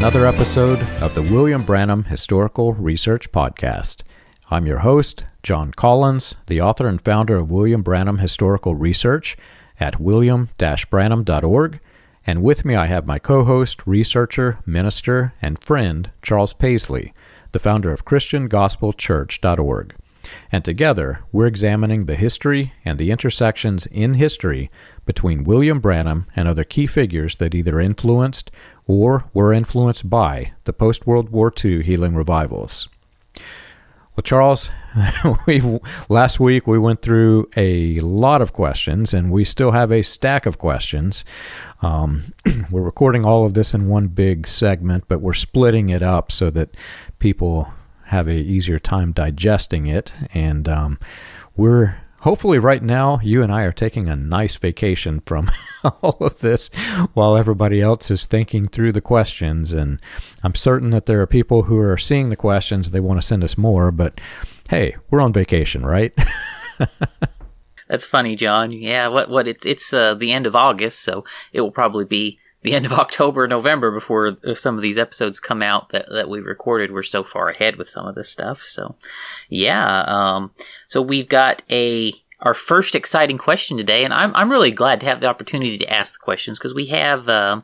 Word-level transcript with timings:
another 0.00 0.24
episode 0.24 0.80
of 1.02 1.12
the 1.14 1.20
William 1.20 1.62
Branham 1.62 2.04
Historical 2.04 2.72
Research 2.72 3.30
Podcast. 3.32 4.02
I'm 4.50 4.66
your 4.66 4.78
host, 4.78 5.26
John 5.42 5.72
Collins, 5.72 6.36
the 6.46 6.58
author 6.58 6.88
and 6.88 6.98
founder 6.98 7.36
of 7.36 7.50
William 7.50 7.82
Branham 7.82 8.16
Historical 8.16 8.74
Research 8.74 9.36
at 9.78 10.00
william 10.00 10.48
branham.org. 10.88 11.80
And 12.26 12.42
with 12.42 12.64
me, 12.64 12.74
I 12.74 12.86
have 12.86 13.06
my 13.06 13.18
co 13.18 13.44
host, 13.44 13.86
researcher, 13.86 14.60
minister, 14.64 15.34
and 15.42 15.62
friend, 15.62 16.10
Charles 16.22 16.54
Paisley, 16.54 17.12
the 17.52 17.58
founder 17.58 17.92
of 17.92 18.06
ChristianGospelChurch.org. 18.06 19.94
And 20.52 20.64
together, 20.64 21.20
we're 21.32 21.46
examining 21.46 22.06
the 22.06 22.14
history 22.14 22.72
and 22.84 22.98
the 22.98 23.10
intersections 23.10 23.86
in 23.86 24.14
history 24.14 24.70
between 25.04 25.44
William 25.44 25.80
Branham 25.80 26.26
and 26.36 26.46
other 26.46 26.64
key 26.64 26.86
figures 26.86 27.36
that 27.36 27.54
either 27.54 27.80
influenced 27.80 28.50
or 28.90 29.24
were 29.32 29.52
influenced 29.52 30.10
by 30.10 30.50
the 30.64 30.72
post 30.72 31.06
World 31.06 31.30
War 31.30 31.52
II 31.64 31.80
healing 31.84 32.16
revivals. 32.16 32.88
Well, 34.16 34.24
Charles, 34.24 34.68
we 35.46 35.62
last 36.08 36.40
week 36.40 36.66
we 36.66 36.76
went 36.76 37.00
through 37.00 37.48
a 37.56 38.00
lot 38.00 38.42
of 38.42 38.52
questions, 38.52 39.14
and 39.14 39.30
we 39.30 39.44
still 39.44 39.70
have 39.70 39.92
a 39.92 40.02
stack 40.02 40.44
of 40.44 40.58
questions. 40.58 41.24
Um, 41.82 42.34
we're 42.70 42.82
recording 42.82 43.24
all 43.24 43.46
of 43.46 43.54
this 43.54 43.74
in 43.74 43.86
one 43.86 44.08
big 44.08 44.48
segment, 44.48 45.04
but 45.06 45.20
we're 45.20 45.34
splitting 45.34 45.88
it 45.90 46.02
up 46.02 46.32
so 46.32 46.50
that 46.50 46.76
people 47.20 47.72
have 48.06 48.26
a 48.26 48.34
easier 48.34 48.80
time 48.80 49.12
digesting 49.12 49.86
it, 49.86 50.12
and 50.34 50.68
um, 50.68 50.98
we're 51.56 51.94
hopefully 52.20 52.58
right 52.58 52.82
now 52.82 53.20
you 53.22 53.42
and 53.42 53.52
I 53.52 53.62
are 53.62 53.72
taking 53.72 54.08
a 54.08 54.16
nice 54.16 54.56
vacation 54.56 55.20
from 55.26 55.50
all 56.02 56.16
of 56.20 56.40
this 56.40 56.68
while 57.14 57.36
everybody 57.36 57.80
else 57.80 58.10
is 58.10 58.26
thinking 58.26 58.66
through 58.66 58.92
the 58.92 59.00
questions. 59.00 59.72
And 59.72 60.00
I'm 60.42 60.54
certain 60.54 60.90
that 60.90 61.06
there 61.06 61.20
are 61.20 61.26
people 61.26 61.62
who 61.64 61.78
are 61.78 61.96
seeing 61.96 62.28
the 62.28 62.36
questions. 62.36 62.90
They 62.90 63.00
want 63.00 63.20
to 63.20 63.26
send 63.26 63.44
us 63.44 63.56
more 63.56 63.90
but 63.90 64.20
hey 64.68 64.96
we're 65.10 65.20
on 65.20 65.32
vacation 65.32 65.84
right? 65.84 66.12
That's 67.88 68.06
funny 68.06 68.36
John. 68.36 68.72
Yeah 68.72 69.08
what 69.08 69.30
what 69.30 69.48
it's 69.48 69.64
it's 69.64 69.92
uh, 69.92 70.14
the 70.14 70.32
end 70.32 70.46
of 70.46 70.56
August 70.56 71.00
so 71.00 71.24
it 71.52 71.60
will 71.60 71.72
probably 71.72 72.04
be 72.04 72.38
the 72.62 72.72
end 72.72 72.86
of 72.86 72.92
October, 73.04 73.46
November 73.46 73.90
before 73.90 74.36
some 74.54 74.76
of 74.76 74.82
these 74.82 74.98
episodes 74.98 75.40
come 75.40 75.62
out 75.62 75.90
that, 75.90 76.06
that 76.10 76.28
we 76.28 76.40
recorded. 76.40 76.92
We're 76.92 77.02
so 77.02 77.24
far 77.24 77.48
ahead 77.48 77.76
with 77.76 77.88
some 77.88 78.06
of 78.06 78.14
this 78.14 78.30
stuff. 78.30 78.62
So, 78.62 78.96
yeah. 79.48 80.02
Um, 80.06 80.52
so 80.88 81.00
we've 81.02 81.28
got 81.28 81.62
a 81.70 82.12
our 82.40 82.54
first 82.54 82.94
exciting 82.94 83.36
question 83.38 83.76
today, 83.76 84.04
and 84.04 84.14
I'm 84.14 84.34
I'm 84.34 84.50
really 84.50 84.70
glad 84.70 85.00
to 85.00 85.06
have 85.06 85.20
the 85.20 85.26
opportunity 85.26 85.76
to 85.78 85.92
ask 85.92 86.14
the 86.14 86.24
questions 86.24 86.58
because 86.58 86.74
we 86.74 86.86
have 86.86 87.28
uh, 87.28 87.60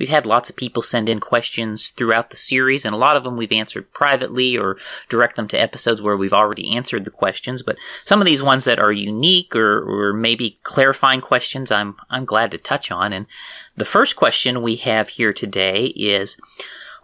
We've 0.00 0.08
had 0.08 0.24
lots 0.24 0.48
of 0.48 0.56
people 0.56 0.80
send 0.80 1.10
in 1.10 1.20
questions 1.20 1.90
throughout 1.90 2.30
the 2.30 2.36
series, 2.36 2.86
and 2.86 2.94
a 2.94 2.98
lot 2.98 3.18
of 3.18 3.22
them 3.22 3.36
we've 3.36 3.52
answered 3.52 3.92
privately 3.92 4.56
or 4.56 4.78
direct 5.10 5.36
them 5.36 5.46
to 5.48 5.60
episodes 5.60 6.00
where 6.00 6.16
we've 6.16 6.32
already 6.32 6.74
answered 6.74 7.04
the 7.04 7.10
questions. 7.10 7.62
But 7.62 7.76
some 8.06 8.18
of 8.18 8.24
these 8.24 8.42
ones 8.42 8.64
that 8.64 8.78
are 8.78 8.90
unique 8.90 9.54
or, 9.54 9.82
or 9.82 10.14
maybe 10.14 10.58
clarifying 10.62 11.20
questions, 11.20 11.70
I'm 11.70 11.96
I'm 12.08 12.24
glad 12.24 12.50
to 12.52 12.58
touch 12.58 12.90
on. 12.90 13.12
And 13.12 13.26
the 13.76 13.84
first 13.84 14.16
question 14.16 14.62
we 14.62 14.76
have 14.76 15.10
here 15.10 15.34
today 15.34 15.88
is: 15.88 16.38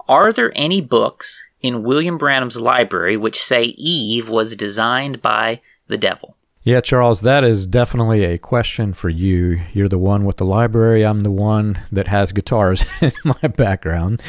Are 0.09 0.33
there 0.33 0.53
any 0.57 0.81
books 0.81 1.45
in 1.61 1.83
William 1.83 2.17
Branham's 2.17 2.57
library 2.57 3.19
which 3.19 3.43
say 3.43 3.65
Eve 3.77 4.31
was 4.31 4.57
designed 4.57 5.21
by 5.21 5.61
the 5.87 5.99
devil? 5.99 6.36
Yeah, 6.67 6.81
Charles, 6.81 7.21
that 7.21 7.45
is 7.45 7.65
definitely 7.65 8.25
a 8.25 8.39
question 8.39 8.93
for 8.93 9.09
you. 9.09 9.61
You're 9.73 9.89
the 9.89 9.99
one 9.99 10.25
with 10.25 10.39
the 10.39 10.45
library. 10.45 11.07
I'm 11.07 11.21
the 11.21 11.31
one 11.31 11.79
that 11.93 12.09
has 12.09 12.33
guitars 12.33 12.85
in 13.01 13.13
my 13.23 13.47
background. 13.47 14.21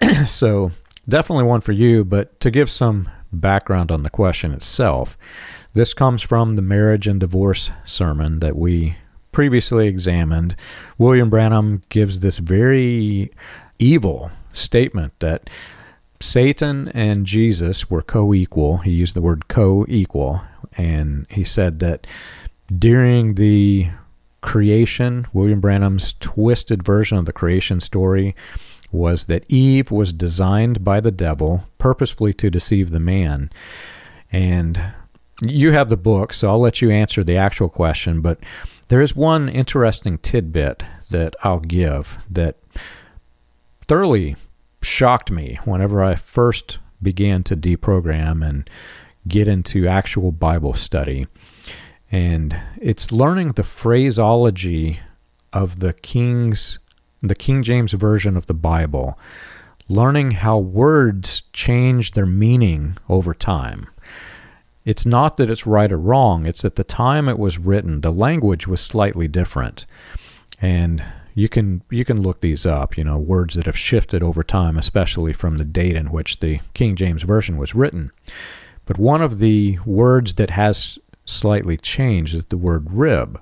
so, 0.26 0.70
definitely 1.06 1.44
one 1.44 1.60
for 1.60 1.72
you. 1.72 2.02
But 2.02 2.40
to 2.40 2.50
give 2.50 2.70
some 2.70 3.10
background 3.30 3.92
on 3.92 4.04
the 4.04 4.08
question 4.08 4.52
itself, 4.52 5.18
this 5.74 5.92
comes 5.92 6.22
from 6.22 6.56
the 6.56 6.62
marriage 6.62 7.06
and 7.06 7.20
divorce 7.20 7.70
sermon 7.84 8.38
that 8.38 8.56
we 8.56 8.96
previously 9.30 9.86
examined. 9.86 10.56
William 10.96 11.28
Branham 11.28 11.82
gives 11.90 12.20
this 12.20 12.38
very 12.38 13.30
evil 13.78 14.30
statement 14.54 15.12
that 15.18 15.50
Satan 16.20 16.88
and 16.94 17.26
Jesus 17.26 17.90
were 17.90 18.00
co 18.00 18.32
equal. 18.32 18.78
He 18.78 18.92
used 18.92 19.14
the 19.14 19.20
word 19.20 19.46
co 19.46 19.84
equal 19.90 20.40
and 20.76 21.26
he 21.30 21.44
said 21.44 21.80
that 21.80 22.06
during 22.76 23.34
the 23.34 23.90
creation, 24.40 25.26
William 25.32 25.60
Branham's 25.60 26.14
twisted 26.20 26.82
version 26.82 27.18
of 27.18 27.26
the 27.26 27.32
creation 27.32 27.80
story 27.80 28.34
was 28.90 29.24
that 29.26 29.44
Eve 29.48 29.90
was 29.90 30.12
designed 30.12 30.84
by 30.84 31.00
the 31.00 31.10
devil 31.10 31.64
purposefully 31.78 32.34
to 32.34 32.50
deceive 32.50 32.90
the 32.90 33.00
man. 33.00 33.50
And 34.30 34.92
you 35.46 35.72
have 35.72 35.88
the 35.88 35.96
book, 35.96 36.34
so 36.34 36.48
I'll 36.48 36.60
let 36.60 36.82
you 36.82 36.90
answer 36.90 37.24
the 37.24 37.36
actual 37.36 37.68
question, 37.68 38.20
but 38.20 38.38
there 38.88 39.00
is 39.00 39.16
one 39.16 39.48
interesting 39.48 40.18
tidbit 40.18 40.82
that 41.10 41.34
I'll 41.42 41.60
give 41.60 42.18
that 42.30 42.56
thoroughly 43.88 44.36
shocked 44.82 45.30
me 45.30 45.58
whenever 45.64 46.02
I 46.02 46.14
first 46.14 46.78
began 47.00 47.42
to 47.44 47.56
deprogram 47.56 48.46
and 48.46 48.68
get 49.26 49.48
into 49.48 49.86
actual 49.86 50.32
Bible 50.32 50.74
study. 50.74 51.26
And 52.10 52.60
it's 52.80 53.12
learning 53.12 53.52
the 53.52 53.64
phraseology 53.64 55.00
of 55.52 55.80
the 55.80 55.92
King's 55.92 56.78
the 57.22 57.34
King 57.34 57.62
James 57.62 57.92
version 57.92 58.36
of 58.36 58.46
the 58.46 58.54
Bible, 58.54 59.16
learning 59.88 60.32
how 60.32 60.58
words 60.58 61.42
change 61.52 62.12
their 62.12 62.26
meaning 62.26 62.98
over 63.08 63.32
time. 63.32 63.86
It's 64.84 65.06
not 65.06 65.36
that 65.36 65.48
it's 65.48 65.64
right 65.64 65.92
or 65.92 65.98
wrong, 65.98 66.46
it's 66.46 66.64
at 66.64 66.74
the 66.74 66.82
time 66.82 67.28
it 67.28 67.38
was 67.38 67.58
written, 67.58 68.00
the 68.00 68.10
language 68.10 68.66
was 68.66 68.80
slightly 68.80 69.28
different. 69.28 69.86
And 70.60 71.04
you 71.34 71.48
can 71.48 71.82
you 71.88 72.04
can 72.04 72.20
look 72.20 72.40
these 72.40 72.66
up, 72.66 72.98
you 72.98 73.04
know, 73.04 73.18
words 73.18 73.54
that 73.54 73.66
have 73.66 73.78
shifted 73.78 74.22
over 74.22 74.42
time, 74.42 74.76
especially 74.76 75.32
from 75.32 75.56
the 75.56 75.64
date 75.64 75.96
in 75.96 76.10
which 76.10 76.40
the 76.40 76.60
King 76.74 76.96
James 76.96 77.22
version 77.22 77.56
was 77.56 77.74
written. 77.74 78.10
But 78.86 78.98
one 78.98 79.22
of 79.22 79.38
the 79.38 79.78
words 79.86 80.34
that 80.34 80.50
has 80.50 80.98
slightly 81.24 81.76
changed 81.76 82.34
is 82.34 82.46
the 82.46 82.56
word 82.56 82.90
rib. 82.90 83.40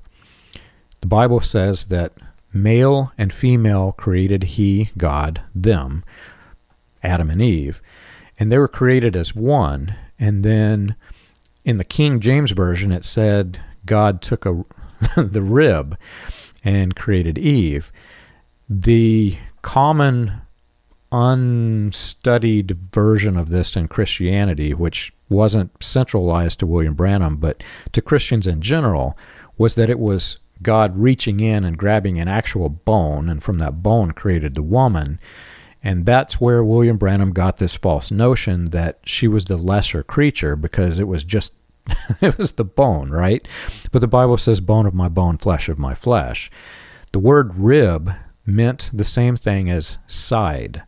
The 1.01 1.07
Bible 1.09 1.41
says 1.41 1.87
that 1.87 2.13
male 2.53 3.13
and 3.17 3.33
female 3.33 3.93
created 3.93 4.43
He, 4.45 4.91
God, 4.99 5.41
them, 5.55 6.05
Adam 7.03 7.31
and 7.31 7.41
Eve, 7.41 7.81
and 8.39 8.51
they 8.51 8.59
were 8.59 8.69
created 8.69 9.17
as 9.17 9.35
one. 9.35 9.95
And 10.19 10.45
then 10.45 10.97
in 11.65 11.79
the 11.79 11.85
King 11.85 12.21
James 12.21 12.51
Version, 12.51 12.93
it 12.93 13.05
said 13.05 13.61
God 13.87 14.21
took 14.21 14.45
a, 14.45 14.65
the 15.17 15.43
rib 15.43 15.97
and 16.63 16.95
created 16.95 17.39
Eve. 17.39 17.91
The 18.69 19.39
common 19.63 20.43
unstudied 21.13 22.77
version 22.93 23.37
of 23.37 23.49
this 23.49 23.77
in 23.77 23.89
Christianity, 23.89 24.75
which 24.75 25.13
wasn't 25.29 25.83
centralized 25.83 26.61
to 26.61 26.67
William 26.67 26.95
Branham, 26.95 27.37
but 27.37 27.63
to 27.93 28.03
Christians 28.03 28.47
in 28.47 28.61
general, 28.61 29.17
was 29.59 29.75
that 29.75 29.91
it 29.91 29.99
was 29.99 30.39
God 30.63 30.97
reaching 30.97 31.41
in 31.41 31.65
and 31.65 31.79
grabbing 31.79 32.19
an 32.19 32.29
actual 32.29 32.69
bone, 32.69 33.29
and 33.29 33.43
from 33.43 33.59
that 33.59 33.83
bone 33.83 34.13
created 34.13 34.55
the 34.55 34.63
woman. 34.63 35.19
And 35.83 36.05
that's 36.05 36.41
where 36.41 36.63
William 36.63 36.99
Branham 36.99 37.33
got 37.33 37.57
this 37.57 37.75
false 37.75 38.11
notion 38.11 38.67
that 38.67 38.99
she 39.05 39.27
was 39.27 39.47
the 39.47 39.57
lesser 39.57 40.03
creature 40.03 40.55
because 40.55 40.99
it 40.99 41.09
was 41.09 41.25
just 41.25 41.55
it 42.21 42.37
was 42.37 42.53
the 42.53 42.65
bone, 42.65 43.11
right? 43.11 43.47
But 43.91 44.01
the 44.01 44.07
Bible 44.07 44.37
says 44.37 44.61
bone 44.61 44.87
of 44.87 44.95
my 44.95 45.09
bone, 45.09 45.39
flesh 45.39 45.69
of 45.69 45.79
my 45.79 45.95
flesh. 45.95 46.51
The 47.13 47.19
word 47.19 47.57
rib 47.57 48.13
meant 48.47 48.91
the 48.93 49.05
same 49.05 49.37
thing 49.37 49.71
as 49.71 49.99
side. 50.07 50.83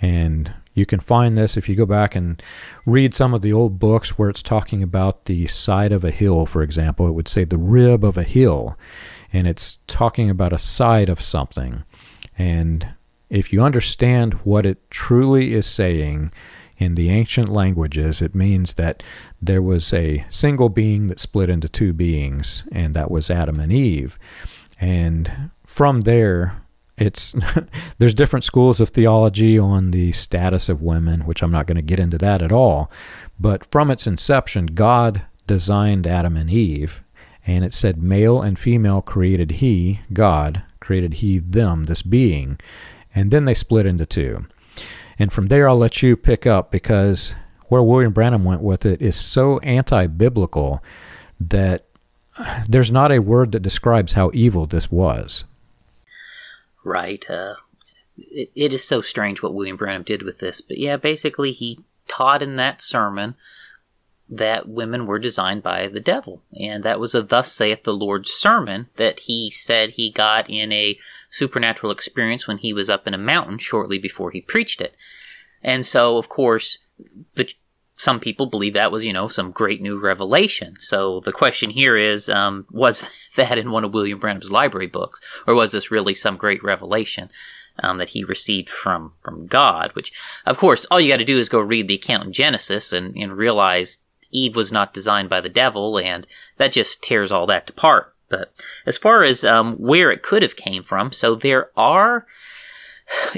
And 0.00 0.52
you 0.74 0.86
can 0.86 1.00
find 1.00 1.36
this 1.36 1.56
if 1.56 1.68
you 1.68 1.76
go 1.76 1.86
back 1.86 2.14
and 2.14 2.42
read 2.86 3.14
some 3.14 3.34
of 3.34 3.42
the 3.42 3.52
old 3.52 3.78
books 3.78 4.18
where 4.18 4.30
it's 4.30 4.42
talking 4.42 4.82
about 4.82 5.26
the 5.26 5.46
side 5.46 5.92
of 5.92 6.04
a 6.04 6.10
hill, 6.10 6.46
for 6.46 6.62
example. 6.62 7.06
It 7.06 7.12
would 7.12 7.28
say 7.28 7.44
the 7.44 7.58
rib 7.58 8.04
of 8.04 8.16
a 8.16 8.22
hill, 8.22 8.78
and 9.32 9.46
it's 9.46 9.78
talking 9.86 10.30
about 10.30 10.52
a 10.52 10.58
side 10.58 11.08
of 11.08 11.20
something. 11.20 11.84
And 12.38 12.88
if 13.28 13.52
you 13.52 13.62
understand 13.62 14.34
what 14.44 14.64
it 14.64 14.90
truly 14.90 15.54
is 15.54 15.66
saying 15.66 16.32
in 16.78 16.94
the 16.94 17.10
ancient 17.10 17.48
languages, 17.48 18.22
it 18.22 18.34
means 18.34 18.74
that 18.74 19.02
there 19.42 19.62
was 19.62 19.92
a 19.92 20.24
single 20.28 20.70
being 20.70 21.08
that 21.08 21.20
split 21.20 21.50
into 21.50 21.68
two 21.68 21.92
beings, 21.92 22.64
and 22.72 22.94
that 22.94 23.10
was 23.10 23.30
Adam 23.30 23.60
and 23.60 23.72
Eve. 23.72 24.18
And 24.80 25.50
from 25.66 26.02
there, 26.02 26.62
it's 27.00 27.34
there's 27.98 28.14
different 28.14 28.44
schools 28.44 28.80
of 28.80 28.90
theology 28.90 29.58
on 29.58 29.90
the 29.90 30.12
status 30.12 30.68
of 30.68 30.82
women, 30.82 31.22
which 31.22 31.42
I'm 31.42 31.50
not 31.50 31.66
going 31.66 31.76
to 31.76 31.82
get 31.82 31.98
into 31.98 32.18
that 32.18 32.42
at 32.42 32.52
all. 32.52 32.90
But 33.40 33.64
from 33.70 33.90
its 33.90 34.06
inception, 34.06 34.66
God 34.66 35.22
designed 35.46 36.06
Adam 36.06 36.36
and 36.36 36.50
Eve, 36.50 37.02
and 37.46 37.64
it 37.64 37.72
said 37.72 38.02
male 38.02 38.42
and 38.42 38.58
female 38.58 39.00
created 39.00 39.52
He, 39.52 40.00
God 40.12 40.62
created 40.78 41.14
He 41.14 41.38
them, 41.38 41.86
this 41.86 42.02
being, 42.02 42.60
and 43.14 43.30
then 43.30 43.46
they 43.46 43.54
split 43.54 43.86
into 43.86 44.06
two. 44.06 44.46
And 45.18 45.32
from 45.32 45.46
there, 45.46 45.68
I'll 45.68 45.76
let 45.76 46.02
you 46.02 46.16
pick 46.16 46.46
up 46.46 46.70
because 46.70 47.34
where 47.68 47.82
William 47.82 48.12
Branham 48.12 48.44
went 48.44 48.62
with 48.62 48.84
it 48.84 49.00
is 49.00 49.16
so 49.16 49.58
anti 49.60 50.06
biblical 50.06 50.82
that 51.38 51.86
there's 52.68 52.92
not 52.92 53.10
a 53.10 53.20
word 53.20 53.52
that 53.52 53.60
describes 53.60 54.12
how 54.12 54.30
evil 54.34 54.66
this 54.66 54.90
was. 54.90 55.44
Right. 56.84 57.28
Uh, 57.28 57.54
it, 58.16 58.50
it 58.54 58.72
is 58.72 58.84
so 58.84 59.02
strange 59.02 59.42
what 59.42 59.54
William 59.54 59.76
Branham 59.76 60.02
did 60.02 60.22
with 60.22 60.38
this. 60.38 60.60
But 60.60 60.78
yeah, 60.78 60.96
basically, 60.96 61.52
he 61.52 61.80
taught 62.08 62.42
in 62.42 62.56
that 62.56 62.82
sermon 62.82 63.34
that 64.28 64.68
women 64.68 65.06
were 65.06 65.18
designed 65.18 65.62
by 65.62 65.88
the 65.88 66.00
devil. 66.00 66.42
And 66.58 66.84
that 66.84 67.00
was 67.00 67.14
a 67.14 67.22
Thus 67.22 67.52
saith 67.52 67.82
the 67.82 67.92
Lord's 67.92 68.30
sermon 68.30 68.88
that 68.96 69.20
he 69.20 69.50
said 69.50 69.90
he 69.90 70.10
got 70.10 70.48
in 70.48 70.70
a 70.72 70.98
supernatural 71.30 71.90
experience 71.90 72.46
when 72.46 72.58
he 72.58 72.72
was 72.72 72.88
up 72.88 73.08
in 73.08 73.14
a 73.14 73.18
mountain 73.18 73.58
shortly 73.58 73.98
before 73.98 74.30
he 74.30 74.40
preached 74.40 74.80
it. 74.80 74.94
And 75.62 75.84
so, 75.84 76.16
of 76.16 76.28
course, 76.28 76.78
the, 77.34 77.52
some 78.00 78.18
people 78.18 78.46
believe 78.46 78.72
that 78.74 78.90
was, 78.90 79.04
you 79.04 79.12
know, 79.12 79.28
some 79.28 79.50
great 79.50 79.82
new 79.82 80.00
revelation. 80.00 80.76
So 80.80 81.20
the 81.20 81.32
question 81.32 81.68
here 81.68 81.98
is, 81.98 82.30
um, 82.30 82.66
was 82.70 83.06
that 83.36 83.58
in 83.58 83.70
one 83.70 83.84
of 83.84 83.92
William 83.92 84.18
Branham's 84.18 84.50
library 84.50 84.86
books, 84.86 85.20
or 85.46 85.54
was 85.54 85.72
this 85.72 85.90
really 85.90 86.14
some 86.14 86.36
great 86.36 86.64
revelation? 86.64 87.30
um, 87.82 87.98
that 87.98 88.10
he 88.10 88.24
received 88.24 88.68
from 88.68 89.12
from 89.22 89.46
God. 89.46 89.92
Which, 89.92 90.12
of 90.44 90.58
course, 90.58 90.86
all 90.90 91.00
you 91.00 91.10
got 91.10 91.18
to 91.18 91.24
do 91.24 91.38
is 91.38 91.48
go 91.48 91.60
read 91.60 91.88
the 91.88 91.94
account 91.94 92.24
in 92.24 92.32
Genesis 92.32 92.92
and, 92.92 93.16
and 93.16 93.36
realize 93.36 93.98
Eve 94.30 94.54
was 94.54 94.70
not 94.70 94.92
designed 94.92 95.30
by 95.30 95.40
the 95.40 95.48
devil, 95.48 95.98
and 95.98 96.26
that 96.58 96.72
just 96.72 97.02
tears 97.02 97.32
all 97.32 97.46
that 97.46 97.70
apart. 97.70 98.14
But 98.28 98.52
as 98.84 98.98
far 98.98 99.22
as 99.22 99.44
um, 99.44 99.76
where 99.76 100.10
it 100.10 100.22
could 100.22 100.42
have 100.42 100.56
came 100.56 100.82
from, 100.82 101.10
so 101.12 101.34
there 101.34 101.70
are 101.76 102.26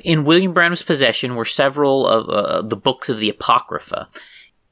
in 0.04 0.24
William 0.24 0.52
Branham's 0.52 0.82
possession 0.82 1.34
were 1.34 1.44
several 1.44 2.06
of 2.06 2.28
uh, 2.28 2.62
the 2.62 2.76
books 2.76 3.08
of 3.08 3.18
the 3.18 3.30
Apocrypha. 3.30 4.08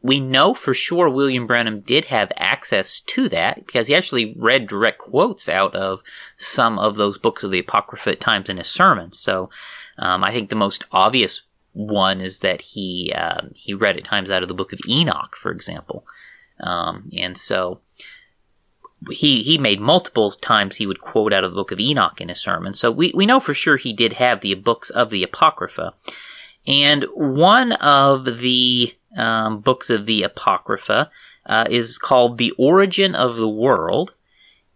We 0.03 0.19
know 0.19 0.55
for 0.55 0.73
sure 0.73 1.11
William 1.11 1.47
Branham 1.47 1.81
did 1.81 2.07
have 2.07 2.33
access 2.37 3.01
to 3.01 3.29
that 3.29 3.67
because 3.67 3.89
he 3.89 3.95
actually 3.95 4.35
read 4.39 4.67
direct 4.67 4.99
quotes 4.99 5.49
out 5.49 5.75
of 5.75 6.01
some 6.37 6.79
of 6.79 6.97
those 6.97 7.19
books 7.19 7.43
of 7.43 7.51
the 7.51 7.59
Apocrypha 7.59 8.13
at 8.13 8.21
times 8.21 8.49
in 8.49 8.57
his 8.57 8.69
sermons. 8.69 9.19
So 9.19 9.51
um, 9.99 10.25
I 10.25 10.33
think 10.33 10.49
the 10.49 10.57
most 10.57 10.85
obvious 10.91 11.43
one 11.73 12.21
is 12.21 12.41
that 12.41 12.63
he 12.63 13.13
uh, 13.15 13.43
he 13.55 13.75
read 13.75 13.97
at 13.97 14.05
times 14.05 14.31
out 14.31 14.43
of 14.43 14.49
the 14.49 14.55
book 14.55 14.73
of 14.73 14.81
Enoch, 14.89 15.37
for 15.37 15.53
example, 15.53 16.07
um, 16.61 17.11
and 17.17 17.37
so 17.39 17.81
he 19.11 19.43
he 19.43 19.57
made 19.57 19.81
multiple 19.81 20.31
times 20.33 20.77
he 20.77 20.87
would 20.87 21.01
quote 21.01 21.33
out 21.33 21.45
of 21.45 21.53
the 21.53 21.55
book 21.55 21.73
of 21.73 21.81
Enoch 21.81 22.21
in 22.21 22.29
his 22.29 22.41
sermon. 22.41 22.75
So 22.75 22.91
we 22.91 23.13
we 23.15 23.27
know 23.27 23.41
for 23.41 23.55
sure 23.55 23.77
he 23.77 23.93
did 23.93 24.15
have 24.15 24.41
the 24.41 24.55
books 24.55 24.91
of 24.91 25.11
the 25.11 25.23
Apocrypha, 25.23 25.95
and 26.67 27.05
one 27.15 27.73
of 27.73 28.25
the 28.39 28.95
um, 29.17 29.61
books 29.61 29.91
of 29.91 30.07
the 30.07 30.23
Apocrypha 30.23 31.11
uh, 31.47 31.65
is 31.69 31.99
called 31.99 32.39
The 32.39 32.53
Origin 32.53 33.15
of 33.15 33.37
the 33.37 33.49
World. 33.49 34.13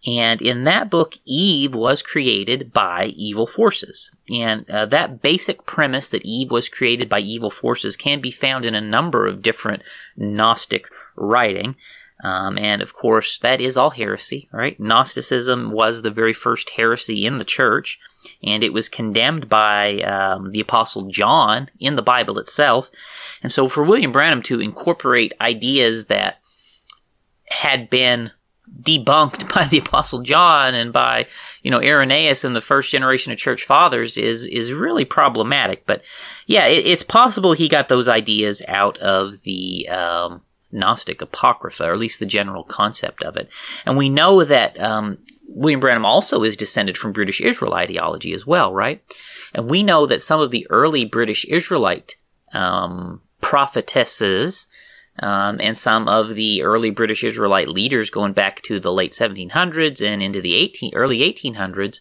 And 0.06 0.42
in 0.42 0.64
that 0.64 0.90
book, 0.90 1.16
Eve 1.24 1.74
was 1.74 2.02
created 2.02 2.72
by 2.72 3.06
evil 3.16 3.46
forces. 3.46 4.10
And 4.28 4.68
uh, 4.68 4.84
that 4.86 5.22
basic 5.22 5.64
premise 5.64 6.10
that 6.10 6.24
Eve 6.24 6.50
was 6.50 6.68
created 6.68 7.08
by 7.08 7.20
evil 7.20 7.48
forces 7.48 7.96
can 7.96 8.20
be 8.20 8.30
found 8.30 8.66
in 8.66 8.74
a 8.74 8.80
number 8.82 9.26
of 9.26 9.40
different 9.40 9.82
Gnostic 10.16 10.88
writing. 11.16 11.76
Um, 12.22 12.58
and 12.58 12.82
of 12.82 12.94
course, 12.94 13.38
that 13.38 13.60
is 13.60 13.76
all 13.76 13.90
heresy, 13.90 14.48
right? 14.52 14.78
Gnosticism 14.78 15.70
was 15.70 16.02
the 16.02 16.10
very 16.10 16.34
first 16.34 16.70
heresy 16.70 17.24
in 17.24 17.38
the 17.38 17.44
church 17.44 17.98
and 18.42 18.62
it 18.62 18.72
was 18.72 18.88
condemned 18.88 19.48
by 19.48 20.00
um, 20.02 20.52
the 20.52 20.60
Apostle 20.60 21.08
John 21.08 21.70
in 21.78 21.96
the 21.96 22.02
Bible 22.02 22.38
itself. 22.38 22.90
And 23.42 23.50
so, 23.50 23.68
for 23.68 23.82
William 23.82 24.12
Branham 24.12 24.42
to 24.42 24.60
incorporate 24.60 25.32
ideas 25.40 26.06
that 26.06 26.40
had 27.48 27.90
been 27.90 28.30
debunked 28.82 29.52
by 29.54 29.64
the 29.64 29.78
Apostle 29.78 30.22
John 30.22 30.74
and 30.74 30.92
by 30.92 31.26
you 31.62 31.70
know 31.70 31.80
Irenaeus 31.80 32.44
and 32.44 32.56
the 32.56 32.60
first 32.60 32.90
generation 32.90 33.32
of 33.32 33.38
church 33.38 33.64
fathers 33.64 34.16
is 34.16 34.44
is 34.44 34.72
really 34.72 35.04
problematic. 35.04 35.86
But 35.86 36.02
yeah, 36.46 36.66
it, 36.66 36.86
it's 36.86 37.02
possible 37.02 37.52
he 37.52 37.68
got 37.68 37.88
those 37.88 38.08
ideas 38.08 38.62
out 38.68 38.98
of 38.98 39.42
the 39.42 39.88
um, 39.88 40.42
Gnostic 40.72 41.22
Apocrypha, 41.22 41.84
or 41.84 41.92
at 41.92 41.98
least 41.98 42.20
the 42.20 42.26
general 42.26 42.64
concept 42.64 43.22
of 43.22 43.36
it. 43.36 43.48
And 43.86 43.96
we 43.96 44.08
know 44.08 44.44
that 44.44 44.78
um, 44.80 45.18
William 45.46 45.80
Branham 45.80 46.06
also 46.06 46.42
is 46.42 46.56
descended 46.56 46.98
from 46.98 47.12
British 47.12 47.40
Israel 47.40 47.74
ideology 47.74 48.32
as 48.32 48.46
well, 48.46 48.72
right? 48.72 49.02
And 49.54 49.68
we 49.68 49.82
know 49.82 50.06
that 50.06 50.22
some 50.22 50.40
of 50.40 50.50
the 50.50 50.66
early 50.70 51.04
British 51.04 51.44
Israelite 51.44 52.16
um, 52.52 53.20
prophetesses 53.40 54.66
um, 55.20 55.60
and 55.60 55.78
some 55.78 56.08
of 56.08 56.34
the 56.34 56.62
early 56.62 56.90
British 56.90 57.22
Israelite 57.22 57.68
leaders 57.68 58.10
going 58.10 58.32
back 58.32 58.62
to 58.62 58.80
the 58.80 58.92
late 58.92 59.12
1700s 59.12 60.04
and 60.04 60.22
into 60.22 60.40
the 60.40 60.56
18, 60.56 60.94
early 60.94 61.18
1800s, 61.20 62.00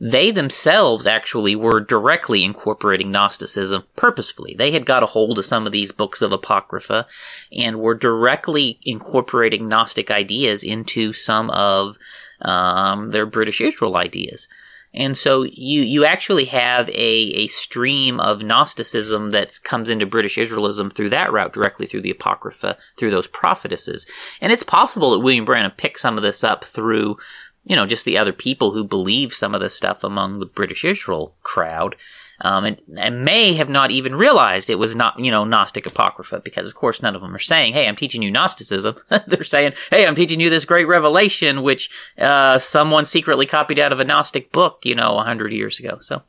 they 0.00 0.30
themselves 0.30 1.06
actually 1.06 1.54
were 1.54 1.80
directly 1.80 2.42
incorporating 2.42 3.10
Gnosticism 3.10 3.84
purposefully. 3.96 4.54
They 4.56 4.72
had 4.72 4.86
got 4.86 5.02
a 5.02 5.06
hold 5.06 5.38
of 5.38 5.44
some 5.44 5.66
of 5.66 5.72
these 5.72 5.92
books 5.92 6.20
of 6.20 6.32
Apocrypha 6.32 7.06
and 7.52 7.78
were 7.78 7.94
directly 7.94 8.80
incorporating 8.82 9.68
Gnostic 9.68 10.10
ideas 10.10 10.64
into 10.64 11.12
some 11.12 11.50
of 11.50 11.96
um, 12.42 13.10
their 13.10 13.26
British 13.26 13.60
Israel 13.60 13.96
ideas. 13.96 14.48
And 14.94 15.16
so 15.16 15.42
you, 15.42 15.82
you 15.82 16.04
actually 16.04 16.44
have 16.46 16.88
a, 16.88 16.92
a 16.92 17.48
stream 17.48 18.20
of 18.20 18.42
Gnosticism 18.42 19.32
that 19.32 19.58
comes 19.64 19.90
into 19.90 20.06
British 20.06 20.36
Israelism 20.36 20.94
through 20.94 21.10
that 21.10 21.32
route, 21.32 21.52
directly 21.52 21.86
through 21.86 22.02
the 22.02 22.12
Apocrypha, 22.12 22.78
through 22.96 23.10
those 23.10 23.26
prophetesses. 23.26 24.06
And 24.40 24.52
it's 24.52 24.62
possible 24.62 25.10
that 25.10 25.18
William 25.18 25.44
Branham 25.44 25.72
picked 25.72 25.98
some 25.98 26.16
of 26.16 26.22
this 26.22 26.44
up 26.44 26.62
through, 26.62 27.16
you 27.64 27.74
know, 27.74 27.86
just 27.86 28.04
the 28.04 28.16
other 28.16 28.32
people 28.32 28.70
who 28.70 28.84
believe 28.84 29.34
some 29.34 29.52
of 29.52 29.60
this 29.60 29.74
stuff 29.74 30.04
among 30.04 30.38
the 30.38 30.46
British 30.46 30.84
Israel 30.84 31.34
crowd 31.42 31.96
um, 32.40 32.64
and, 32.64 32.80
and, 32.96 33.24
may 33.24 33.54
have 33.54 33.68
not 33.68 33.90
even 33.90 34.14
realized 34.14 34.68
it 34.68 34.78
was 34.78 34.96
not, 34.96 35.18
you 35.18 35.30
know, 35.30 35.44
Gnostic 35.44 35.86
Apocrypha, 35.86 36.40
because 36.40 36.66
of 36.66 36.74
course 36.74 37.00
none 37.00 37.14
of 37.14 37.22
them 37.22 37.34
are 37.34 37.38
saying, 37.38 37.72
hey, 37.72 37.86
I'm 37.86 37.96
teaching 37.96 38.22
you 38.22 38.30
Gnosticism. 38.30 38.96
They're 39.26 39.44
saying, 39.44 39.74
hey, 39.90 40.06
I'm 40.06 40.14
teaching 40.14 40.40
you 40.40 40.50
this 40.50 40.64
great 40.64 40.86
revelation, 40.86 41.62
which, 41.62 41.90
uh, 42.18 42.58
someone 42.58 43.04
secretly 43.04 43.46
copied 43.46 43.78
out 43.78 43.92
of 43.92 44.00
a 44.00 44.04
Gnostic 44.04 44.52
book, 44.52 44.80
you 44.84 44.94
know, 44.94 45.18
a 45.18 45.24
hundred 45.24 45.52
years 45.52 45.78
ago. 45.78 45.98
So 46.00 46.22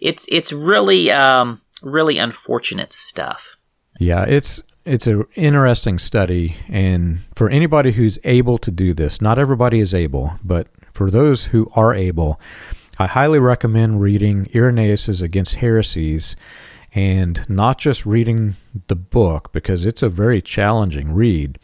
it's, 0.00 0.26
it's 0.28 0.52
really, 0.52 1.10
um, 1.10 1.60
really 1.82 2.18
unfortunate 2.18 2.92
stuff. 2.92 3.56
Yeah, 3.98 4.24
it's, 4.24 4.60
it's 4.84 5.06
an 5.06 5.24
interesting 5.34 5.98
study. 5.98 6.56
And 6.68 7.20
for 7.34 7.48
anybody 7.50 7.92
who's 7.92 8.18
able 8.24 8.58
to 8.58 8.70
do 8.70 8.94
this, 8.94 9.20
not 9.20 9.38
everybody 9.38 9.80
is 9.80 9.94
able, 9.94 10.34
but 10.44 10.68
for 10.92 11.10
those 11.10 11.44
who 11.44 11.70
are 11.74 11.92
able, 11.92 12.40
I 12.98 13.06
highly 13.06 13.38
recommend 13.38 14.00
reading 14.00 14.48
Irenaeus's 14.54 15.20
Against 15.20 15.56
Heresies 15.56 16.34
and 16.94 17.44
not 17.46 17.76
just 17.76 18.06
reading 18.06 18.56
the 18.86 18.96
book 18.96 19.52
because 19.52 19.84
it's 19.84 20.02
a 20.02 20.08
very 20.08 20.40
challenging 20.40 21.12
read, 21.12 21.58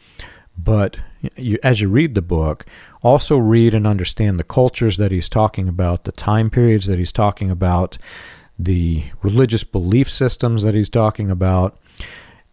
but 0.55 0.97
you, 1.35 1.57
as 1.63 1.81
you 1.81 1.89
read 1.89 2.13
the 2.13 2.21
book, 2.21 2.67
also 3.01 3.37
read 3.37 3.73
and 3.73 3.87
understand 3.87 4.39
the 4.39 4.43
cultures 4.43 4.97
that 4.97 5.11
he's 5.11 5.27
talking 5.27 5.67
about, 5.67 6.03
the 6.03 6.11
time 6.11 6.51
periods 6.51 6.85
that 6.85 6.99
he's 6.99 7.11
talking 7.11 7.49
about, 7.49 7.97
the 8.59 9.03
religious 9.23 9.63
belief 9.63 10.11
systems 10.11 10.61
that 10.61 10.75
he's 10.75 10.89
talking 10.89 11.31
about, 11.31 11.79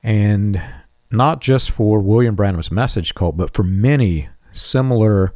and 0.02 0.62
not 1.10 1.42
just 1.42 1.70
for 1.70 2.00
William 2.00 2.34
Branham's 2.34 2.70
message 2.70 3.14
cult, 3.14 3.37
but 3.37 3.52
for 3.52 3.62
many 3.62 4.30
similar 4.52 5.34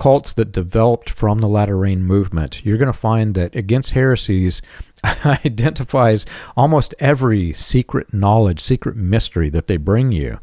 cults 0.00 0.32
that 0.32 0.50
developed 0.50 1.10
from 1.10 1.40
the 1.40 1.46
latter 1.46 1.76
movement, 1.76 2.64
you're 2.64 2.78
going 2.78 2.86
to 2.86 2.92
find 2.98 3.34
that 3.34 3.54
Against 3.54 3.90
Heresies 3.90 4.62
identifies 5.04 6.24
almost 6.56 6.94
every 6.98 7.52
secret 7.52 8.14
knowledge, 8.14 8.60
secret 8.62 8.96
mystery 8.96 9.50
that 9.50 9.66
they 9.66 9.76
bring 9.76 10.10
you, 10.10 10.40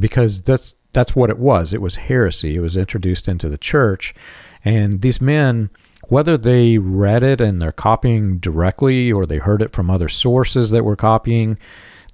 because 0.00 0.42
that's 0.42 0.74
that's 0.92 1.14
what 1.14 1.30
it 1.30 1.38
was. 1.38 1.72
It 1.72 1.80
was 1.80 1.94
heresy. 1.94 2.56
It 2.56 2.60
was 2.60 2.76
introduced 2.76 3.28
into 3.28 3.48
the 3.48 3.56
church, 3.56 4.16
and 4.64 5.00
these 5.00 5.20
men, 5.20 5.70
whether 6.08 6.36
they 6.36 6.78
read 6.78 7.22
it 7.22 7.40
and 7.40 7.62
they're 7.62 7.70
copying 7.70 8.38
directly 8.38 9.12
or 9.12 9.26
they 9.26 9.38
heard 9.38 9.62
it 9.62 9.72
from 9.72 9.90
other 9.90 10.08
sources 10.08 10.70
that 10.70 10.84
were 10.84 10.96
copying, 10.96 11.56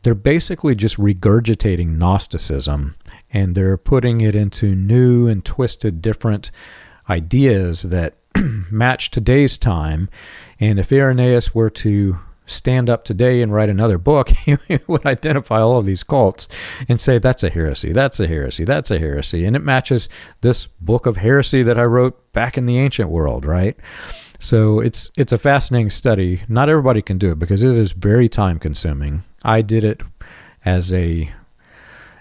they're 0.03 0.14
basically 0.14 0.75
just 0.75 0.99
regurgitating 0.99 1.97
Gnosticism 1.97 2.95
and 3.35 3.55
they're 3.55 3.76
putting 3.76 4.21
it 4.21 4.35
into 4.35 4.75
new 4.75 5.26
and 5.26 5.45
twisted 5.45 6.00
different 6.00 6.50
ideas 7.11 7.83
that 7.83 8.14
match 8.71 9.11
today's 9.11 9.59
time. 9.59 10.09
And 10.61 10.79
if 10.79 10.93
Irenaeus 10.93 11.55
were 11.55 11.71
to 11.71 12.19
stand 12.47 12.88
up 12.88 13.05
today 13.05 13.43
and 13.43 13.53
write 13.53 13.69
another 13.69 13.99
book, 13.99 14.31
he 14.47 14.57
would 14.87 15.05
identify 15.05 15.61
all 15.61 15.79
of 15.79 15.87
these 15.87 16.05
cults 16.05 16.47
and 16.88 17.00
say, 17.00 17.19
that's 17.19 17.43
a 17.43 17.50
heresy, 17.50 17.93
that's 17.93 18.21
a 18.21 18.29
heresy, 18.29 18.64
that's 18.64 18.91
a 18.91 18.99
heresy. 18.99 19.45
And 19.45 19.57
it 19.57 19.62
matches 19.62 20.09
this 20.41 20.67
book 20.81 21.05
of 21.05 21.17
heresy 21.17 21.62
that 21.64 21.79
I 21.79 21.85
wrote 21.85 22.33
back 22.33 22.57
in 22.57 22.67
the 22.67 22.79
ancient 22.79 23.11
world, 23.11 23.45
right? 23.45 23.76
So 24.38 24.81
it's 24.81 25.11
it's 25.17 25.33
a 25.33 25.38
fascinating 25.38 25.91
study. 25.91 26.43
Not 26.49 26.69
everybody 26.69 27.00
can 27.00 27.19
do 27.19 27.33
it 27.33 27.38
because 27.38 27.62
it 27.62 27.75
is 27.75 27.93
very 27.93 28.29
time 28.29 28.59
consuming. 28.59 29.25
I 29.43 29.62
did 29.62 29.85
it 29.85 30.03
as 30.64 30.93
a 30.93 31.33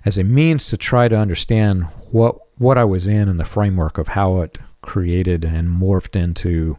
as 0.06 0.18
a 0.18 0.24
means 0.24 0.68
to 0.70 0.78
try 0.78 1.08
to 1.08 1.16
understand 1.16 1.84
what 2.12 2.38
what 2.58 2.78
I 2.78 2.84
was 2.84 3.08
in 3.08 3.30
and 3.30 3.40
the 3.40 3.46
framework 3.46 3.98
of 3.98 4.10
how 4.10 4.42
it 4.42 4.58
created 4.82 5.44
and 5.44 5.68
morphed 5.70 6.16
into 6.16 6.78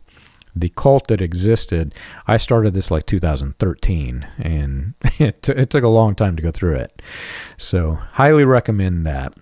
the 0.54 0.69
cult 0.71 1.09
that 1.09 1.21
existed. 1.21 1.95
I 2.26 2.37
started 2.37 2.75
this 2.75 2.90
like 2.90 3.07
2013, 3.07 4.26
and 4.38 4.95
it, 5.19 5.43
t- 5.43 5.52
it 5.52 5.71
took 5.71 5.85
a 5.85 5.88
long 5.88 6.14
time 6.14 6.37
to 6.37 6.43
go 6.43 6.50
through 6.50 6.76
it. 6.76 7.02
So, 7.57 7.95
highly 8.12 8.45
recommend 8.45 9.07
that. 9.07 9.35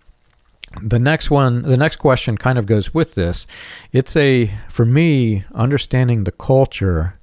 The 0.81 0.99
next 0.99 1.31
one, 1.31 1.63
the 1.63 1.77
next 1.77 1.97
question 1.97 2.39
kind 2.39 2.59
of 2.59 2.65
goes 2.65 2.95
with 2.95 3.15
this. 3.15 3.47
It's 3.93 4.17
a, 4.17 4.51
for 4.71 4.87
me, 4.87 5.45
understanding 5.53 6.25
the 6.25 6.33
culture 6.33 7.19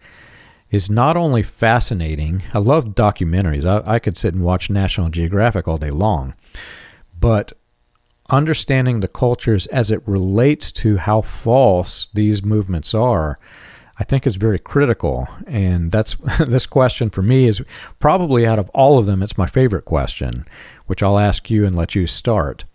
is 0.71 0.89
not 0.89 1.17
only 1.17 1.43
fascinating. 1.43 2.43
I 2.53 2.59
love 2.59 2.95
documentaries. 2.95 3.65
I, 3.65 3.95
I 3.95 3.99
could 3.99 4.17
sit 4.17 4.33
and 4.33 4.43
watch 4.43 4.69
National 4.69 5.09
Geographic 5.09 5.67
all 5.67 5.77
day 5.77 5.91
long. 5.91 6.35
But 7.19 7.53
understanding 8.29 8.99
the 8.99 9.07
cultures 9.07 9.65
as 9.67 9.89
it 9.91 10.07
relates 10.07 10.71
to 10.71 10.97
how 10.97 11.21
false 11.21 12.09
these 12.13 12.43
movements 12.43 12.93
are, 12.93 13.39
I 13.97 14.03
think 14.03 14.25
is 14.25 14.35
very 14.35 14.59
critical. 14.59 15.27
And 15.47 15.91
that's 15.91 16.15
this 16.45 16.65
question 16.65 17.09
for 17.09 17.21
me 17.21 17.45
is 17.45 17.61
probably 17.99 18.45
out 18.45 18.59
of 18.59 18.69
all 18.69 18.97
of 18.97 19.05
them, 19.05 19.23
it's 19.23 19.37
my 19.37 19.47
favorite 19.47 19.85
question, 19.85 20.45
which 20.85 21.03
I'll 21.03 21.19
ask 21.19 21.49
you 21.49 21.65
and 21.65 21.75
let 21.75 21.95
you 21.95 22.07
start. 22.07 22.65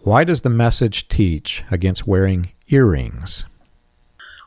Why 0.00 0.24
does 0.24 0.40
the 0.40 0.50
message 0.50 1.06
teach 1.06 1.62
against 1.70 2.08
wearing 2.08 2.50
earrings? 2.68 3.44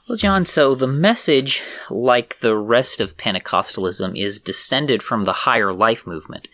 Well, 0.07 0.17
John, 0.17 0.45
so 0.45 0.75
the 0.75 0.87
message, 0.87 1.63
like 1.89 2.39
the 2.39 2.55
rest 2.55 3.01
of 3.01 3.17
Pentecostalism, 3.17 4.15
is 4.15 4.39
descended 4.39 5.01
from 5.01 5.23
the 5.23 5.33
higher 5.33 5.73
life 5.73 6.05
movement. 6.05 6.47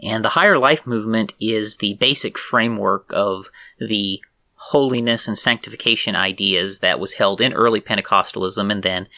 And 0.00 0.24
the 0.24 0.30
higher 0.30 0.58
life 0.58 0.86
movement 0.86 1.34
is 1.40 1.76
the 1.76 1.94
basic 1.94 2.38
framework 2.38 3.10
of 3.12 3.50
the 3.80 4.22
holiness 4.54 5.26
and 5.26 5.36
sanctification 5.36 6.14
ideas 6.14 6.78
that 6.78 7.00
was 7.00 7.14
held 7.14 7.40
in 7.40 7.52
early 7.52 7.80
Pentecostalism 7.80 8.70
and 8.70 8.82
then 8.84 9.08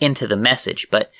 into 0.00 0.26
the 0.26 0.36
message. 0.36 0.88
But 0.90 1.12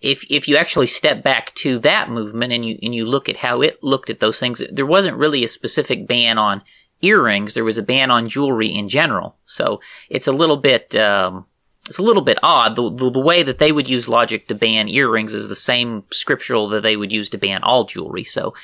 if 0.00 0.24
if 0.30 0.46
you 0.46 0.56
actually 0.56 0.86
step 0.86 1.24
back 1.24 1.54
to 1.56 1.80
that 1.80 2.08
movement 2.08 2.52
and 2.52 2.64
you 2.64 2.78
and 2.82 2.94
you 2.94 3.04
look 3.04 3.28
at 3.28 3.38
how 3.38 3.62
it 3.62 3.82
looked 3.82 4.10
at 4.10 4.20
those 4.20 4.38
things, 4.38 4.62
there 4.70 4.86
wasn't 4.86 5.16
really 5.16 5.44
a 5.44 5.48
specific 5.48 6.06
ban 6.06 6.38
on 6.38 6.62
earrings. 7.00 7.54
There 7.54 7.64
was 7.64 7.78
a 7.78 7.82
ban 7.82 8.10
on 8.10 8.28
jewelry 8.28 8.68
in 8.68 8.88
general. 8.88 9.36
So 9.46 9.80
it's 10.08 10.26
a 10.26 10.32
little 10.32 10.56
bit 10.56 10.94
um, 10.96 11.46
it's 11.88 11.98
a 11.98 12.02
little 12.02 12.22
bit 12.22 12.38
odd. 12.42 12.76
The, 12.76 12.90
the, 12.90 13.10
the, 13.10 13.20
way 13.20 13.42
that 13.42 13.58
they 13.58 13.72
would 13.72 13.88
use 13.88 14.08
logic 14.08 14.48
to 14.48 14.54
ban 14.54 14.88
earrings 14.88 15.32
is 15.32 15.48
the 15.48 15.56
same 15.56 16.04
scriptural 16.10 16.68
that 16.68 16.82
they 16.82 16.96
would 16.96 17.10
use 17.10 17.30
to 17.30 17.38
ban 17.38 17.62
all 17.62 17.84
jewelry. 17.84 18.24
So, 18.24 18.54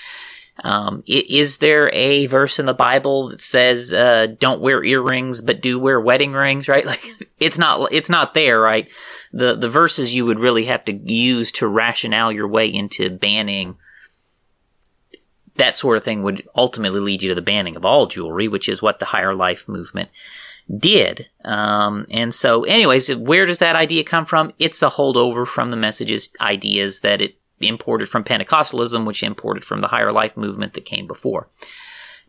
um, 0.63 1.03
is 1.07 1.59
there 1.59 1.93
a 1.93 2.27
verse 2.27 2.59
in 2.61 2.67
the 2.67 2.75
Bible 2.75 3.31
that 3.31 3.41
says, 3.41 3.93
uh, 3.93 4.29
don't 4.39 4.61
wear 4.61 4.85
earrings, 4.85 5.41
but 5.41 5.61
do 5.61 5.81
wear 5.81 6.01
wedding 6.01 6.33
rings, 6.33 6.69
right? 6.69 6.87
Like, 6.95 7.05
it's 7.41 7.59
not, 7.59 7.93
it's 7.93 8.11
not 8.11 8.35
there, 8.35 8.61
right? 8.61 8.89
The, 9.33 9.57
the 9.57 9.69
verses 9.69 10.15
you 10.15 10.27
would 10.27 10.39
really 10.39 10.67
have 10.67 10.85
to 10.85 10.93
use 10.93 11.51
to 11.53 11.67
rationale 11.67 12.31
your 12.31 12.47
way 12.47 12.69
into 12.69 13.11
banning 13.11 13.77
that 15.57 15.77
sort 15.77 15.97
of 15.97 16.05
thing 16.05 16.23
would 16.23 16.47
ultimately 16.57 17.01
lead 17.01 17.23
you 17.23 17.29
to 17.29 17.35
the 17.35 17.43
banning 17.43 17.77
of 17.77 17.85
all 17.85 18.07
jewelry, 18.07 18.49
which 18.49 18.69
is 18.69 18.83
what 18.83 18.99
the 18.99 19.07
higher 19.07 19.35
life 19.35 19.69
movement 19.69 20.11
did. 20.79 21.29
Um, 21.45 22.07
and 22.11 22.35
so, 22.35 22.65
anyways, 22.65 23.15
where 23.17 23.47
does 23.47 23.59
that 23.59 23.77
idea 23.77 24.05
come 24.05 24.27
from? 24.27 24.53
It's 24.59 24.83
a 24.83 24.91
holdover 24.91 25.47
from 25.47 25.71
the 25.71 25.77
messages 25.77 26.31
ideas 26.41 27.01
that 27.01 27.21
it 27.21 27.37
imported 27.61 28.09
from 28.09 28.25
Pentecostalism, 28.25 29.07
which 29.07 29.23
imported 29.23 29.65
from 29.65 29.81
the 29.81 29.89
higher 29.89 30.13
life 30.13 30.37
movement 30.37 30.75
that 30.75 30.85
came 30.85 31.07
before. 31.07 31.49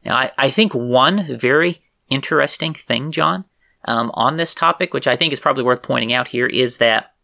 Now, 0.03 0.15
I, 0.15 0.31
I 0.37 0.49
think 0.49 0.73
one 0.73 1.37
very 1.37 1.81
interesting 2.09 2.73
thing, 2.73 3.11
John, 3.11 3.45
um, 3.85 4.11
on 4.13 4.37
this 4.37 4.53
topic, 4.53 4.93
which 4.93 5.07
I 5.07 5.15
think 5.15 5.33
is 5.33 5.39
probably 5.39 5.63
worth 5.63 5.81
pointing 5.81 6.13
out 6.13 6.27
here, 6.27 6.45
is 6.45 6.77
that 6.77 7.14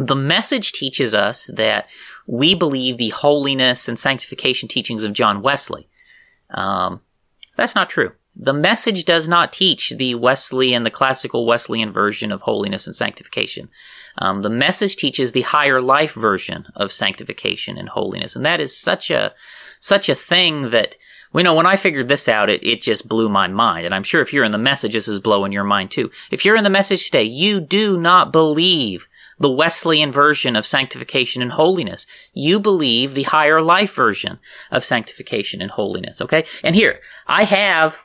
the 0.00 0.16
message 0.16 0.72
teaches 0.72 1.14
us 1.14 1.50
that 1.54 1.88
we 2.26 2.54
believe 2.54 2.96
the 2.96 3.10
holiness 3.10 3.88
and 3.88 3.98
sanctification 3.98 4.68
teachings 4.68 5.04
of 5.04 5.12
John 5.12 5.42
Wesley. 5.42 5.88
Um, 6.50 7.00
that's 7.56 7.74
not 7.74 7.90
true. 7.90 8.12
The 8.36 8.54
message 8.54 9.04
does 9.04 9.28
not 9.28 9.52
teach 9.52 9.90
the 9.90 10.14
Wesleyan, 10.14 10.84
the 10.84 10.90
classical 10.90 11.44
Wesleyan 11.44 11.92
version 11.92 12.32
of 12.32 12.40
holiness 12.40 12.86
and 12.86 12.96
sanctification. 12.96 13.68
Um, 14.18 14.42
the 14.42 14.50
message 14.50 14.96
teaches 14.96 15.32
the 15.32 15.42
higher 15.42 15.80
life 15.80 16.14
version 16.14 16.66
of 16.76 16.92
sanctification 16.92 17.76
and 17.76 17.88
holiness, 17.88 18.36
and 18.36 18.46
that 18.46 18.60
is 18.60 18.76
such 18.76 19.10
a 19.10 19.34
such 19.80 20.08
a 20.08 20.14
thing 20.14 20.70
that 20.70 20.96
we 21.32 21.42
know 21.42 21.54
when 21.54 21.66
I 21.66 21.76
figured 21.76 22.08
this 22.08 22.28
out, 22.28 22.50
it, 22.50 22.64
it 22.64 22.82
just 22.82 23.08
blew 23.08 23.28
my 23.28 23.46
mind. 23.46 23.86
And 23.86 23.94
I'm 23.94 24.02
sure 24.02 24.20
if 24.20 24.32
you're 24.32 24.44
in 24.44 24.52
the 24.52 24.58
message, 24.58 24.92
this 24.92 25.08
is 25.08 25.20
blowing 25.20 25.52
your 25.52 25.64
mind 25.64 25.90
too. 25.90 26.10
If 26.30 26.44
you're 26.44 26.56
in 26.56 26.64
the 26.64 26.70
message 26.70 27.06
today, 27.06 27.22
you 27.22 27.60
do 27.60 27.98
not 28.00 28.32
believe 28.32 29.06
the 29.40 29.50
Wesleyan 29.50 30.12
version 30.12 30.54
of 30.54 30.66
sanctification 30.66 31.42
and 31.42 31.52
holiness. 31.52 32.06
You 32.34 32.60
believe 32.60 33.14
the 33.14 33.24
higher 33.24 33.62
life 33.62 33.94
version 33.94 34.38
of 34.70 34.84
sanctification 34.84 35.62
and 35.62 35.70
holiness. 35.70 36.20
Okay. 36.20 36.44
And 36.62 36.76
here, 36.76 37.00
I 37.26 37.44
have 37.44 37.98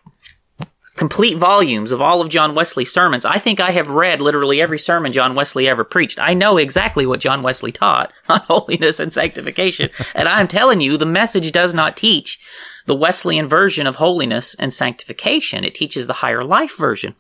complete 0.96 1.38
volumes 1.38 1.92
of 1.92 2.02
all 2.02 2.22
of 2.22 2.30
John 2.30 2.56
Wesley's 2.56 2.92
sermons. 2.92 3.26
I 3.26 3.38
think 3.38 3.60
I 3.60 3.72
have 3.72 3.90
read 3.90 4.22
literally 4.22 4.62
every 4.62 4.80
sermon 4.80 5.12
John 5.12 5.36
Wesley 5.36 5.68
ever 5.68 5.84
preached. 5.84 6.20
I 6.20 6.34
know 6.34 6.58
exactly 6.58 7.06
what 7.06 7.20
John 7.20 7.44
Wesley 7.44 7.72
taught 7.72 8.14
on 8.30 8.40
holiness 8.42 9.00
and 9.00 9.12
sanctification. 9.12 9.90
and 10.14 10.28
I'm 10.28 10.48
telling 10.48 10.82
you, 10.82 10.98
the 10.98 11.06
message 11.06 11.52
does 11.52 11.74
not 11.74 11.98
teach 11.98 12.40
the 12.86 12.96
Wesleyan 12.96 13.48
version 13.48 13.88
of 13.88 13.96
holiness 13.96 14.56
and 14.60 14.74
sanctification. 14.74 15.64
It 15.64 15.74
teaches 15.74 16.08
the 16.08 16.14
higher 16.14 16.44
life 16.44 16.78
version. 16.78 17.16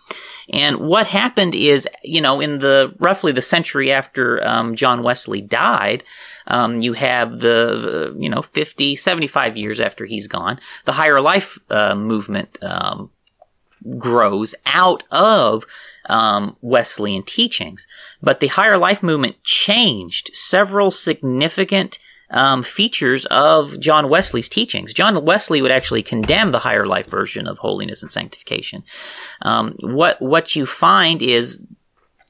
And 0.53 0.77
what 0.77 1.08
happened 1.08 1.55
is, 1.55 1.88
you 2.03 2.22
know, 2.22 2.39
in 2.39 2.60
the 2.60 2.94
roughly 3.00 3.32
the 3.32 3.41
century 3.41 3.91
after 3.91 4.46
um, 4.48 4.75
John 4.75 5.01
Wesley 5.01 5.41
died, 5.41 6.03
um, 6.48 6.82
you 6.82 6.94
have 6.94 7.32
the, 7.39 8.13
the, 8.13 8.15
you 8.17 8.29
know, 8.29 8.44
50, 8.44 8.96
75 8.96 9.58
years 9.58 9.79
after 9.79 10.05
he's 10.05 10.27
gone, 10.27 10.60
the 10.86 10.94
higher 10.94 11.20
life 11.20 11.58
uh, 11.72 11.96
movement 11.96 12.60
um, 12.62 13.10
grows 13.98 14.56
out 14.65 15.04
of 15.12 15.65
um, 16.10 16.56
Wesleyan 16.62 17.24
teachings. 17.24 17.88
But 18.22 18.39
the 18.39 18.48
higher 18.48 18.77
life 18.77 19.04
movement 19.04 19.44
changed 19.44 20.32
several 20.34 20.92
significant 20.92 22.00
um, 22.30 22.63
features 22.63 23.25
of 23.27 23.80
John 23.80 24.10
Wesley's 24.10 24.50
teachings. 24.50 24.94
John 24.94 25.24
Wesley 25.24 25.62
would 25.62 25.72
actually 25.72 26.04
condemn 26.04 26.51
the 26.51 26.60
higher 26.60 26.86
life 26.86 27.08
version 27.08 27.48
of 27.48 27.60
holiness 27.60 28.01
and 28.01 28.12
sanctification. 28.12 28.84
Um, 29.42 29.75
what 29.82 30.22
what 30.22 30.56
you 30.56 30.65
find 30.65 31.22
is 31.22 31.62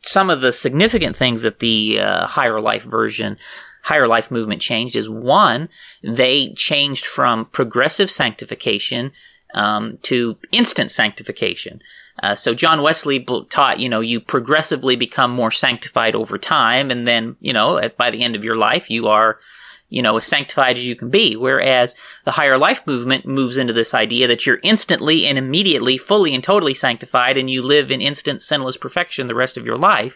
some 0.02 0.30
of 0.30 0.42
the 0.42 0.54
significant 0.54 1.16
things 1.16 1.42
that 1.42 1.60
the 1.60 2.00
uh, 2.00 2.28
higher 2.28 2.60
life 2.60 2.84
version 2.84 3.38
higher 3.86 4.08
life 4.08 4.32
movement 4.32 4.60
changed 4.62 4.96
is 4.96 5.08
one, 5.08 5.70
they 6.04 6.52
changed 6.54 7.06
from 7.06 7.46
progressive 7.46 8.10
sanctification 8.10 9.12
um, 9.56 9.98
to 10.04 10.38
instant 10.52 10.92
sanctification. 10.92 11.82
Uh, 12.22 12.36
so 12.36 12.54
John 12.54 12.82
Wesley 12.82 13.26
taught, 13.50 13.80
you 13.80 13.90
know, 13.90 14.00
you 14.00 14.22
progressively 14.22 14.96
become 14.96 15.32
more 15.32 15.52
sanctified 15.52 16.16
over 16.16 16.38
time, 16.38 16.92
and 16.92 17.08
then, 17.08 17.36
you 17.40 17.52
know, 17.52 17.78
at, 17.78 17.98
by 17.98 18.12
the 18.12 18.22
end 18.22 18.36
of 18.36 18.44
your 18.44 18.56
life, 18.56 18.90
you 18.90 19.08
are, 19.08 19.40
you 19.90 20.02
know, 20.02 20.18
as 20.18 20.26
sanctified 20.26 20.78
as 20.78 20.88
you 20.88 20.96
can 20.96 21.10
be. 21.10 21.36
Whereas 21.36 21.96
the 22.24 22.32
higher 22.32 22.58
life 22.58 22.86
movement 22.88 23.26
moves 23.26 23.58
into 23.58 23.74
this 23.74 23.94
idea 23.94 24.28
that 24.28 24.46
you're 24.46 24.60
instantly 24.64 25.26
and 25.26 25.38
immediately, 25.38 25.98
fully 25.98 26.34
and 26.34 26.44
totally 26.44 26.74
sanctified, 26.74 27.38
and 27.38 27.50
you 27.50 27.62
live 27.62 27.92
in 27.92 28.02
instant 28.02 28.42
sinless 28.42 28.78
perfection 28.78 29.28
the 29.28 29.36
rest 29.36 29.58
of 29.58 29.66
your 29.66 29.78
life 29.78 30.16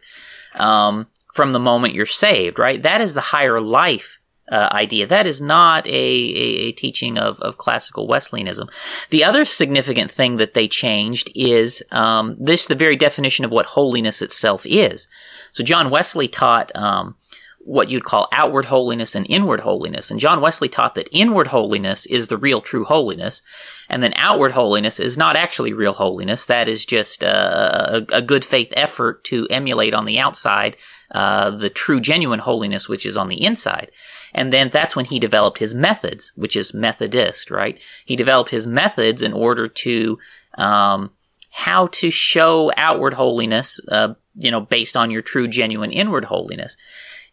um, 0.56 1.08
from 1.34 1.52
the 1.52 1.60
moment 1.60 1.94
you're 1.94 2.06
saved. 2.06 2.60
Right? 2.60 2.82
That 2.82 3.02
is 3.02 3.14
the 3.14 3.22
higher 3.22 3.60
life 3.60 4.19
uh, 4.52 4.70
idea. 4.72 5.08
That 5.08 5.28
is 5.28 5.42
not 5.42 5.88
a, 5.88 5.92
a, 5.92 6.68
a, 6.68 6.72
teaching 6.72 7.18
of, 7.18 7.40
of 7.40 7.58
classical 7.58 8.08
Wesleyanism. 8.08 8.70
The 9.10 9.24
other 9.24 9.46
significant 9.46 10.12
thing 10.12 10.38
that 10.38 10.54
they 10.54 10.68
changed 10.68 11.32
is 11.36 11.84
um, 11.92 12.36
this 12.40 12.68
the 12.68 12.76
very 12.76 12.96
definition 12.96 13.46
of 13.46 13.52
what 13.52 13.68
holiness 13.68 14.22
itself 14.22 14.66
is. 14.66 15.08
So 15.54 15.64
John 15.64 15.90
Wesley 15.90 16.28
taught 16.28 16.76
um, 16.76 17.16
what 17.60 17.90
you'd 17.90 18.06
call 18.06 18.28
outward 18.32 18.66
holiness 18.66 19.16
and 19.16 19.28
inward 19.30 19.60
holiness. 19.60 20.10
And 20.10 20.20
John 20.20 20.42
Wesley 20.42 20.70
taught 20.70 20.96
that 20.96 21.10
inward 21.12 21.48
holiness 21.48 22.06
is 22.08 22.28
the 22.28 22.38
real 22.38 22.62
true 22.62 22.86
holiness, 22.86 23.42
and 23.90 24.02
then 24.02 24.14
outward 24.16 24.54
holiness 24.54 25.00
is 25.00 25.18
not 25.18 25.36
actually 25.36 25.74
real 25.74 25.94
holiness. 25.94 26.46
That 26.48 26.68
is 26.68 26.86
just 26.86 27.22
a, 27.22 27.98
a, 27.98 28.18
a 28.18 28.22
good 28.22 28.46
faith 28.46 28.74
effort 28.76 29.24
to 29.26 29.48
emulate 29.50 29.94
on 29.94 30.06
the 30.06 30.20
outside 30.20 30.78
uh, 31.12 31.50
the 31.52 31.70
true 31.70 32.00
genuine 32.00 32.40
holiness 32.40 32.88
which 32.88 33.06
is 33.06 33.18
on 33.18 33.28
the 33.28 33.44
inside. 33.44 33.92
And 34.34 34.54
then 34.54 34.70
that's 34.72 34.96
when 34.96 35.06
he 35.06 35.20
developed 35.20 35.58
his 35.58 35.74
methods, 35.74 36.32
which 36.36 36.56
is 36.56 36.74
Methodist, 36.74 37.50
right? 37.50 37.80
He 38.06 38.16
developed 38.16 38.52
his 38.52 38.68
methods 38.68 39.22
in 39.22 39.34
order 39.34 39.68
to 39.68 40.20
um, 40.58 41.12
how 41.50 41.88
to 41.88 42.12
show 42.12 42.72
outward 42.78 43.16
holiness 43.16 43.80
uh, 43.88 44.14
you 44.40 44.52
know, 44.52 44.62
based 44.62 44.96
on 44.96 45.12
your 45.12 45.22
true, 45.22 45.48
genuine 45.48 45.92
inward 45.92 46.26
holiness. 46.26 46.78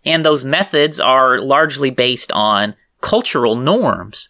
And 0.05 0.25
those 0.25 0.45
methods 0.45 1.01
are 1.01 1.41
largely 1.41 1.91
based 1.91 2.31
on 2.33 2.75
cultural 3.01 3.57
norms. 3.57 4.29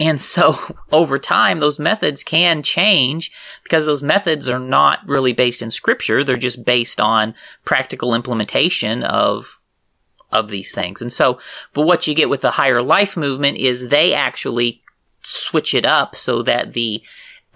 And 0.00 0.20
so 0.20 0.58
over 0.92 1.18
time, 1.18 1.58
those 1.58 1.78
methods 1.78 2.24
can 2.24 2.62
change 2.62 3.30
because 3.62 3.86
those 3.86 4.02
methods 4.02 4.48
are 4.48 4.58
not 4.58 5.06
really 5.06 5.34
based 5.34 5.62
in 5.62 5.70
scripture. 5.70 6.24
They're 6.24 6.36
just 6.36 6.64
based 6.64 7.00
on 7.00 7.34
practical 7.64 8.14
implementation 8.14 9.04
of, 9.04 9.60
of 10.32 10.48
these 10.48 10.72
things. 10.72 11.02
And 11.02 11.12
so, 11.12 11.38
but 11.74 11.82
what 11.82 12.06
you 12.06 12.14
get 12.14 12.30
with 12.30 12.40
the 12.40 12.52
higher 12.52 12.82
life 12.82 13.16
movement 13.16 13.58
is 13.58 13.88
they 13.88 14.14
actually 14.14 14.82
switch 15.20 15.74
it 15.74 15.84
up 15.84 16.16
so 16.16 16.42
that 16.42 16.72
the 16.72 17.02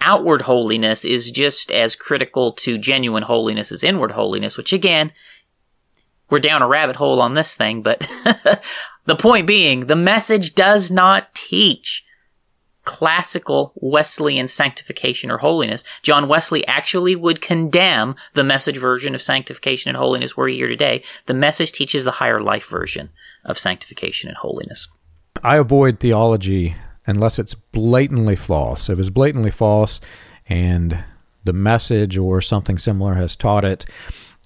outward 0.01 0.43
holiness 0.43 1.03
is 1.03 1.31
just 1.31 1.71
as 1.71 1.95
critical 1.95 2.51
to 2.51 2.77
genuine 2.77 3.23
holiness 3.23 3.71
as 3.71 3.83
inward 3.83 4.11
holiness, 4.11 4.55
which 4.55 4.71
again, 4.71 5.11
we're 6.29 6.39
down 6.39 6.61
a 6.61 6.67
rabbit 6.67 6.97
hole 6.97 7.21
on 7.21 7.33
this 7.33 7.55
thing, 7.55 7.81
but 7.81 8.07
the 9.05 9.15
point 9.15 9.47
being, 9.47 9.87
the 9.87 9.95
message 9.95 10.53
does 10.53 10.91
not 10.91 11.33
teach 11.33 12.03
classical 12.85 13.73
Wesleyan 13.75 14.47
sanctification 14.47 15.29
or 15.29 15.37
holiness. 15.37 15.83
John 16.03 16.27
Wesley 16.27 16.65
actually 16.67 17.15
would 17.15 17.41
condemn 17.41 18.15
the 18.33 18.43
message 18.43 18.77
version 18.77 19.13
of 19.15 19.21
sanctification 19.21 19.89
and 19.89 19.97
holiness 19.97 20.37
we're 20.37 20.47
here 20.47 20.67
today. 20.67 21.03
The 21.25 21.33
message 21.33 21.71
teaches 21.71 22.03
the 22.03 22.11
higher 22.11 22.41
life 22.41 22.67
version 22.67 23.09
of 23.43 23.59
sanctification 23.59 24.29
and 24.29 24.37
holiness. 24.37 24.87
I 25.43 25.57
avoid 25.57 25.99
theology 25.99 26.75
unless 27.05 27.37
it's 27.37 27.55
blatantly 27.55 28.35
false. 28.35 28.89
If 28.89 28.99
it's 28.99 29.09
blatantly 29.09 29.51
false 29.51 29.99
and 30.47 31.03
the 31.43 31.53
message 31.53 32.17
or 32.17 32.41
something 32.41 32.77
similar 32.77 33.15
has 33.15 33.35
taught 33.35 33.65
it, 33.65 33.85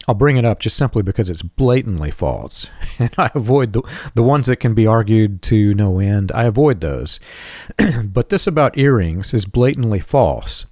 I'll 0.10 0.16
bring 0.16 0.38
it 0.38 0.46
up 0.46 0.60
just 0.60 0.76
simply 0.76 1.04
because 1.04 1.30
it's 1.30 1.44
blatantly 1.44 2.10
false. 2.10 2.66
And 2.98 3.12
I 3.16 3.30
avoid 3.36 3.74
the, 3.74 3.84
the 4.16 4.24
ones 4.24 4.48
that 4.48 4.56
can 4.56 4.74
be 4.74 4.88
argued 4.88 5.44
to 5.44 5.76
no 5.76 6.00
end. 6.00 6.32
I 6.34 6.46
avoid 6.46 6.82
those. 6.82 7.20
but 8.04 8.30
this 8.30 8.48
about 8.48 8.76
earrings 8.76 9.36
is 9.36 9.46
blatantly 9.46 10.00
false. 10.00 10.66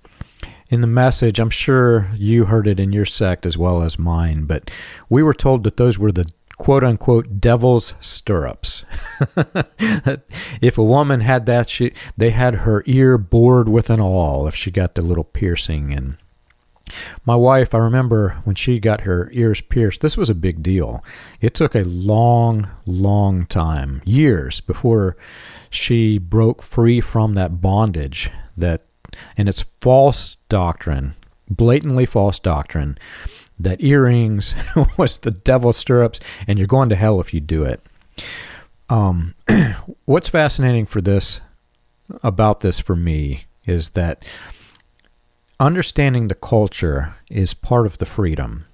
In 0.72 0.82
the 0.82 0.88
message, 0.88 1.38
I'm 1.38 1.52
sure 1.52 2.10
you 2.16 2.46
heard 2.46 2.68
it 2.68 2.80
in 2.80 2.92
your 2.92 3.06
sect 3.06 3.46
as 3.46 3.60
well 3.60 3.84
as 3.84 4.00
mine, 4.00 4.46
but 4.46 4.72
we 5.08 5.22
were 5.22 5.36
told 5.36 5.64
that 5.66 5.78
those 5.78 6.00
were 6.00 6.12
the 6.12 6.26
quote 6.58 6.84
unquote 6.84 7.40
devil's 7.40 7.94
stirrups. 8.00 8.86
if 10.62 10.80
a 10.80 10.84
woman 10.84 11.20
had 11.20 11.46
that, 11.46 11.70
she 11.70 11.94
they 12.18 12.32
had 12.32 12.56
her 12.56 12.84
ear 12.88 13.20
bored 13.20 13.70
with 13.70 13.92
an 13.92 14.02
awl 14.02 14.48
if 14.48 14.56
she 14.56 14.72
got 14.72 14.96
the 14.96 15.04
little 15.04 15.24
piercing 15.24 15.94
and 15.94 16.18
my 17.26 17.36
wife, 17.36 17.74
I 17.74 17.80
remember 17.80 18.38
when 18.44 18.56
she 18.56 18.80
got 18.80 19.02
her 19.02 19.30
ears 19.34 19.62
pierced, 19.62 20.02
this 20.02 20.18
was 20.18 20.30
a 20.30 20.36
big 20.36 20.64
deal. 20.64 21.04
It 21.42 21.54
took 21.54 21.76
a 21.76 21.84
long, 21.84 22.70
long 22.86 23.46
time, 23.46 24.02
years 24.06 24.62
before 24.62 25.18
she 25.70 26.18
broke 26.18 26.62
free 26.62 27.02
from 27.02 27.36
that 27.36 27.62
bondage 27.62 28.32
that 28.56 28.84
and 29.36 29.50
it's 29.50 29.66
false 29.82 30.38
doctrine, 30.50 31.16
blatantly 31.50 32.06
false 32.06 32.40
doctrine 32.40 32.98
that 33.60 33.82
earrings 33.82 34.54
was 34.98 35.20
the 35.20 35.32
devil's 35.32 35.78
stirrups 35.78 36.20
and 36.48 36.60
you're 36.60 36.68
going 36.68 36.90
to 36.90 36.96
hell 36.96 37.20
if 37.20 37.34
you 37.34 37.40
do 37.40 37.64
it. 37.64 37.82
Um, 38.90 39.36
what's 40.06 40.30
fascinating 40.30 40.86
for 40.86 41.02
this 41.02 41.42
about 42.24 42.62
this 42.62 42.80
for 42.80 42.96
me 42.96 43.46
is 43.66 43.92
that 43.92 44.24
understanding 45.60 46.28
the 46.28 46.36
culture 46.36 47.16
is 47.30 47.54
part 47.54 47.86
of 47.86 47.98
the 47.98 48.06
freedom. 48.06 48.66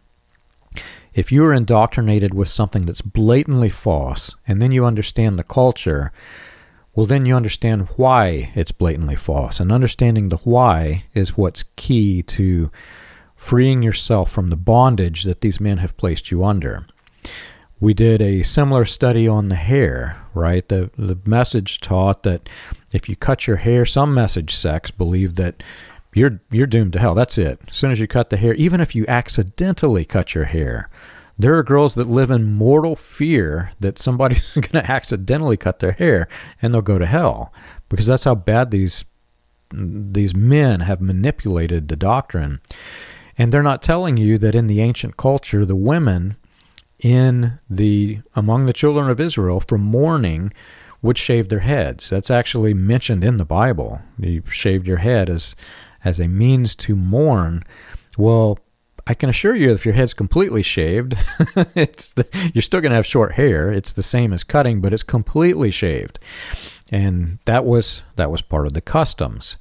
If 1.13 1.31
you 1.31 1.45
are 1.45 1.53
indoctrinated 1.53 2.33
with 2.33 2.47
something 2.47 2.85
that's 2.85 3.01
blatantly 3.01 3.69
false 3.69 4.35
and 4.47 4.61
then 4.61 4.71
you 4.71 4.85
understand 4.85 5.37
the 5.37 5.43
culture, 5.43 6.11
well, 6.95 7.05
then 7.05 7.25
you 7.25 7.35
understand 7.35 7.87
why 7.95 8.51
it's 8.55 8.71
blatantly 8.71 9.15
false. 9.15 9.59
And 9.59 9.71
understanding 9.71 10.29
the 10.29 10.37
why 10.37 11.05
is 11.13 11.37
what's 11.37 11.65
key 11.75 12.21
to 12.23 12.71
freeing 13.35 13.81
yourself 13.81 14.31
from 14.31 14.49
the 14.49 14.55
bondage 14.55 15.23
that 15.23 15.41
these 15.41 15.59
men 15.59 15.77
have 15.77 15.97
placed 15.97 16.31
you 16.31 16.43
under. 16.43 16.85
We 17.79 17.93
did 17.93 18.21
a 18.21 18.43
similar 18.43 18.85
study 18.85 19.27
on 19.27 19.49
the 19.49 19.55
hair, 19.55 20.21
right? 20.33 20.67
The, 20.67 20.89
the 20.97 21.17
message 21.25 21.79
taught 21.81 22.23
that 22.23 22.47
if 22.93 23.09
you 23.09 23.15
cut 23.15 23.45
your 23.45 23.57
hair, 23.57 23.85
some 23.85 24.13
message 24.13 24.55
sects 24.55 24.91
believe 24.91 25.35
that 25.35 25.61
you're 26.13 26.41
you're 26.51 26.67
doomed 26.67 26.93
to 26.93 26.99
hell. 26.99 27.13
That's 27.13 27.37
it. 27.37 27.59
As 27.69 27.77
soon 27.77 27.91
as 27.91 27.99
you 27.99 28.07
cut 28.07 28.29
the 28.29 28.37
hair, 28.37 28.53
even 28.55 28.81
if 28.81 28.95
you 28.95 29.05
accidentally 29.07 30.05
cut 30.05 30.35
your 30.35 30.45
hair, 30.45 30.89
there 31.37 31.57
are 31.57 31.63
girls 31.63 31.95
that 31.95 32.07
live 32.07 32.31
in 32.31 32.53
mortal 32.53 32.95
fear 32.95 33.71
that 33.79 33.97
somebody's 33.99 34.53
going 34.53 34.83
to 34.83 34.91
accidentally 34.91 35.57
cut 35.57 35.79
their 35.79 35.93
hair 35.93 36.27
and 36.61 36.73
they'll 36.73 36.81
go 36.81 36.99
to 36.99 37.05
hell 37.05 37.51
because 37.89 38.05
that's 38.05 38.25
how 38.25 38.35
bad 38.35 38.71
these 38.71 39.05
these 39.73 40.35
men 40.35 40.81
have 40.81 41.01
manipulated 41.01 41.87
the 41.87 41.95
doctrine. 41.95 42.61
And 43.37 43.51
they're 43.51 43.63
not 43.63 43.81
telling 43.81 44.17
you 44.17 44.37
that 44.37 44.53
in 44.53 44.67
the 44.67 44.81
ancient 44.81 45.17
culture, 45.17 45.65
the 45.65 45.75
women 45.75 46.35
in 46.99 47.59
the 47.69 48.19
among 48.35 48.65
the 48.65 48.73
children 48.73 49.09
of 49.09 49.19
Israel 49.19 49.59
from 49.59 49.81
mourning 49.81 50.53
would 51.01 51.17
shave 51.17 51.49
their 51.49 51.59
heads. 51.59 52.09
That's 52.09 52.31
actually 52.31 52.73
mentioned 52.73 53.23
in 53.23 53.37
the 53.37 53.45
Bible. 53.45 54.01
You 54.17 54.43
shaved 54.49 54.87
your 54.87 54.97
head 54.97 55.29
as 55.29 55.55
as 56.03 56.19
a 56.19 56.27
means 56.27 56.75
to 56.75 56.95
mourn. 56.95 57.63
Well, 58.17 58.59
I 59.05 59.13
can 59.13 59.29
assure 59.29 59.55
you, 59.55 59.71
if 59.71 59.85
your 59.85 59.95
head's 59.95 60.13
completely 60.13 60.63
shaved, 60.63 61.17
it's 61.75 62.13
the, 62.13 62.25
you're 62.53 62.61
still 62.61 62.81
going 62.81 62.91
to 62.91 62.95
have 62.95 63.05
short 63.05 63.33
hair. 63.33 63.71
It's 63.71 63.91
the 63.91 64.03
same 64.03 64.31
as 64.31 64.43
cutting, 64.43 64.79
but 64.79 64.93
it's 64.93 65.03
completely 65.03 65.71
shaved, 65.71 66.19
and 66.89 67.39
that 67.45 67.65
was 67.65 68.01
that 68.15 68.31
was 68.31 68.41
part 68.41 68.65
of 68.65 68.73
the 68.73 68.81
customs. 68.81 69.57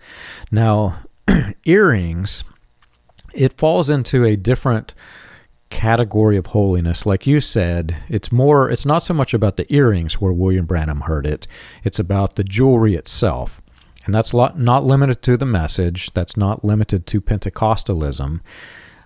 Now, 0.52 1.00
earrings, 1.64 2.44
it 3.34 3.54
falls 3.54 3.90
into 3.90 4.24
a 4.24 4.36
different 4.36 4.94
category 5.70 6.36
of 6.36 6.46
holiness. 6.46 7.06
Like 7.06 7.26
you 7.26 7.40
said, 7.40 7.96
it's 8.08 8.30
more. 8.30 8.70
It's 8.70 8.86
not 8.86 9.02
so 9.02 9.14
much 9.14 9.34
about 9.34 9.56
the 9.56 9.72
earrings 9.74 10.20
where 10.20 10.32
William 10.32 10.66
Branham 10.66 11.00
heard 11.02 11.26
it. 11.26 11.46
It's 11.82 11.98
about 11.98 12.36
the 12.36 12.44
jewelry 12.44 12.94
itself. 12.94 13.61
And 14.04 14.14
that's 14.14 14.34
not 14.34 14.84
limited 14.84 15.22
to 15.22 15.36
the 15.36 15.46
message, 15.46 16.12
that's 16.12 16.36
not 16.36 16.64
limited 16.64 17.06
to 17.06 17.20
Pentecostalism, 17.20 18.40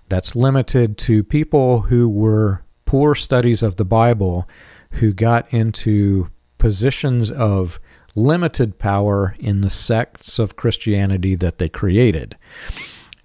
that's 0.09 0.35
limited 0.35 0.97
to 0.99 1.23
people 1.23 1.81
who 1.81 2.09
were 2.09 2.63
poor 2.85 3.13
studies 3.13 3.61
of 3.61 3.75
the 3.75 3.85
Bible 3.85 4.47
who 4.91 5.13
got 5.13 5.51
into 5.53 6.29
positions 6.57 7.29
of 7.29 7.79
limited 8.15 8.79
power 8.79 9.35
in 9.39 9.61
the 9.61 9.69
sects 9.69 10.39
of 10.39 10.55
Christianity 10.55 11.35
that 11.35 11.59
they 11.59 11.69
created. 11.69 12.35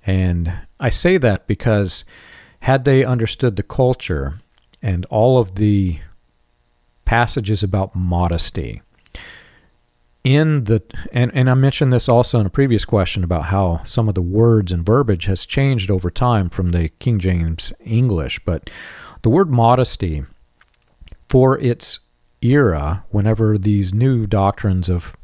And 0.06 0.52
I 0.78 0.90
say 0.90 1.16
that 1.18 1.46
because 1.46 2.04
had 2.60 2.84
they 2.84 3.04
understood 3.04 3.56
the 3.56 3.62
culture 3.62 4.40
and 4.82 5.06
all 5.06 5.38
of 5.38 5.54
the 5.54 6.00
passages 7.04 7.62
about 7.62 7.96
modesty, 7.96 8.82
in 10.24 10.64
the 10.64 10.82
and, 11.12 11.32
and 11.34 11.50
I 11.50 11.54
mentioned 11.54 11.92
this 11.92 12.08
also 12.08 12.38
in 12.38 12.46
a 12.46 12.50
previous 12.50 12.84
question 12.84 13.24
about 13.24 13.46
how 13.46 13.82
some 13.84 14.08
of 14.08 14.14
the 14.14 14.22
words 14.22 14.70
and 14.70 14.86
verbiage 14.86 15.24
has 15.24 15.46
changed 15.46 15.90
over 15.90 16.10
time 16.10 16.48
from 16.48 16.70
the 16.70 16.90
King 17.00 17.18
James 17.18 17.72
English, 17.84 18.40
but 18.44 18.70
the 19.22 19.30
word 19.30 19.50
modesty 19.50 20.24
for 21.28 21.58
its 21.58 22.00
era, 22.40 23.04
whenever 23.10 23.56
these 23.56 23.94
new 23.94 24.26
doctrines 24.26 24.88
of 24.88 25.16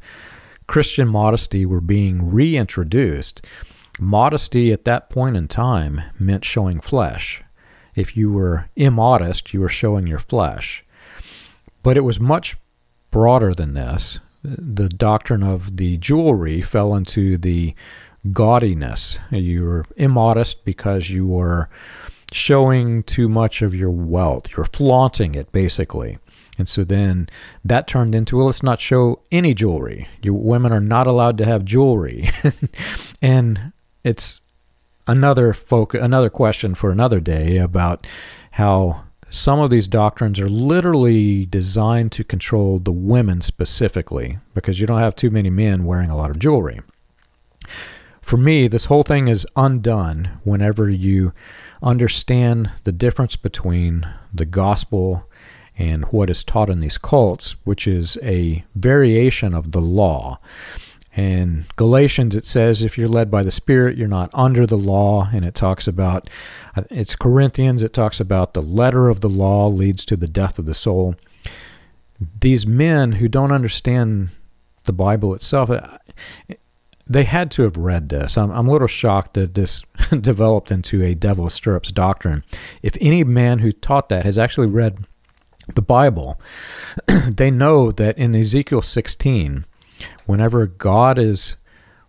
Christian 0.67 1.07
modesty 1.07 1.65
were 1.65 1.81
being 1.81 2.31
reintroduced, 2.31 3.45
modesty 3.99 4.71
at 4.71 4.85
that 4.85 5.09
point 5.09 5.35
in 5.35 5.47
time 5.47 6.01
meant 6.17 6.45
showing 6.45 6.79
flesh. 6.79 7.43
If 7.95 8.15
you 8.15 8.31
were 8.31 8.69
immodest, 8.75 9.53
you 9.53 9.61
were 9.61 9.69
showing 9.69 10.07
your 10.07 10.19
flesh. 10.19 10.85
But 11.83 11.97
it 11.97 12.01
was 12.01 12.19
much 12.19 12.57
broader 13.11 13.53
than 13.53 13.73
this 13.73 14.19
the 14.57 14.89
doctrine 14.89 15.43
of 15.43 15.77
the 15.77 15.97
jewelry 15.97 16.61
fell 16.61 16.95
into 16.95 17.37
the 17.37 17.73
gaudiness. 18.27 19.19
You 19.31 19.63
were 19.63 19.85
immodest 19.95 20.65
because 20.65 21.09
you 21.09 21.27
were 21.27 21.69
showing 22.31 23.03
too 23.03 23.29
much 23.29 23.61
of 23.61 23.73
your 23.75 23.89
wealth. 23.89 24.47
You're 24.55 24.65
flaunting 24.65 25.35
it, 25.35 25.51
basically. 25.51 26.19
And 26.57 26.67
so 26.67 26.83
then 26.83 27.29
that 27.63 27.87
turned 27.87 28.13
into, 28.13 28.37
well, 28.37 28.47
let's 28.47 28.61
not 28.61 28.81
show 28.81 29.21
any 29.31 29.53
jewelry. 29.53 30.07
You 30.21 30.33
women 30.33 30.73
are 30.73 30.81
not 30.81 31.07
allowed 31.07 31.37
to 31.37 31.45
have 31.45 31.63
jewelry. 31.63 32.29
and 33.21 33.71
it's 34.03 34.41
another 35.07 35.53
folk 35.53 35.95
another 35.95 36.29
question 36.29 36.75
for 36.75 36.91
another 36.91 37.19
day 37.19 37.57
about 37.57 38.05
how 38.51 39.03
some 39.29 39.59
of 39.59 39.69
these 39.69 39.87
doctrines 39.87 40.39
are 40.39 40.49
literally 40.49 41.45
designed 41.45 42.11
to 42.13 42.23
control 42.23 42.79
the 42.79 42.91
women 42.91 43.41
specifically 43.41 44.39
because 44.53 44.79
you 44.79 44.87
don't 44.87 44.99
have 44.99 45.15
too 45.15 45.29
many 45.29 45.49
men 45.49 45.85
wearing 45.85 46.09
a 46.09 46.17
lot 46.17 46.31
of 46.31 46.39
jewelry. 46.39 46.79
For 48.21 48.37
me, 48.37 48.67
this 48.67 48.85
whole 48.85 49.03
thing 49.03 49.27
is 49.27 49.47
undone 49.55 50.39
whenever 50.43 50.89
you 50.89 51.33
understand 51.81 52.71
the 52.83 52.91
difference 52.91 53.35
between 53.35 54.07
the 54.33 54.45
gospel 54.45 55.27
and 55.77 56.05
what 56.05 56.29
is 56.29 56.43
taught 56.43 56.69
in 56.69 56.79
these 56.79 56.97
cults, 56.97 57.55
which 57.63 57.87
is 57.87 58.17
a 58.21 58.63
variation 58.75 59.53
of 59.53 59.71
the 59.71 59.81
law. 59.81 60.39
In 61.15 61.65
Galatians, 61.75 62.35
it 62.35 62.45
says 62.45 62.83
if 62.83 62.97
you're 62.97 63.07
led 63.07 63.31
by 63.31 63.43
the 63.43 63.51
Spirit, 63.51 63.97
you're 63.97 64.07
not 64.07 64.29
under 64.33 64.65
the 64.65 64.77
law. 64.77 65.29
And 65.33 65.43
it 65.43 65.55
talks 65.55 65.87
about, 65.87 66.29
uh, 66.75 66.83
it's 66.89 67.15
Corinthians, 67.15 67.83
it 67.83 67.93
talks 67.93 68.19
about 68.19 68.53
the 68.53 68.61
letter 68.61 69.09
of 69.09 69.21
the 69.21 69.29
law 69.29 69.67
leads 69.67 70.05
to 70.05 70.15
the 70.15 70.27
death 70.27 70.59
of 70.59 70.65
the 70.65 70.75
soul. 70.75 71.15
These 72.39 72.67
men 72.67 73.13
who 73.13 73.27
don't 73.27 73.51
understand 73.51 74.29
the 74.85 74.93
Bible 74.93 75.33
itself, 75.33 75.69
uh, 75.69 75.97
they 77.09 77.23
had 77.23 77.49
to 77.51 77.63
have 77.63 77.75
read 77.75 78.09
this. 78.09 78.37
I'm, 78.37 78.51
I'm 78.51 78.67
a 78.67 78.71
little 78.71 78.87
shocked 78.87 79.33
that 79.33 79.55
this 79.55 79.83
developed 80.21 80.71
into 80.71 81.03
a 81.03 81.15
devil 81.15 81.49
stirrups 81.49 81.91
doctrine. 81.91 82.43
If 82.83 82.95
any 83.01 83.23
man 83.23 83.59
who 83.59 83.71
taught 83.71 84.09
that 84.09 84.25
has 84.25 84.37
actually 84.37 84.67
read 84.67 85.05
the 85.73 85.81
Bible, 85.81 86.39
they 87.35 87.49
know 87.49 87.91
that 87.91 88.17
in 88.17 88.35
Ezekiel 88.35 88.83
16, 88.83 89.65
whenever 90.25 90.67
God 90.67 91.17
is 91.17 91.55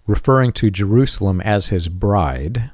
referring 0.07 0.53
to 0.53 0.71
Jerusalem 0.71 1.41
as 1.41 1.69
his 1.69 1.89
bride, 1.89 2.71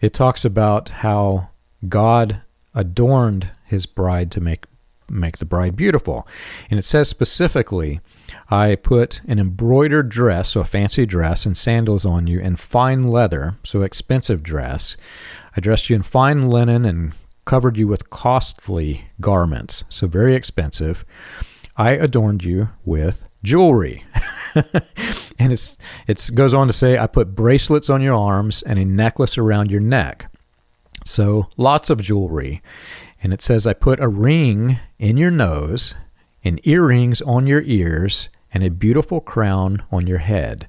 it 0.00 0.12
talks 0.12 0.44
about 0.44 0.88
how 0.88 1.50
God 1.88 2.42
adorned 2.74 3.50
his 3.64 3.86
bride 3.86 4.30
to 4.32 4.40
make 4.40 4.64
make 5.08 5.38
the 5.38 5.44
bride 5.44 5.74
beautiful. 5.74 6.26
And 6.70 6.78
it 6.78 6.84
says 6.84 7.08
specifically, 7.08 8.00
I 8.48 8.76
put 8.76 9.20
an 9.26 9.40
embroidered 9.40 10.08
dress, 10.08 10.50
so 10.50 10.60
a 10.60 10.64
fancy 10.64 11.04
dress, 11.04 11.44
and 11.44 11.56
sandals 11.56 12.04
on 12.04 12.28
you, 12.28 12.40
and 12.40 12.58
fine 12.58 13.10
leather, 13.10 13.56
so 13.64 13.82
expensive 13.82 14.42
dress. 14.42 14.96
I 15.56 15.60
dressed 15.60 15.90
you 15.90 15.96
in 15.96 16.02
fine 16.02 16.48
linen 16.48 16.84
and 16.84 17.12
covered 17.44 17.76
you 17.76 17.88
with 17.88 18.10
costly 18.10 19.06
garments, 19.20 19.82
so 19.88 20.06
very 20.06 20.36
expensive. 20.36 21.04
I 21.80 21.92
adorned 21.92 22.44
you 22.44 22.68
with 22.84 23.26
jewelry. 23.42 24.04
and 24.54 25.50
it's 25.50 25.78
it 26.06 26.30
goes 26.34 26.52
on 26.52 26.66
to 26.66 26.74
say 26.74 26.98
I 26.98 27.06
put 27.06 27.34
bracelets 27.34 27.88
on 27.88 28.02
your 28.02 28.14
arms 28.14 28.62
and 28.62 28.78
a 28.78 28.84
necklace 28.84 29.38
around 29.38 29.70
your 29.70 29.80
neck. 29.80 30.30
So 31.06 31.48
lots 31.56 31.88
of 31.88 32.02
jewelry. 32.02 32.60
And 33.22 33.32
it 33.32 33.40
says 33.40 33.66
I 33.66 33.72
put 33.72 33.98
a 33.98 34.08
ring 34.08 34.78
in 34.98 35.16
your 35.16 35.30
nose 35.30 35.94
and 36.44 36.60
earrings 36.64 37.22
on 37.22 37.46
your 37.46 37.62
ears 37.62 38.28
and 38.52 38.62
a 38.62 38.68
beautiful 38.68 39.22
crown 39.22 39.82
on 39.90 40.06
your 40.06 40.18
head. 40.18 40.68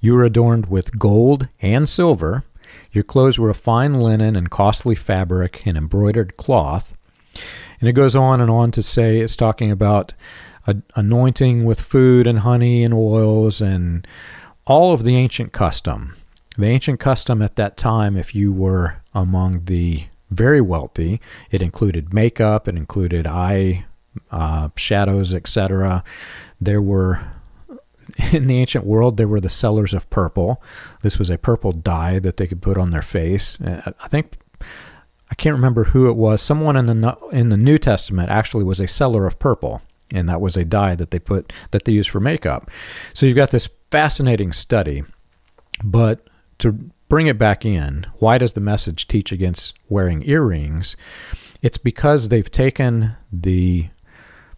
You 0.00 0.14
were 0.14 0.24
adorned 0.24 0.66
with 0.66 0.98
gold 0.98 1.46
and 1.62 1.88
silver. 1.88 2.42
Your 2.90 3.04
clothes 3.04 3.38
were 3.38 3.50
of 3.50 3.58
fine 3.58 3.94
linen 3.94 4.34
and 4.34 4.50
costly 4.50 4.96
fabric 4.96 5.64
and 5.64 5.78
embroidered 5.78 6.36
cloth. 6.36 6.96
And 7.80 7.88
it 7.88 7.92
goes 7.92 8.16
on 8.16 8.40
and 8.40 8.50
on 8.50 8.72
to 8.72 8.82
say 8.82 9.20
it's 9.20 9.36
talking 9.36 9.70
about 9.70 10.14
anointing 10.94 11.64
with 11.64 11.80
food 11.80 12.26
and 12.26 12.40
honey 12.40 12.84
and 12.84 12.94
oils 12.94 13.60
and 13.60 14.06
all 14.66 14.92
of 14.92 15.04
the 15.04 15.16
ancient 15.16 15.52
custom. 15.52 16.14
The 16.56 16.66
ancient 16.66 17.00
custom 17.00 17.40
at 17.40 17.56
that 17.56 17.76
time, 17.76 18.16
if 18.16 18.34
you 18.34 18.52
were 18.52 18.96
among 19.14 19.64
the 19.64 20.04
very 20.30 20.60
wealthy, 20.60 21.20
it 21.50 21.62
included 21.62 22.12
makeup, 22.12 22.68
it 22.68 22.76
included 22.76 23.26
eye 23.26 23.86
uh, 24.30 24.68
shadows, 24.76 25.32
etc. 25.32 26.02
There 26.60 26.82
were 26.82 27.20
in 28.32 28.46
the 28.46 28.58
ancient 28.58 28.84
world, 28.84 29.16
there 29.16 29.28
were 29.28 29.40
the 29.40 29.48
sellers 29.48 29.94
of 29.94 30.08
purple. 30.10 30.62
This 31.02 31.18
was 31.18 31.30
a 31.30 31.38
purple 31.38 31.72
dye 31.72 32.18
that 32.18 32.36
they 32.36 32.46
could 32.46 32.62
put 32.62 32.76
on 32.76 32.90
their 32.90 33.02
face. 33.02 33.60
Uh, 33.60 33.92
I 34.00 34.08
think 34.08 34.36
I 35.30 35.34
can't 35.34 35.54
remember 35.54 35.84
who 35.84 36.08
it 36.08 36.16
was. 36.16 36.42
Someone 36.42 36.76
in 36.76 36.86
the 36.86 37.16
in 37.32 37.50
the 37.50 37.56
New 37.56 37.78
Testament 37.78 38.30
actually 38.30 38.64
was 38.64 38.80
a 38.80 38.88
seller 38.88 39.26
of 39.26 39.38
purple 39.38 39.82
and 40.12 40.28
that 40.28 40.40
was 40.40 40.56
a 40.56 40.64
dye 40.64 40.94
that 40.94 41.10
they 41.10 41.18
put 41.18 41.52
that 41.70 41.84
they 41.84 41.92
use 41.92 42.06
for 42.06 42.20
makeup. 42.20 42.70
So 43.14 43.26
you've 43.26 43.36
got 43.36 43.50
this 43.50 43.68
fascinating 43.90 44.52
study, 44.52 45.04
but 45.82 46.28
to 46.58 46.72
bring 47.08 47.26
it 47.26 47.38
back 47.38 47.64
in, 47.64 48.06
why 48.18 48.38
does 48.38 48.52
the 48.52 48.60
message 48.60 49.08
teach 49.08 49.32
against 49.32 49.74
wearing 49.88 50.22
earrings? 50.28 50.96
It's 51.62 51.78
because 51.78 52.28
they've 52.28 52.50
taken 52.50 53.16
the 53.32 53.88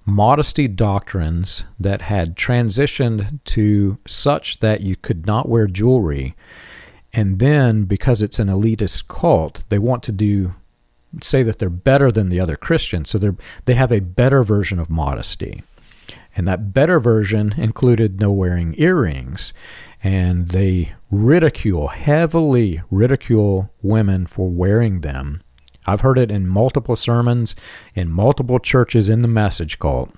modesty 0.04 0.66
doctrines 0.66 1.64
that 1.78 2.02
had 2.02 2.36
transitioned 2.36 3.38
to 3.44 3.98
such 4.06 4.60
that 4.60 4.80
you 4.80 4.96
could 4.96 5.26
not 5.26 5.48
wear 5.48 5.66
jewelry. 5.66 6.34
And 7.12 7.38
then, 7.38 7.84
because 7.84 8.22
it's 8.22 8.38
an 8.38 8.48
elitist 8.48 9.08
cult, 9.08 9.64
they 9.68 9.78
want 9.78 10.02
to 10.04 10.12
do 10.12 10.54
say 11.22 11.42
that 11.42 11.58
they're 11.58 11.70
better 11.70 12.12
than 12.12 12.28
the 12.28 12.40
other 12.40 12.56
Christians. 12.56 13.10
So 13.10 13.18
they 13.18 13.30
they 13.64 13.74
have 13.74 13.92
a 13.92 14.00
better 14.00 14.42
version 14.42 14.78
of 14.78 14.90
modesty. 14.90 15.62
And 16.36 16.46
that 16.46 16.72
better 16.72 17.00
version 17.00 17.54
included 17.56 18.20
no 18.20 18.30
wearing 18.30 18.74
earrings. 18.78 19.52
And 20.02 20.48
they 20.48 20.94
ridicule, 21.10 21.88
heavily 21.88 22.82
ridicule 22.90 23.70
women 23.82 24.26
for 24.26 24.48
wearing 24.48 25.00
them. 25.00 25.42
I've 25.86 26.02
heard 26.02 26.18
it 26.18 26.30
in 26.30 26.48
multiple 26.48 26.96
sermons, 26.96 27.56
in 27.94 28.10
multiple 28.10 28.58
churches 28.58 29.08
in 29.08 29.22
the 29.22 29.28
message 29.28 29.78
cult. 29.78 30.12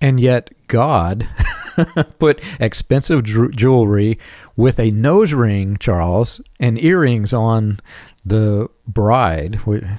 And 0.00 0.18
yet, 0.18 0.50
God 0.66 1.28
put 2.18 2.42
expensive 2.60 3.22
jewelry 3.24 4.18
with 4.56 4.78
a 4.78 4.90
nose 4.90 5.32
ring, 5.32 5.76
Charles, 5.78 6.40
and 6.60 6.82
earrings 6.82 7.32
on 7.32 7.80
the 8.24 8.68
bride, 8.86 9.56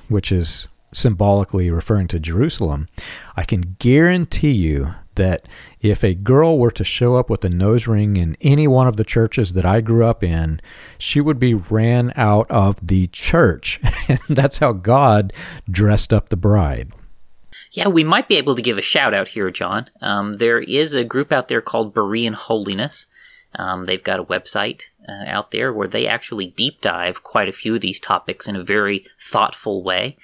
which 0.08 0.32
is 0.32 0.68
symbolically 0.94 1.70
referring 1.70 2.08
to 2.08 2.20
Jerusalem, 2.20 2.88
I 3.36 3.44
can 3.44 3.76
guarantee 3.80 4.52
you 4.52 4.94
that 5.16 5.48
if 5.82 6.04
a 6.04 6.14
girl 6.14 6.58
were 6.60 6.72
to 6.72 6.84
show 6.84 7.16
up 7.16 7.30
with 7.30 7.44
a 7.46 7.50
nose 7.50 7.88
ring 7.88 8.18
in 8.18 8.38
any 8.42 8.68
one 8.68 8.88
of 8.88 8.98
the 8.98 9.04
churches 9.04 9.54
that 9.54 9.66
I 9.66 9.82
grew 9.82 10.06
up 10.06 10.24
in, 10.24 10.62
she 10.98 11.22
would 11.22 11.40
be 11.40 11.54
ran 11.54 12.12
out 12.16 12.50
of 12.50 12.86
the 12.86 13.08
church. 13.08 13.80
and 14.08 14.20
that's 14.30 14.60
how 14.60 14.74
God 14.74 15.34
dressed 15.70 16.14
up 16.14 16.30
the 16.30 16.36
bride. 16.36 16.92
Yeah, 17.72 17.88
we 17.88 18.04
might 18.04 18.30
be 18.30 18.38
able 18.38 18.56
to 18.56 18.62
give 18.62 18.78
a 18.78 18.82
shout 18.82 19.14
out 19.14 19.30
here, 19.30 19.52
John. 19.52 19.90
Um, 20.02 20.38
there 20.38 20.60
is 20.60 20.94
a 20.94 21.04
group 21.04 21.32
out 21.32 21.50
there 21.50 21.62
called 21.62 21.94
Berean 21.94 22.34
Holiness. 22.34 23.08
Um, 23.58 23.86
they've 23.86 24.04
got 24.04 24.20
a 24.20 24.24
website 24.24 24.84
uh, 25.08 25.24
out 25.28 25.52
there 25.52 25.72
where 25.74 25.88
they 25.88 26.08
actually 26.08 26.48
deep 26.48 26.82
dive 26.82 27.24
quite 27.24 27.50
a 27.50 27.54
few 27.54 27.76
of 27.76 27.82
these 27.82 28.00
topics 28.00 28.48
in 28.48 28.56
a 28.56 28.64
very 28.64 29.06
thoughtful 29.20 29.84
way. 29.84 30.18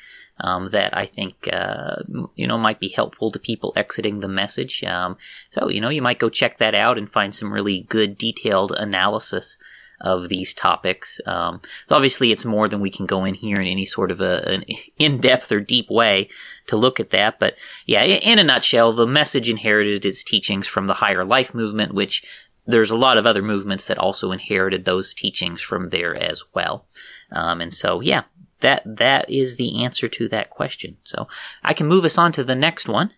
Um, 0.43 0.71
that 0.71 0.97
I 0.97 1.05
think 1.05 1.47
uh, 1.53 1.97
you 2.35 2.47
know 2.47 2.57
might 2.57 2.79
be 2.79 2.87
helpful 2.87 3.29
to 3.29 3.37
people 3.37 3.73
exiting 3.75 4.21
the 4.21 4.27
message. 4.27 4.83
Um, 4.83 5.17
so 5.51 5.69
you 5.69 5.79
know 5.79 5.89
you 5.89 6.01
might 6.01 6.17
go 6.17 6.29
check 6.29 6.57
that 6.57 6.73
out 6.73 6.97
and 6.97 7.07
find 7.07 7.35
some 7.35 7.53
really 7.53 7.81
good 7.81 8.17
detailed 8.17 8.71
analysis 8.71 9.59
of 10.01 10.29
these 10.29 10.53
topics. 10.53 11.21
Um, 11.25 11.61
so 11.87 11.95
obviously 11.95 12.31
it's 12.31 12.43
more 12.43 12.67
than 12.67 12.81
we 12.81 12.89
can 12.89 13.05
go 13.05 13.23
in 13.23 13.35
here 13.35 13.57
in 13.57 13.67
any 13.67 13.85
sort 13.85 14.11
of 14.11 14.19
a, 14.19 14.47
an 14.51 14.65
in-depth 14.97 15.51
or 15.51 15.59
deep 15.59 15.89
way 15.89 16.27
to 16.67 16.75
look 16.75 16.99
at 16.99 17.11
that. 17.11 17.39
But 17.39 17.55
yeah, 17.85 18.03
in 18.03 18.39
a 18.39 18.43
nutshell, 18.43 18.93
the 18.93 19.07
message 19.07 19.47
inherited 19.49 20.05
its 20.05 20.23
teachings 20.23 20.67
from 20.67 20.87
the 20.87 20.95
higher 20.95 21.23
life 21.23 21.53
movement, 21.53 21.93
which 21.93 22.23
there's 22.65 22.91
a 22.91 22.97
lot 22.97 23.17
of 23.17 23.25
other 23.25 23.41
movements 23.41 23.87
that 23.87 23.97
also 23.97 24.31
inherited 24.31 24.85
those 24.85 25.13
teachings 25.13 25.61
from 25.61 25.89
there 25.89 26.15
as 26.15 26.43
well. 26.53 26.85
Um, 27.31 27.61
and 27.61 27.73
so, 27.73 28.01
yeah, 28.01 28.23
that 28.61 28.83
that 28.85 29.29
is 29.29 29.57
the 29.57 29.83
answer 29.83 30.07
to 30.07 30.27
that 30.29 30.49
question. 30.49 30.97
So 31.03 31.27
I 31.63 31.73
can 31.73 31.87
move 31.87 32.05
us 32.05 32.17
on 32.17 32.31
to 32.33 32.43
the 32.43 32.55
next 32.55 32.87
one. 32.87 33.11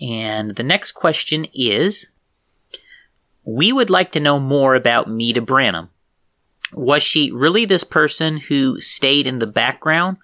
And 0.00 0.56
the 0.56 0.62
next 0.62 0.92
question 0.92 1.46
is 1.52 2.08
We 3.44 3.72
would 3.72 3.90
like 3.90 4.12
to 4.12 4.20
know 4.20 4.38
more 4.38 4.74
about 4.74 5.10
Meda 5.10 5.40
Branham. 5.40 5.90
Was 6.72 7.02
she 7.02 7.30
really 7.30 7.64
this 7.64 7.84
person 7.84 8.38
who 8.38 8.80
stayed 8.80 9.26
in 9.26 9.38
the 9.38 9.46
background? 9.46 10.16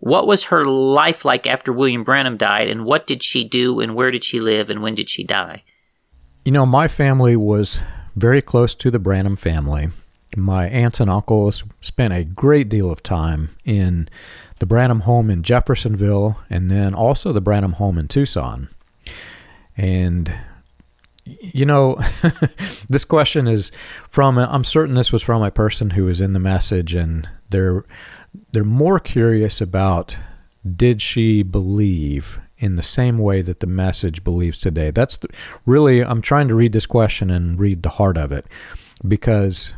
What 0.00 0.26
was 0.26 0.44
her 0.44 0.64
life 0.64 1.24
like 1.24 1.46
after 1.46 1.72
William 1.72 2.04
Branham 2.04 2.36
died, 2.36 2.68
and 2.68 2.84
what 2.84 3.06
did 3.06 3.22
she 3.22 3.42
do, 3.42 3.80
and 3.80 3.96
where 3.96 4.12
did 4.12 4.22
she 4.22 4.38
live, 4.38 4.70
and 4.70 4.80
when 4.80 4.94
did 4.94 5.10
she 5.10 5.24
die? 5.24 5.64
You 6.44 6.52
know, 6.52 6.64
my 6.64 6.86
family 6.86 7.34
was 7.34 7.82
very 8.18 8.42
close 8.42 8.74
to 8.76 8.90
the 8.90 8.98
Branham 8.98 9.36
family. 9.36 9.88
My 10.36 10.68
aunts 10.68 11.00
and 11.00 11.08
uncles 11.08 11.64
spent 11.80 12.12
a 12.12 12.24
great 12.24 12.68
deal 12.68 12.90
of 12.90 13.02
time 13.02 13.56
in 13.64 14.08
the 14.58 14.66
Branham 14.66 15.00
home 15.00 15.30
in 15.30 15.42
Jeffersonville 15.42 16.38
and 16.50 16.70
then 16.70 16.94
also 16.94 17.32
the 17.32 17.40
Branham 17.40 17.72
home 17.72 17.98
in 17.98 18.08
Tucson. 18.08 18.68
And 19.76 20.32
you 21.24 21.66
know, 21.66 21.98
this 22.88 23.04
question 23.04 23.48
is 23.48 23.70
from 24.08 24.38
I'm 24.38 24.64
certain 24.64 24.94
this 24.94 25.12
was 25.12 25.22
from 25.22 25.42
a 25.42 25.50
person 25.50 25.90
who 25.90 26.04
was 26.04 26.20
in 26.20 26.32
the 26.32 26.38
message 26.38 26.94
and 26.94 27.28
they're 27.50 27.84
they're 28.52 28.64
more 28.64 28.98
curious 28.98 29.60
about 29.60 30.16
did 30.76 31.00
she 31.00 31.42
believe 31.42 32.40
in 32.58 32.76
the 32.76 32.82
same 32.82 33.18
way 33.18 33.42
that 33.42 33.60
the 33.60 33.66
message 33.66 34.24
believes 34.24 34.58
today? 34.58 34.90
That's 34.90 35.16
the, 35.16 35.28
really, 35.66 36.02
I'm 36.02 36.22
trying 36.22 36.48
to 36.48 36.54
read 36.54 36.72
this 36.72 36.86
question 36.86 37.30
and 37.30 37.58
read 37.58 37.82
the 37.82 37.90
heart 37.90 38.16
of 38.16 38.32
it 38.32 38.46
because 39.06 39.72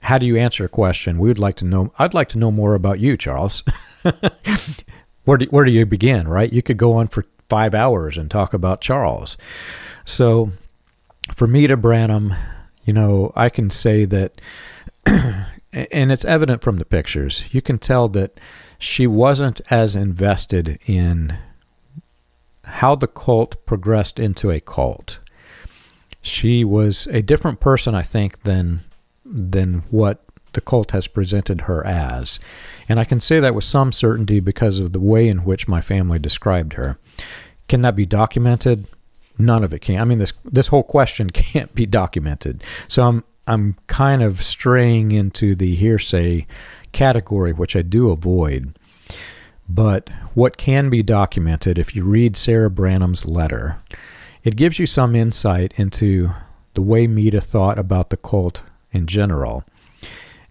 how 0.00 0.18
do 0.18 0.26
you 0.26 0.36
answer 0.36 0.64
a 0.64 0.68
question? 0.68 1.18
We 1.18 1.28
would 1.28 1.38
like 1.38 1.56
to 1.56 1.64
know. 1.64 1.92
I'd 1.98 2.14
like 2.14 2.28
to 2.30 2.38
know 2.38 2.50
more 2.50 2.74
about 2.74 2.98
you, 2.98 3.16
Charles. 3.16 3.62
where 5.24 5.38
do, 5.38 5.46
where 5.46 5.64
do 5.64 5.70
you 5.70 5.86
begin? 5.86 6.26
Right? 6.26 6.52
You 6.52 6.62
could 6.62 6.76
go 6.76 6.94
on 6.94 7.06
for 7.06 7.24
five 7.48 7.74
hours 7.74 8.18
and 8.18 8.30
talk 8.30 8.52
about 8.52 8.80
Charles. 8.80 9.36
So, 10.04 10.50
for 11.34 11.46
Meda 11.46 11.76
Branham, 11.76 12.34
you 12.84 12.92
know, 12.92 13.32
I 13.36 13.48
can 13.48 13.70
say 13.70 14.04
that, 14.06 14.40
and 15.06 16.10
it's 16.10 16.24
evident 16.24 16.62
from 16.62 16.78
the 16.78 16.84
pictures. 16.84 17.44
You 17.52 17.62
can 17.62 17.78
tell 17.78 18.08
that 18.08 18.40
she 18.78 19.06
wasn't 19.06 19.60
as 19.70 19.94
invested 19.94 20.80
in 20.86 21.36
how 22.64 22.94
the 22.94 23.06
cult 23.06 23.64
progressed 23.66 24.18
into 24.18 24.50
a 24.50 24.60
cult. 24.60 25.20
She 26.20 26.64
was 26.64 27.06
a 27.08 27.22
different 27.22 27.60
person, 27.60 27.94
I 27.94 28.02
think, 28.02 28.42
than 28.42 28.80
than 29.24 29.84
what 29.90 30.24
the 30.52 30.60
cult 30.60 30.90
has 30.90 31.06
presented 31.06 31.62
her 31.62 31.84
as. 31.86 32.38
And 32.88 33.00
I 33.00 33.04
can 33.04 33.20
say 33.20 33.40
that 33.40 33.54
with 33.54 33.64
some 33.64 33.92
certainty 33.92 34.40
because 34.40 34.80
of 34.80 34.92
the 34.92 35.00
way 35.00 35.28
in 35.28 35.44
which 35.44 35.68
my 35.68 35.80
family 35.80 36.18
described 36.18 36.74
her. 36.74 36.98
Can 37.68 37.80
that 37.80 37.96
be 37.96 38.06
documented? 38.06 38.86
None 39.38 39.64
of 39.64 39.72
it 39.72 39.80
can. 39.80 39.98
I 39.98 40.04
mean, 40.04 40.18
this 40.18 40.32
this 40.44 40.68
whole 40.68 40.82
question 40.82 41.30
can't 41.30 41.74
be 41.74 41.86
documented. 41.86 42.62
So 42.88 43.02
I'm 43.04 43.24
I'm 43.46 43.76
kind 43.86 44.22
of 44.22 44.42
straying 44.42 45.12
into 45.12 45.54
the 45.54 45.74
hearsay 45.74 46.46
category, 46.92 47.52
which 47.52 47.74
I 47.74 47.82
do 47.82 48.10
avoid. 48.10 48.76
But 49.74 50.10
what 50.34 50.58
can 50.58 50.90
be 50.90 51.02
documented, 51.02 51.78
if 51.78 51.96
you 51.96 52.04
read 52.04 52.36
Sarah 52.36 52.68
Branham's 52.68 53.24
letter, 53.24 53.78
it 54.44 54.56
gives 54.56 54.78
you 54.78 54.84
some 54.84 55.16
insight 55.16 55.72
into 55.76 56.30
the 56.74 56.82
way 56.82 57.06
Meda 57.06 57.40
thought 57.40 57.78
about 57.78 58.10
the 58.10 58.18
cult 58.18 58.62
in 58.92 59.06
general 59.06 59.64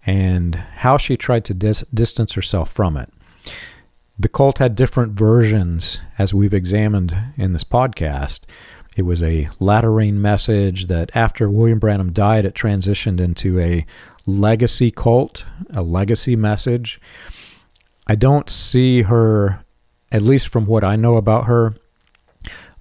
and 0.04 0.56
how 0.56 0.96
she 0.96 1.16
tried 1.16 1.44
to 1.44 1.54
dis- 1.54 1.84
distance 1.94 2.32
herself 2.32 2.72
from 2.72 2.96
it. 2.96 3.10
The 4.18 4.28
cult 4.28 4.58
had 4.58 4.74
different 4.74 5.12
versions, 5.12 6.00
as 6.18 6.34
we've 6.34 6.54
examined 6.54 7.16
in 7.36 7.52
this 7.52 7.64
podcast. 7.64 8.40
It 8.96 9.02
was 9.02 9.22
a 9.22 9.48
latter 9.60 9.92
rain 9.92 10.20
message 10.20 10.86
that 10.86 11.12
after 11.14 11.48
William 11.48 11.78
Branham 11.78 12.12
died, 12.12 12.44
it 12.44 12.54
transitioned 12.54 13.20
into 13.20 13.60
a 13.60 13.86
legacy 14.26 14.90
cult, 14.90 15.44
a 15.70 15.82
legacy 15.82 16.34
message. 16.34 17.00
I 18.12 18.14
don't 18.14 18.50
see 18.50 19.02
her, 19.02 19.64
at 20.10 20.20
least 20.20 20.48
from 20.48 20.66
what 20.66 20.84
I 20.84 20.96
know 20.96 21.16
about 21.16 21.46
her, 21.46 21.74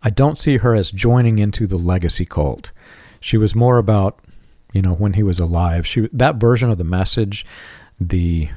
I 0.04 0.10
don't 0.10 0.38
see 0.38 0.58
her 0.58 0.76
as 0.76 0.92
joining 0.92 1.40
into 1.40 1.68
the 1.68 1.78
legacy 1.78 2.26
cult. 2.26 2.74
She 3.22 3.38
was 3.38 3.56
more 3.56 3.78
about 3.78 4.20
you 4.74 4.82
know, 4.82 4.94
when 4.94 5.14
he 5.14 5.24
was 5.24 5.40
alive. 5.40 5.88
She 5.88 6.10
that 6.12 6.36
version 6.36 6.70
of 6.70 6.78
the 6.78 6.84
message, 6.84 7.46
the 7.98 8.50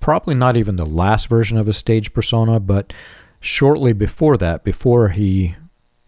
probably 0.00 0.34
not 0.34 0.58
even 0.58 0.76
the 0.76 0.84
last 0.84 1.28
version 1.28 1.56
of 1.56 1.66
his 1.66 1.78
stage 1.78 2.12
persona, 2.12 2.60
but 2.60 2.92
shortly 3.40 3.94
before 3.94 4.36
that, 4.36 4.64
before 4.64 5.08
he 5.08 5.56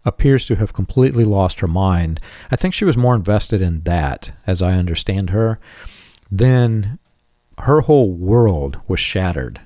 appears 0.05 0.45
to 0.45 0.55
have 0.57 0.73
completely 0.73 1.23
lost 1.23 1.61
her 1.61 1.67
mind, 1.67 2.19
I 2.51 2.57
think 2.57 2.75
she 2.75 2.85
was 2.85 2.95
more 2.95 3.15
invested 3.15 3.59
in 3.59 3.81
that, 3.85 4.33
as 4.45 4.61
I 4.61 4.73
understand 4.73 5.31
her. 5.31 5.59
Then 6.29 6.99
her 7.59 7.81
whole 7.81 8.11
world 8.11 8.79
was 8.87 8.99
shattered. 8.99 9.61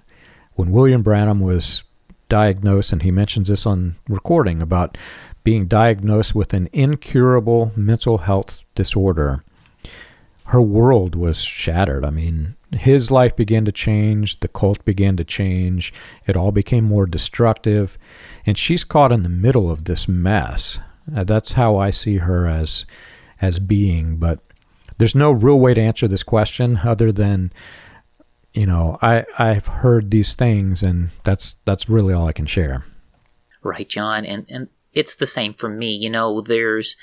When 0.54 0.72
William 0.72 1.02
Branham 1.02 1.40
was 1.40 1.84
diagnosed, 2.30 2.92
and 2.92 3.04
he 3.04 3.12
mentions 3.12 3.48
this 3.48 3.66
on 3.66 3.96
recording 4.08 4.62
about 4.62 4.98
being 5.44 5.68
diagnosed 5.68 6.36
with 6.36 6.54
an 6.54 6.68
incurable 6.74 7.72
mental 7.76 8.20
health 8.20 8.60
disorder, 8.76 9.44
her 10.48 10.62
world 10.62 11.16
was 11.16 11.42
shattered. 11.42 12.06
I 12.06 12.10
mean, 12.10 12.56
his 12.72 13.12
life 13.12 13.36
began 13.36 13.66
to 13.66 13.72
change, 13.72 14.40
the 14.40 14.48
cult 14.48 14.84
began 14.86 15.18
to 15.18 15.24
change, 15.24 15.94
it 16.26 16.36
all 16.36 16.52
became 16.52 16.84
more 16.86 17.06
destructive, 17.06 17.98
and 18.46 18.58
she's 18.58 18.84
caught 18.84 19.12
in 19.12 19.24
the 19.24 19.30
middle 19.30 19.70
of 19.70 19.86
this 19.86 20.08
mess. 20.08 20.80
Uh, 21.14 21.24
that's 21.24 21.54
how 21.54 21.78
I 21.78 21.92
see 21.92 22.18
her 22.18 22.48
as 22.48 22.86
as 23.40 23.60
being, 23.60 24.18
but 24.18 24.40
there's 24.98 25.16
no 25.16 25.32
real 25.32 25.60
way 25.60 25.74
to 25.74 25.82
answer 25.82 26.08
this 26.08 26.24
question 26.24 26.82
other 26.84 27.12
than 27.12 27.52
you 28.54 28.66
know, 28.66 28.98
I 29.02 29.26
I've 29.38 29.68
heard 29.68 30.10
these 30.10 30.34
things 30.34 30.82
and 30.82 31.10
that's 31.24 31.58
that's 31.66 31.90
really 31.90 32.14
all 32.14 32.28
I 32.28 32.34
can 32.34 32.48
share. 32.48 32.84
Right, 33.62 33.88
John, 33.88 34.26
and 34.26 34.46
and 34.50 34.70
it's 34.94 35.16
the 35.16 35.28
same 35.28 35.54
for 35.54 35.70
me. 35.70 35.96
You 35.96 36.10
know, 36.10 36.42
there's 36.42 36.96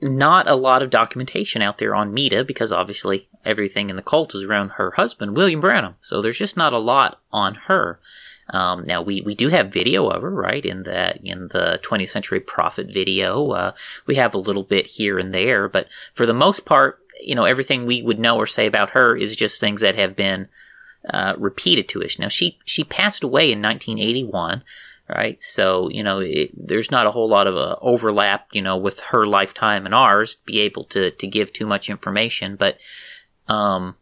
not 0.00 0.48
a 0.48 0.56
lot 0.56 0.82
of 0.82 0.90
documentation 0.90 1.62
out 1.62 1.78
there 1.78 1.94
on 1.94 2.12
Meda 2.12 2.44
because 2.44 2.72
obviously 2.72 3.28
everything 3.44 3.90
in 3.90 3.96
the 3.96 4.02
cult 4.02 4.34
is 4.34 4.42
around 4.42 4.70
her 4.70 4.92
husband, 4.92 5.36
William 5.36 5.60
Branham. 5.60 5.94
So 6.00 6.20
there's 6.20 6.38
just 6.38 6.56
not 6.56 6.72
a 6.72 6.78
lot 6.78 7.20
on 7.32 7.54
her. 7.66 8.00
Um, 8.50 8.84
now 8.84 9.02
we, 9.02 9.20
we 9.22 9.34
do 9.34 9.48
have 9.48 9.72
video 9.72 10.08
of 10.08 10.22
her, 10.22 10.30
right? 10.30 10.64
In 10.64 10.82
the 10.82 11.16
in 11.22 11.48
the 11.48 11.80
20th 11.82 12.10
Century 12.10 12.40
Prophet 12.40 12.88
video, 12.92 13.50
uh, 13.52 13.72
we 14.06 14.16
have 14.16 14.34
a 14.34 14.38
little 14.38 14.62
bit 14.62 14.86
here 14.86 15.18
and 15.18 15.32
there, 15.32 15.68
but 15.68 15.88
for 16.14 16.26
the 16.26 16.34
most 16.34 16.64
part, 16.64 16.98
you 17.20 17.34
know, 17.34 17.44
everything 17.44 17.86
we 17.86 18.02
would 18.02 18.18
know 18.18 18.36
or 18.36 18.46
say 18.46 18.66
about 18.66 18.90
her 18.90 19.16
is 19.16 19.34
just 19.34 19.60
things 19.60 19.80
that 19.80 19.94
have 19.94 20.14
been 20.14 20.48
uh, 21.08 21.34
repeated 21.38 21.88
to 21.88 22.02
us. 22.02 22.18
Now 22.18 22.28
she 22.28 22.58
she 22.64 22.84
passed 22.84 23.22
away 23.22 23.50
in 23.50 23.62
1981 23.62 24.62
right? 25.08 25.40
So 25.40 25.88
you 25.90 26.02
know, 26.02 26.20
it, 26.20 26.50
there's 26.54 26.90
not 26.90 27.06
a 27.06 27.10
whole 27.10 27.28
lot 27.28 27.46
of 27.46 27.56
uh, 27.56 27.76
overlap, 27.80 28.48
you 28.52 28.62
know, 28.62 28.76
with 28.76 29.00
her 29.00 29.26
lifetime 29.26 29.86
and 29.86 29.94
ours 29.94 30.36
to 30.36 30.42
be 30.44 30.60
able 30.60 30.84
to 30.84 31.10
to 31.10 31.26
give 31.26 31.52
too 31.52 31.66
much 31.66 31.90
information. 31.90 32.56
But 32.56 32.78
um, 33.48 33.96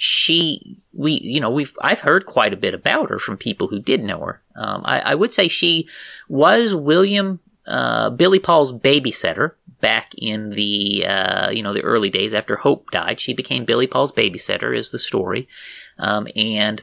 she, 0.00 0.78
we, 0.94 1.12
you 1.12 1.40
know, 1.40 1.50
we've 1.50 1.76
I've 1.82 2.00
heard 2.00 2.24
quite 2.24 2.54
a 2.54 2.56
bit 2.56 2.72
about 2.72 3.10
her 3.10 3.18
from 3.18 3.36
people 3.36 3.68
who 3.68 3.78
did 3.78 4.02
know 4.02 4.20
her. 4.20 4.42
Um, 4.56 4.82
I, 4.84 5.00
I, 5.00 5.14
would 5.14 5.32
say 5.32 5.46
she 5.46 5.88
was 6.26 6.74
William 6.74 7.38
uh, 7.66 8.08
Billy 8.08 8.38
Paul's 8.38 8.72
babysitter 8.72 9.52
back 9.82 10.12
in 10.16 10.50
the 10.50 11.04
uh, 11.06 11.50
you 11.50 11.62
know 11.62 11.74
the 11.74 11.82
early 11.82 12.08
days 12.08 12.32
after 12.32 12.56
Hope 12.56 12.90
died. 12.90 13.20
She 13.20 13.34
became 13.34 13.66
Billy 13.66 13.86
Paul's 13.86 14.12
babysitter, 14.12 14.74
is 14.74 14.90
the 14.90 14.98
story, 14.98 15.48
um, 15.98 16.26
and 16.34 16.82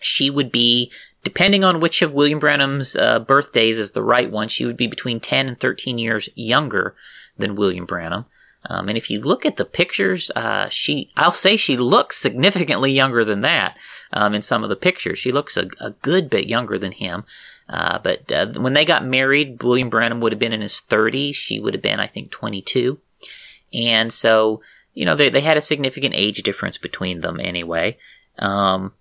she 0.00 0.28
would 0.28 0.50
be 0.50 0.90
Depending 1.24 1.62
on 1.62 1.78
which 1.78 2.02
of 2.02 2.12
William 2.12 2.40
Branham's 2.40 2.96
uh, 2.96 3.20
birthdays 3.20 3.78
is 3.78 3.92
the 3.92 4.02
right 4.02 4.28
one, 4.28 4.48
she 4.48 4.66
would 4.66 4.76
be 4.76 4.88
between 4.88 5.20
10 5.20 5.46
and 5.46 5.60
13 5.60 5.96
years 5.96 6.28
younger 6.34 6.96
than 7.38 7.54
William 7.54 7.86
Branham. 7.86 8.24
Um, 8.66 8.88
and 8.88 8.96
if 8.96 9.10
you 9.10 9.20
look 9.20 9.44
at 9.44 9.56
the 9.56 9.64
pictures, 9.64 10.30
uh, 10.36 10.68
she, 10.68 11.10
I'll 11.16 11.32
say 11.32 11.56
she 11.56 11.76
looks 11.76 12.16
significantly 12.16 12.92
younger 12.92 13.24
than 13.24 13.40
that 13.40 13.76
um, 14.12 14.34
in 14.34 14.42
some 14.42 14.62
of 14.62 14.70
the 14.70 14.76
pictures. 14.76 15.18
She 15.18 15.32
looks 15.32 15.56
a, 15.56 15.68
a 15.80 15.90
good 15.90 16.30
bit 16.30 16.46
younger 16.46 16.78
than 16.78 16.92
him. 16.92 17.24
Uh, 17.68 17.98
but 17.98 18.30
uh, 18.30 18.46
when 18.56 18.72
they 18.74 18.84
got 18.84 19.04
married, 19.04 19.62
William 19.62 19.88
Branham 19.88 20.20
would 20.20 20.32
have 20.32 20.38
been 20.38 20.52
in 20.52 20.60
his 20.60 20.82
30s. 20.88 21.34
She 21.34 21.58
would 21.58 21.74
have 21.74 21.82
been, 21.82 22.00
I 22.00 22.06
think, 22.06 22.30
22. 22.30 22.98
And 23.72 24.12
so, 24.12 24.60
you 24.94 25.04
know, 25.04 25.14
they, 25.14 25.28
they 25.28 25.40
had 25.40 25.56
a 25.56 25.62
significant 25.62 26.14
age 26.14 26.42
difference 26.42 26.78
between 26.78 27.20
them 27.20 27.40
anyway. 27.40 27.98
Um, 28.38 28.92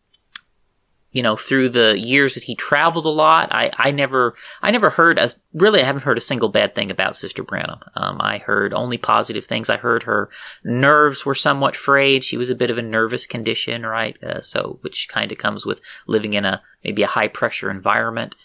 you 1.12 1.22
know, 1.22 1.36
through 1.36 1.70
the 1.70 2.00
years 2.00 2.36
that 2.36 2.44
he 2.44 2.56
traveled 2.56 3.06
a 3.06 3.10
lot, 3.10 3.50
I, 3.52 3.72
I 3.78 3.92
never, 3.92 4.34
I 4.62 4.72
never 4.72 4.90
heard 4.90 5.20
a, 5.20 5.30
really, 5.54 5.82
I 5.82 5.86
haven't 5.86 6.04
heard 6.04 6.18
a 6.18 6.22
single 6.22 6.50
bad 6.50 6.74
thing 6.74 6.90
about 6.90 7.18
Sister 7.18 7.44
Branham. 7.44 7.80
Um, 7.96 8.18
I 8.22 8.38
heard 8.38 8.74
only 8.74 8.98
positive 8.98 9.46
things. 9.46 9.70
I 9.70 9.78
heard 9.78 10.04
her 10.04 10.30
nerves 10.64 11.26
were 11.26 11.36
somewhat 11.36 11.76
frayed. 11.76 12.24
She 12.24 12.38
was 12.38 12.50
a 12.50 12.56
bit 12.56 12.72
of 12.72 12.78
a 12.78 12.82
nervous 12.82 13.26
condition, 13.26 13.86
right? 13.86 14.22
Uh, 14.24 14.40
so, 14.42 14.80
which 14.82 15.10
kind 15.10 15.32
of 15.32 15.38
comes 15.38 15.66
with 15.66 15.82
living 16.08 16.34
in 16.34 16.46
a, 16.46 16.62
maybe 16.84 17.04
a 17.04 17.08
high 17.08 17.28
pressure 17.28 17.70
environment. 17.70 18.36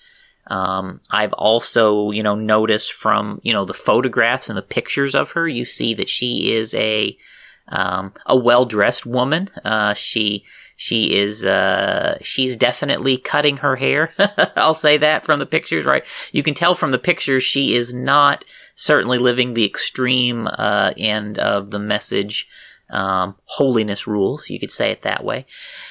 Um, 0.49 1.01
I've 1.11 1.33
also, 1.33 2.11
you 2.11 2.23
know, 2.23 2.35
noticed 2.35 2.93
from, 2.93 3.41
you 3.43 3.53
know, 3.53 3.65
the 3.65 3.75
photographs 3.75 4.49
and 4.49 4.59
the 4.59 4.63
pictures 4.63 5.15
of 5.15 5.33
her, 5.33 5.47
you 5.47 5.65
see 5.65 5.95
that 5.95 6.09
she 6.09 6.53
is 6.53 6.75
a, 6.75 7.17
um, 7.69 8.13
a 8.27 8.37
well 8.37 8.65
dressed 8.65 9.07
woman. 9.07 9.51
Uh, 9.65 9.95
she, 9.95 10.45
she 10.77 11.15
is, 11.15 11.45
uh, 11.45 12.19
she's 12.21 12.57
definitely 12.57 13.17
cutting 13.17 13.59
her 13.59 13.77
hair. 13.77 14.13
I'll 14.57 14.75
say 14.75 14.99
that 14.99 15.25
from 15.25 15.39
the 15.39 15.47
pictures, 15.47 15.87
right? 15.87 16.05
You 16.33 16.43
can 16.43 16.55
tell 16.55 16.75
from 16.75 16.91
the 16.91 16.99
pictures 16.99 17.43
she 17.43 17.75
is 17.75 17.95
not 17.95 18.45
certainly 18.75 19.19
living 19.19 19.55
the 19.55 19.65
extreme, 19.65 20.47
uh, 20.47 20.93
end 20.97 21.39
of 21.39 21.71
the 21.71 21.79
message, 21.79 22.47
um, 22.91 23.35
holiness 23.45 24.07
rules. 24.07 24.51
You 24.51 24.61
could 24.61 24.71
say 24.71 24.91
it 24.91 25.03
that 25.03 25.25
way. 25.25 25.47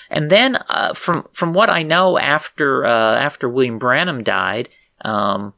And 0.09 0.29
then, 0.29 0.57
uh, 0.69 0.93
from, 0.93 1.27
from 1.31 1.53
what 1.53 1.69
I 1.69 1.83
know 1.83 2.17
after, 2.17 2.85
uh, 2.85 3.15
after 3.15 3.49
William 3.49 3.79
Branham 3.79 4.23
died, 4.23 4.69
um, 5.01 5.53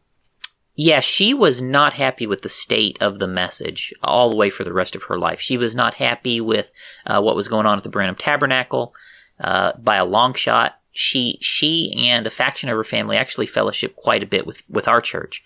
yeah, 0.79 0.99
she 0.99 1.33
was 1.33 1.59
not 1.59 1.93
happy 1.93 2.27
with 2.27 2.43
the 2.43 2.49
state 2.49 3.01
of 3.01 3.17
the 3.17 3.27
message 3.27 3.91
all 4.03 4.29
the 4.29 4.35
way 4.35 4.51
for 4.51 4.63
the 4.63 4.71
rest 4.71 4.95
of 4.95 5.03
her 5.03 5.17
life. 5.17 5.41
She 5.41 5.57
was 5.57 5.75
not 5.75 5.95
happy 5.95 6.39
with 6.39 6.71
uh, 7.07 7.19
what 7.19 7.35
was 7.35 7.47
going 7.47 7.65
on 7.65 7.79
at 7.79 7.83
the 7.83 7.89
Branham 7.89 8.15
Tabernacle 8.15 8.93
uh, 9.39 9.71
by 9.73 9.95
a 9.95 10.05
long 10.05 10.35
shot. 10.35 10.79
She 10.91 11.39
she 11.41 11.91
and 11.97 12.27
a 12.27 12.31
faction 12.31 12.69
of 12.69 12.77
her 12.77 12.83
family 12.83 13.17
actually 13.17 13.47
fellowship 13.47 13.95
quite 13.95 14.21
a 14.21 14.27
bit 14.27 14.45
with 14.45 14.61
with 14.69 14.87
our 14.87 15.01
church. 15.01 15.43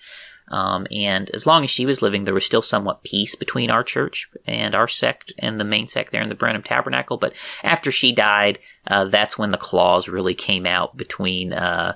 Um, 0.50 0.86
and 0.92 1.30
as 1.30 1.48
long 1.48 1.64
as 1.64 1.70
she 1.70 1.86
was 1.86 2.02
living, 2.02 2.26
there 2.26 2.34
was 2.34 2.46
still 2.46 2.62
somewhat 2.62 3.04
peace 3.04 3.36
between 3.36 3.72
our 3.72 3.86
church 3.86 4.30
and 4.46 4.76
our 4.76 4.90
sect 4.90 5.32
and 5.40 5.58
the 5.58 5.64
main 5.64 5.88
sect 5.88 6.12
there 6.12 6.22
in 6.22 6.28
the 6.28 6.36
Branham 6.36 6.62
Tabernacle. 6.62 7.16
But 7.16 7.32
after 7.64 7.90
she 7.90 8.12
died, 8.12 8.60
uh, 8.86 9.06
that's 9.06 9.38
when 9.38 9.52
the 9.52 9.58
claws 9.58 10.10
really 10.10 10.34
came 10.34 10.66
out 10.66 10.98
between 10.98 11.54
uh, 11.54 11.96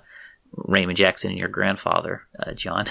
Raymond 0.55 0.97
Jackson 0.97 1.31
and 1.31 1.39
your 1.39 1.49
grandfather, 1.49 2.23
uh, 2.39 2.53
John. 2.53 2.87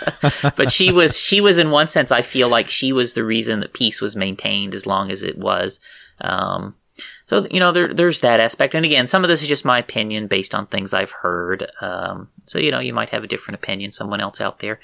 but 0.56 0.70
she 0.70 0.90
was 0.90 1.18
she 1.18 1.40
was 1.40 1.58
in 1.58 1.70
one 1.70 1.88
sense, 1.88 2.10
I 2.10 2.22
feel 2.22 2.48
like 2.48 2.68
she 2.68 2.92
was 2.92 3.14
the 3.14 3.24
reason 3.24 3.60
that 3.60 3.72
peace 3.72 4.00
was 4.00 4.16
maintained 4.16 4.74
as 4.74 4.86
long 4.86 5.10
as 5.10 5.22
it 5.22 5.38
was. 5.38 5.80
Um, 6.20 6.74
so 7.26 7.46
you 7.50 7.58
know 7.58 7.72
there 7.72 7.92
there's 7.92 8.20
that 8.20 8.38
aspect, 8.38 8.74
and 8.74 8.84
again, 8.84 9.06
some 9.06 9.24
of 9.24 9.28
this 9.28 9.42
is 9.42 9.48
just 9.48 9.64
my 9.64 9.78
opinion 9.78 10.26
based 10.26 10.54
on 10.54 10.66
things 10.66 10.92
I've 10.92 11.10
heard. 11.10 11.70
Um, 11.80 12.28
so 12.46 12.58
you 12.58 12.70
know 12.70 12.80
you 12.80 12.92
might 12.92 13.08
have 13.08 13.24
a 13.24 13.28
different 13.28 13.56
opinion, 13.56 13.92
someone 13.92 14.20
else 14.20 14.40
out 14.40 14.58
there. 14.58 14.78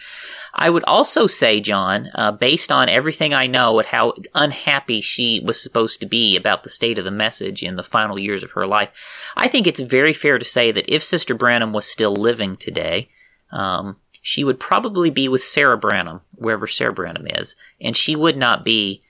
I 0.54 0.70
would 0.70 0.84
also 0.84 1.26
say, 1.26 1.60
John, 1.60 2.10
uh, 2.14 2.32
based 2.32 2.72
on 2.72 2.88
everything 2.88 3.34
I 3.34 3.46
know 3.46 3.78
at 3.78 3.86
how 3.86 4.14
unhappy 4.34 5.00
she 5.00 5.40
was 5.44 5.62
supposed 5.62 6.00
to 6.00 6.06
be 6.06 6.36
about 6.36 6.62
the 6.62 6.70
state 6.70 6.98
of 6.98 7.04
the 7.04 7.10
message 7.10 7.62
in 7.62 7.76
the 7.76 7.84
final 7.84 8.18
years 8.18 8.42
of 8.42 8.52
her 8.52 8.66
life, 8.66 8.90
I 9.36 9.48
think 9.48 9.66
it's 9.66 9.80
very 9.80 10.12
fair 10.12 10.38
to 10.38 10.44
say 10.44 10.72
that 10.72 10.92
if 10.92 11.04
Sister 11.04 11.34
Branham 11.34 11.72
was 11.72 11.86
still 11.86 12.14
living 12.14 12.56
today. 12.56 13.08
Um, 13.52 13.96
she 14.22 14.44
would 14.44 14.60
probably 14.60 15.10
be 15.10 15.28
with 15.28 15.42
Sarah 15.42 15.78
Branham, 15.78 16.20
wherever 16.34 16.66
Sarah 16.66 16.92
Branham 16.92 17.26
is, 17.26 17.56
and 17.80 17.96
she 17.96 18.14
would 18.14 18.36
not 18.36 18.64
be, 18.64 19.02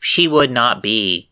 she 0.00 0.26
would 0.26 0.50
not 0.50 0.82
be 0.82 1.27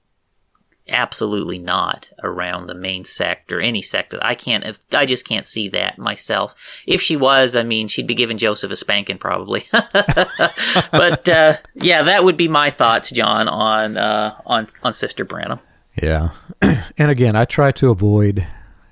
absolutely 0.88 1.58
not 1.58 2.08
around 2.22 2.66
the 2.66 2.74
main 2.74 3.04
sect 3.04 3.50
or 3.52 3.60
any 3.60 3.82
sect. 3.82 4.14
I 4.20 4.34
can't, 4.34 4.78
I 4.92 5.06
just 5.06 5.26
can't 5.26 5.46
see 5.46 5.68
that 5.70 5.98
myself. 5.98 6.54
If 6.86 7.02
she 7.02 7.16
was, 7.16 7.56
I 7.56 7.62
mean, 7.62 7.88
she'd 7.88 8.06
be 8.06 8.14
giving 8.14 8.38
Joseph 8.38 8.70
a 8.70 8.76
spanking 8.76 9.18
probably. 9.18 9.66
but, 9.72 11.28
uh, 11.28 11.56
yeah, 11.74 12.02
that 12.02 12.24
would 12.24 12.36
be 12.36 12.48
my 12.48 12.70
thoughts, 12.70 13.10
John, 13.10 13.48
on, 13.48 13.96
uh, 13.96 14.40
on, 14.46 14.68
on 14.82 14.92
Sister 14.92 15.24
Branham. 15.24 15.60
Yeah. 16.00 16.30
and 16.62 17.10
again, 17.10 17.36
I 17.36 17.44
try 17.44 17.72
to 17.72 17.90
avoid 17.90 18.46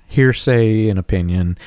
hearsay 0.07 0.89
and 0.89 0.99
opinion. 0.99 1.57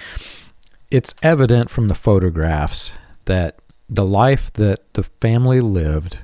It's 0.91 1.15
evident 1.23 1.71
from 1.71 1.89
the 1.89 1.95
photographs 1.95 2.93
that 3.27 3.59
the 3.89 4.05
life 4.05 4.53
that 4.55 4.93
the 4.95 5.03
family 5.03 5.61
lived 5.61 6.19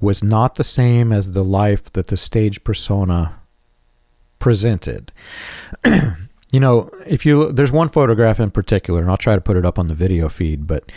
was 0.00 0.22
not 0.22 0.54
the 0.54 0.64
same 0.64 1.12
as 1.12 1.32
the 1.32 1.44
life 1.44 1.92
that 1.92 2.08
the 2.08 2.16
stage 2.16 2.62
persona 2.64 3.37
presented. 4.38 5.12
you 5.84 6.60
know, 6.60 6.90
if 7.06 7.26
you 7.26 7.52
there's 7.52 7.72
one 7.72 7.88
photograph 7.88 8.40
in 8.40 8.50
particular, 8.50 9.00
and 9.00 9.10
I'll 9.10 9.16
try 9.16 9.34
to 9.34 9.40
put 9.40 9.56
it 9.56 9.66
up 9.66 9.78
on 9.78 9.88
the 9.88 9.94
video 9.94 10.28
feed, 10.28 10.66
but 10.66 10.90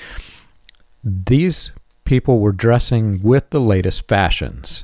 these 1.03 1.71
people 2.05 2.39
were 2.39 2.51
dressing 2.51 3.21
with 3.21 3.49
the 3.49 3.61
latest 3.61 4.07
fashions. 4.07 4.83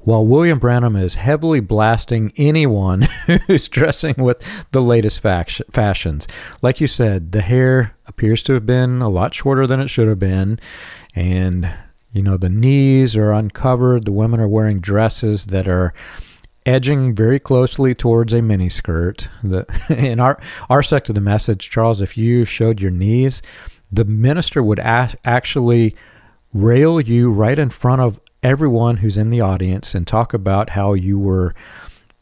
While 0.00 0.24
William 0.24 0.60
Branham 0.60 0.94
is 0.94 1.16
heavily 1.16 1.58
blasting 1.58 2.32
anyone 2.36 3.02
who's 3.46 3.68
dressing 3.68 4.14
with 4.18 4.40
the 4.70 4.80
latest 4.80 5.20
fashions. 5.20 6.28
Like 6.62 6.80
you 6.80 6.86
said, 6.86 7.32
the 7.32 7.40
hair 7.40 7.96
appears 8.06 8.44
to 8.44 8.52
have 8.52 8.64
been 8.64 9.02
a 9.02 9.08
lot 9.08 9.34
shorter 9.34 9.66
than 9.66 9.80
it 9.80 9.88
should 9.88 10.06
have 10.06 10.20
been. 10.20 10.60
And, 11.16 11.74
you 12.12 12.22
know, 12.22 12.36
the 12.36 12.48
knees 12.48 13.16
are 13.16 13.32
uncovered. 13.32 14.04
The 14.04 14.12
women 14.12 14.38
are 14.38 14.46
wearing 14.46 14.78
dresses 14.78 15.46
that 15.46 15.66
are 15.66 15.92
edging 16.66 17.14
very 17.14 17.38
closely 17.38 17.94
towards 17.94 18.32
a 18.34 18.40
miniskirt. 18.40 19.28
The, 19.42 19.66
in 19.96 20.20
our, 20.20 20.38
our 20.68 20.82
sect 20.82 21.08
of 21.08 21.14
the 21.14 21.20
message, 21.20 21.70
Charles, 21.70 22.00
if 22.00 22.18
you 22.18 22.44
showed 22.44 22.82
your 22.82 22.90
knees, 22.90 23.40
the 23.90 24.04
minister 24.04 24.62
would 24.62 24.80
actually 24.80 25.96
rail 26.52 27.00
you 27.00 27.30
right 27.30 27.58
in 27.58 27.70
front 27.70 28.02
of 28.02 28.20
everyone 28.42 28.98
who's 28.98 29.16
in 29.16 29.30
the 29.30 29.40
audience 29.40 29.94
and 29.94 30.06
talk 30.06 30.34
about 30.34 30.70
how 30.70 30.92
you 30.92 31.18
were 31.18 31.54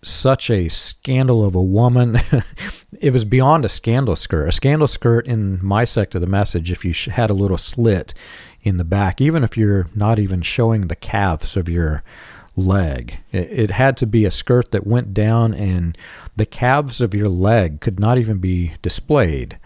such 0.03 0.51
a 0.51 0.69
scandal 0.69 1.45
of 1.45 1.55
a 1.55 1.63
woman. 1.63 2.21
it 3.01 3.13
was 3.13 3.25
beyond 3.25 3.65
a 3.65 3.69
scandal 3.69 4.17
skirt. 4.17 4.49
A 4.49 4.53
scandal 4.53 4.89
skirt 4.89 5.27
in 5.27 5.59
my 5.65 5.85
sect 5.85 6.15
of 6.15 6.21
the 6.21 6.27
message, 6.27 6.71
if 6.71 6.85
you 6.85 6.93
had 7.11 7.31
a 7.31 7.35
little 7.35 7.59
slit 7.59 8.13
in 8.63 8.77
the 8.77 8.85
back, 8.85 9.21
even 9.21 9.43
if 9.43 9.57
you're 9.57 9.89
not 9.95 10.19
even 10.19 10.43
showing 10.43 10.83
the 10.83 10.97
calves 10.97 11.57
of 11.57 11.69
your 11.69 12.03
leg. 12.57 13.19
It, 13.33 13.51
it, 13.51 13.71
had 13.73 13.97
to 13.99 14.07
be 14.07 14.25
a 14.25 14.31
skirt 14.31 14.71
that 14.71 14.87
went 14.87 15.14
down, 15.14 15.55
and 15.55 15.97
the 16.37 16.47
calves 16.47 17.01
of 17.01 17.14
your 17.14 17.29
leg 17.29 17.81
could 17.81 17.99
not 17.99 18.19
even 18.19 18.38
be 18.38 18.75
displayed 18.83 19.59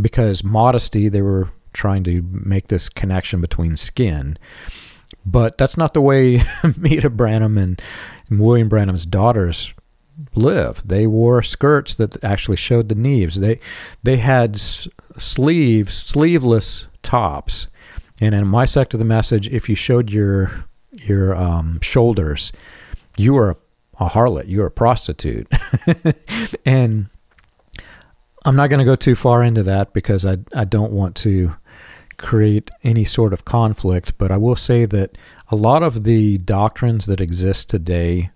because 0.00 0.44
modesty, 0.44 1.08
they 1.08 1.22
were 1.22 1.50
trying 1.72 2.04
to 2.04 2.22
make 2.30 2.68
this 2.68 2.88
connection 2.88 3.40
between 3.40 3.76
skin. 3.76 4.38
But 5.24 5.58
that's 5.58 5.76
not 5.76 5.94
the 5.94 6.00
way 6.00 6.42
Meda 6.76 7.10
Branham 7.10 7.58
and 7.58 7.80
William 8.30 8.68
Branham's 8.68 9.06
daughters 9.06 9.72
lived. 10.34 10.88
They 10.88 11.06
wore 11.06 11.42
skirts 11.42 11.94
that 11.96 12.22
actually 12.24 12.56
showed 12.56 12.88
the 12.88 12.94
knees. 12.94 13.36
They 13.36 13.60
they 14.02 14.16
had 14.16 14.58
sleeves, 14.58 15.94
sleeveless 15.94 16.86
tops. 17.02 17.68
And 18.20 18.34
in 18.34 18.46
my 18.46 18.64
sect 18.64 18.94
of 18.94 18.98
the 18.98 19.04
message, 19.04 19.48
if 19.48 19.68
you 19.68 19.74
showed 19.74 20.10
your 20.10 20.64
your 21.02 21.34
um, 21.34 21.80
shoulders, 21.80 22.52
you 23.16 23.36
are 23.36 23.50
a, 23.50 23.56
a 24.00 24.08
harlot, 24.08 24.44
you're 24.46 24.66
a 24.66 24.70
prostitute. 24.70 25.50
and 26.64 27.08
I'm 28.44 28.56
not 28.56 28.68
going 28.68 28.78
to 28.78 28.84
go 28.84 28.96
too 28.96 29.14
far 29.14 29.42
into 29.42 29.62
that 29.64 29.92
because 29.92 30.24
I, 30.24 30.38
I 30.54 30.64
don't 30.64 30.92
want 30.92 31.16
to 31.16 31.56
create 32.16 32.70
any 32.82 33.04
sort 33.04 33.32
of 33.32 33.44
conflict, 33.44 34.16
but 34.18 34.30
I 34.30 34.36
will 34.36 34.56
say 34.56 34.86
that 34.86 35.18
a 35.48 35.56
lot 35.56 35.82
of 35.82 36.04
the 36.04 36.38
doctrines 36.38 37.06
that 37.06 37.20
exist 37.20 37.68
today 37.68 38.30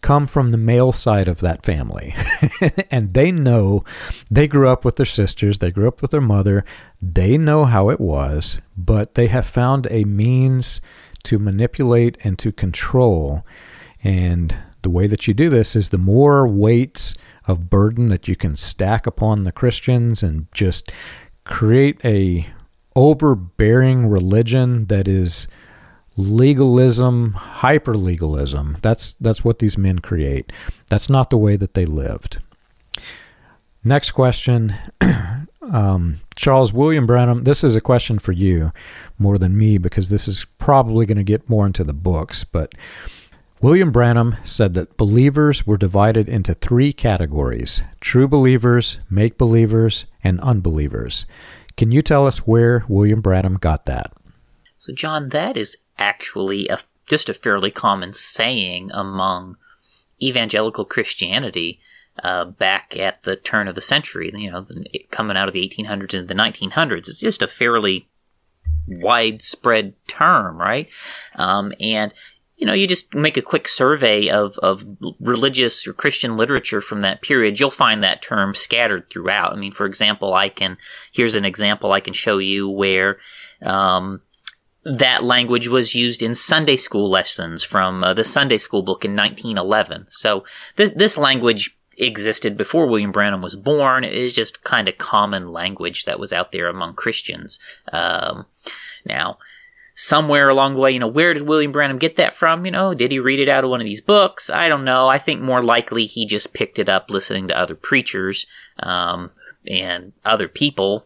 come 0.00 0.26
from 0.26 0.50
the 0.50 0.58
male 0.58 0.92
side 0.92 1.28
of 1.28 1.40
that 1.40 1.64
family. 1.64 2.14
and 2.90 3.14
they 3.14 3.32
know, 3.32 3.84
they 4.30 4.46
grew 4.46 4.68
up 4.68 4.84
with 4.84 4.96
their 4.96 5.06
sisters, 5.06 5.58
they 5.58 5.70
grew 5.70 5.88
up 5.88 6.00
with 6.02 6.12
their 6.12 6.20
mother, 6.20 6.64
they 7.02 7.36
know 7.36 7.64
how 7.64 7.90
it 7.90 8.00
was, 8.00 8.60
but 8.76 9.14
they 9.14 9.26
have 9.26 9.46
found 9.46 9.86
a 9.90 10.04
means 10.04 10.80
to 11.28 11.38
manipulate 11.38 12.16
and 12.24 12.38
to 12.38 12.50
control. 12.50 13.44
And 14.02 14.56
the 14.80 14.88
way 14.88 15.06
that 15.06 15.28
you 15.28 15.34
do 15.34 15.50
this 15.50 15.76
is 15.76 15.90
the 15.90 15.98
more 15.98 16.48
weights 16.48 17.14
of 17.46 17.68
burden 17.68 18.08
that 18.08 18.28
you 18.28 18.34
can 18.34 18.56
stack 18.56 19.06
upon 19.06 19.44
the 19.44 19.52
Christians 19.52 20.22
and 20.22 20.46
just 20.52 20.90
create 21.44 22.00
a 22.02 22.46
overbearing 22.96 24.06
religion 24.06 24.86
that 24.86 25.06
is 25.06 25.46
legalism, 26.16 27.34
hyper 27.34 27.94
legalism. 27.94 28.78
That's 28.80 29.12
that's 29.20 29.44
what 29.44 29.58
these 29.58 29.76
men 29.76 29.98
create. 29.98 30.50
That's 30.88 31.10
not 31.10 31.28
the 31.28 31.38
way 31.38 31.56
that 31.56 31.74
they 31.74 31.84
lived. 31.84 32.38
Next 33.84 34.12
question. 34.12 34.74
Um, 35.70 36.16
Charles 36.36 36.72
William 36.72 37.06
Branham, 37.06 37.44
this 37.44 37.62
is 37.62 37.76
a 37.76 37.80
question 37.80 38.18
for 38.18 38.32
you 38.32 38.72
more 39.18 39.38
than 39.38 39.56
me 39.56 39.78
because 39.78 40.08
this 40.08 40.26
is 40.28 40.46
probably 40.58 41.06
going 41.06 41.18
to 41.18 41.24
get 41.24 41.48
more 41.48 41.66
into 41.66 41.84
the 41.84 41.92
books. 41.92 42.44
But 42.44 42.74
William 43.60 43.90
Branham 43.90 44.36
said 44.44 44.74
that 44.74 44.96
believers 44.96 45.66
were 45.66 45.76
divided 45.76 46.28
into 46.28 46.54
three 46.54 46.92
categories 46.92 47.82
true 48.00 48.28
believers, 48.28 48.98
make 49.10 49.36
believers, 49.36 50.06
and 50.22 50.40
unbelievers. 50.40 51.26
Can 51.76 51.92
you 51.92 52.02
tell 52.02 52.26
us 52.26 52.46
where 52.46 52.84
William 52.88 53.20
Branham 53.20 53.56
got 53.56 53.86
that? 53.86 54.12
So, 54.78 54.92
John, 54.92 55.30
that 55.30 55.56
is 55.56 55.76
actually 55.98 56.68
a, 56.68 56.78
just 57.06 57.28
a 57.28 57.34
fairly 57.34 57.70
common 57.70 58.14
saying 58.14 58.90
among 58.92 59.56
evangelical 60.22 60.84
Christianity 60.84 61.80
uh, 62.22 62.44
back 62.46 62.96
at 62.96 63.22
the 63.22 63.36
turn 63.36 63.68
of 63.68 63.74
the 63.74 63.80
century, 63.80 64.30
you 64.34 64.50
know, 64.50 64.66
coming 65.10 65.36
out 65.36 65.48
of 65.48 65.54
the 65.54 65.68
1800s 65.68 66.14
and 66.14 66.28
the 66.28 66.34
1900s. 66.34 67.08
It's 67.08 67.20
just 67.20 67.42
a 67.42 67.48
fairly 67.48 68.08
widespread 68.86 69.94
term, 70.06 70.58
right? 70.58 70.88
Um, 71.34 71.72
and 71.80 72.12
you 72.58 72.66
know, 72.66 72.72
you 72.72 72.88
just 72.88 73.14
make 73.14 73.36
a 73.36 73.42
quick 73.42 73.68
survey 73.68 74.28
of, 74.28 74.58
of 74.58 74.84
religious 75.20 75.86
or 75.86 75.92
Christian 75.92 76.36
literature 76.36 76.80
from 76.80 77.02
that 77.02 77.22
period, 77.22 77.60
you'll 77.60 77.70
find 77.70 78.02
that 78.02 78.20
term 78.20 78.52
scattered 78.52 79.08
throughout. 79.08 79.52
I 79.52 79.56
mean, 79.56 79.70
for 79.70 79.86
example, 79.86 80.34
I 80.34 80.48
can, 80.48 80.76
here's 81.12 81.36
an 81.36 81.44
example 81.44 81.92
I 81.92 82.00
can 82.00 82.14
show 82.14 82.38
you 82.38 82.68
where, 82.68 83.18
um, 83.62 84.22
that 84.84 85.22
language 85.22 85.68
was 85.68 85.94
used 85.94 86.20
in 86.20 86.34
Sunday 86.34 86.76
school 86.76 87.08
lessons 87.08 87.62
from 87.62 88.02
uh, 88.02 88.14
the 88.14 88.24
Sunday 88.24 88.58
school 88.58 88.82
book 88.82 89.04
in 89.04 89.14
1911. 89.14 90.06
So 90.10 90.44
this, 90.74 90.90
this 90.90 91.16
language 91.16 91.77
existed 91.98 92.56
before 92.56 92.86
William 92.86 93.12
Branham 93.12 93.42
was 93.42 93.56
born. 93.56 94.04
It 94.04 94.14
is 94.14 94.32
just 94.32 94.64
kind 94.64 94.88
of 94.88 94.98
common 94.98 95.52
language 95.52 96.04
that 96.04 96.20
was 96.20 96.32
out 96.32 96.52
there 96.52 96.68
among 96.68 96.94
Christians. 96.94 97.58
Um, 97.92 98.46
now, 99.04 99.38
somewhere 99.94 100.48
along 100.48 100.74
the 100.74 100.80
way, 100.80 100.92
you 100.92 101.00
know, 101.00 101.08
where 101.08 101.34
did 101.34 101.48
William 101.48 101.72
Branham 101.72 101.98
get 101.98 102.16
that 102.16 102.36
from? 102.36 102.64
You 102.64 102.70
know, 102.70 102.94
did 102.94 103.10
he 103.10 103.18
read 103.18 103.40
it 103.40 103.48
out 103.48 103.64
of 103.64 103.70
one 103.70 103.80
of 103.80 103.86
these 103.86 104.00
books? 104.00 104.48
I 104.48 104.68
don't 104.68 104.84
know. 104.84 105.08
I 105.08 105.18
think 105.18 105.40
more 105.40 105.62
likely 105.62 106.06
he 106.06 106.24
just 106.24 106.54
picked 106.54 106.78
it 106.78 106.88
up 106.88 107.10
listening 107.10 107.48
to 107.48 107.58
other 107.58 107.74
preachers 107.74 108.46
um, 108.78 109.32
and 109.66 110.12
other 110.24 110.46
people 110.46 111.04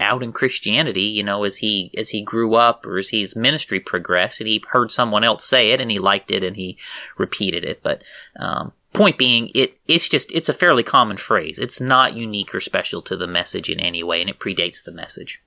out 0.00 0.22
in 0.22 0.32
Christianity, 0.32 1.02
you 1.02 1.22
know, 1.22 1.44
as 1.44 1.58
he 1.58 1.92
as 1.96 2.08
he 2.08 2.22
grew 2.22 2.54
up 2.54 2.86
or 2.86 2.96
as 2.96 3.10
his 3.10 3.36
ministry 3.36 3.78
progressed, 3.78 4.40
and 4.40 4.48
he 4.48 4.64
heard 4.70 4.90
someone 4.90 5.22
else 5.22 5.44
say 5.44 5.72
it 5.72 5.80
and 5.80 5.90
he 5.90 5.98
liked 5.98 6.30
it 6.30 6.42
and 6.42 6.56
he 6.56 6.78
repeated 7.18 7.62
it. 7.62 7.82
But 7.82 8.02
um, 8.38 8.72
point 8.92 9.18
being, 9.18 9.50
it 9.54 9.78
it's 9.86 10.08
just 10.08 10.30
it's 10.32 10.48
a 10.48 10.54
fairly 10.54 10.82
common 10.82 11.16
phrase. 11.16 11.58
It's 11.58 11.80
not 11.80 12.14
unique 12.14 12.54
or 12.54 12.60
special 12.60 13.02
to 13.02 13.16
the 13.16 13.26
message 13.26 13.68
in 13.68 13.80
any 13.80 14.02
way, 14.02 14.20
and 14.20 14.30
it 14.30 14.38
predates 14.38 14.84
the 14.84 14.92
message. 14.92 15.42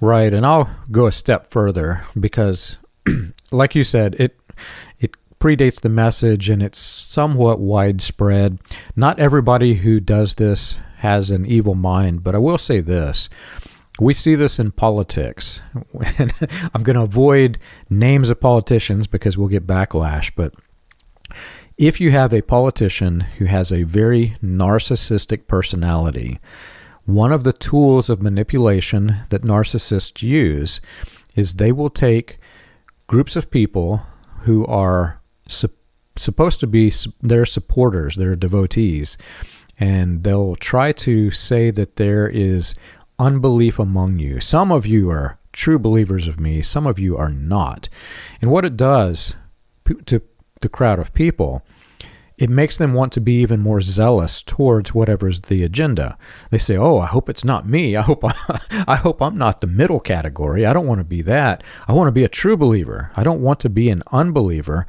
Right, 0.00 0.32
and 0.32 0.44
I'll 0.44 0.70
go 0.90 1.06
a 1.06 1.12
step 1.12 1.50
further 1.50 2.04
because, 2.18 2.76
like 3.50 3.74
you 3.74 3.84
said, 3.84 4.16
it 4.18 4.38
it 4.98 5.16
predates 5.40 5.80
the 5.80 5.88
message 5.88 6.48
and 6.48 6.62
it's 6.62 6.78
somewhat 6.78 7.58
widespread. 7.58 8.60
Not 8.94 9.18
everybody 9.18 9.74
who 9.74 9.98
does 9.98 10.36
this 10.36 10.78
has 10.98 11.32
an 11.32 11.44
evil 11.44 11.74
mind, 11.74 12.22
but 12.22 12.36
I 12.36 12.38
will 12.38 12.58
say 12.58 12.78
this. 12.80 13.28
We 13.98 14.14
see 14.14 14.36
this 14.36 14.60
in 14.60 14.70
politics. 14.70 15.60
I'm 16.74 16.84
going 16.84 16.96
to 16.96 17.02
avoid 17.02 17.58
names 17.90 18.30
of 18.30 18.40
politicians 18.40 19.08
because 19.08 19.36
we'll 19.36 19.48
get 19.48 19.66
backlash, 19.66 20.30
but 20.36 20.54
if 21.78 22.00
you 22.00 22.10
have 22.10 22.32
a 22.32 22.42
politician 22.42 23.20
who 23.38 23.46
has 23.46 23.72
a 23.72 23.82
very 23.84 24.36
narcissistic 24.42 25.46
personality, 25.46 26.38
one 27.04 27.32
of 27.32 27.44
the 27.44 27.52
tools 27.52 28.08
of 28.08 28.22
manipulation 28.22 29.22
that 29.30 29.42
narcissists 29.42 30.22
use 30.22 30.80
is 31.34 31.54
they 31.54 31.72
will 31.72 31.90
take 31.90 32.38
groups 33.06 33.36
of 33.36 33.50
people 33.50 34.02
who 34.40 34.64
are 34.66 35.20
su- 35.48 35.68
supposed 36.16 36.60
to 36.60 36.66
be 36.66 36.92
their 37.20 37.46
supporters, 37.46 38.16
their 38.16 38.36
devotees, 38.36 39.16
and 39.78 40.22
they'll 40.24 40.56
try 40.56 40.92
to 40.92 41.30
say 41.30 41.70
that 41.70 41.96
there 41.96 42.28
is 42.28 42.74
unbelief 43.18 43.78
among 43.78 44.18
you. 44.18 44.40
Some 44.40 44.70
of 44.70 44.86
you 44.86 45.10
are 45.10 45.38
true 45.52 45.78
believers 45.78 46.28
of 46.28 46.38
me, 46.38 46.62
some 46.62 46.86
of 46.86 46.98
you 46.98 47.16
are 47.16 47.30
not. 47.30 47.88
And 48.40 48.50
what 48.50 48.64
it 48.64 48.76
does 48.76 49.34
to 50.06 50.22
the 50.62 50.68
crowd 50.68 50.98
of 50.98 51.14
people, 51.14 51.62
it 52.38 52.50
makes 52.50 52.76
them 52.76 52.94
want 52.94 53.12
to 53.12 53.20
be 53.20 53.40
even 53.40 53.60
more 53.60 53.80
zealous 53.80 54.42
towards 54.42 54.94
whatever's 54.94 55.42
the 55.42 55.62
agenda. 55.62 56.18
They 56.50 56.58
say, 56.58 56.76
"Oh, 56.76 56.98
I 56.98 57.06
hope 57.06 57.28
it's 57.28 57.44
not 57.44 57.68
me. 57.68 57.94
I 57.94 58.02
hope 58.02 58.24
I, 58.24 58.34
I 58.88 58.96
hope 58.96 59.22
I'm 59.22 59.38
not 59.38 59.60
the 59.60 59.66
middle 59.66 60.00
category. 60.00 60.66
I 60.66 60.72
don't 60.72 60.86
want 60.86 60.98
to 60.98 61.04
be 61.04 61.22
that. 61.22 61.62
I 61.86 61.92
want 61.92 62.08
to 62.08 62.12
be 62.12 62.24
a 62.24 62.28
true 62.28 62.56
believer. 62.56 63.12
I 63.16 63.22
don't 63.22 63.42
want 63.42 63.60
to 63.60 63.68
be 63.68 63.90
an 63.90 64.02
unbeliever." 64.10 64.86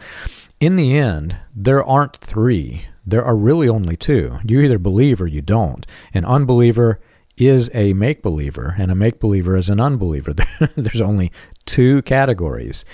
In 0.59 0.77
the 0.77 0.97
end, 0.97 1.35
there 1.53 1.83
aren't 1.83 2.15
three. 2.15 2.85
There 3.05 3.25
are 3.25 3.35
really 3.35 3.67
only 3.67 3.97
two. 3.97 4.39
You 4.45 4.61
either 4.61 4.79
believe 4.79 5.21
or 5.21 5.27
you 5.27 5.41
don't. 5.41 5.85
An 6.13 6.23
unbeliever 6.23 7.01
is 7.35 7.69
a 7.73 7.93
make 7.93 8.21
believer, 8.21 8.75
and 8.77 8.89
a 8.89 8.95
make 8.95 9.19
believer 9.19 9.57
is 9.57 9.69
an 9.69 9.81
unbeliever. 9.81 10.33
There's 10.77 11.01
only 11.01 11.31
two 11.65 12.01
categories. 12.03 12.85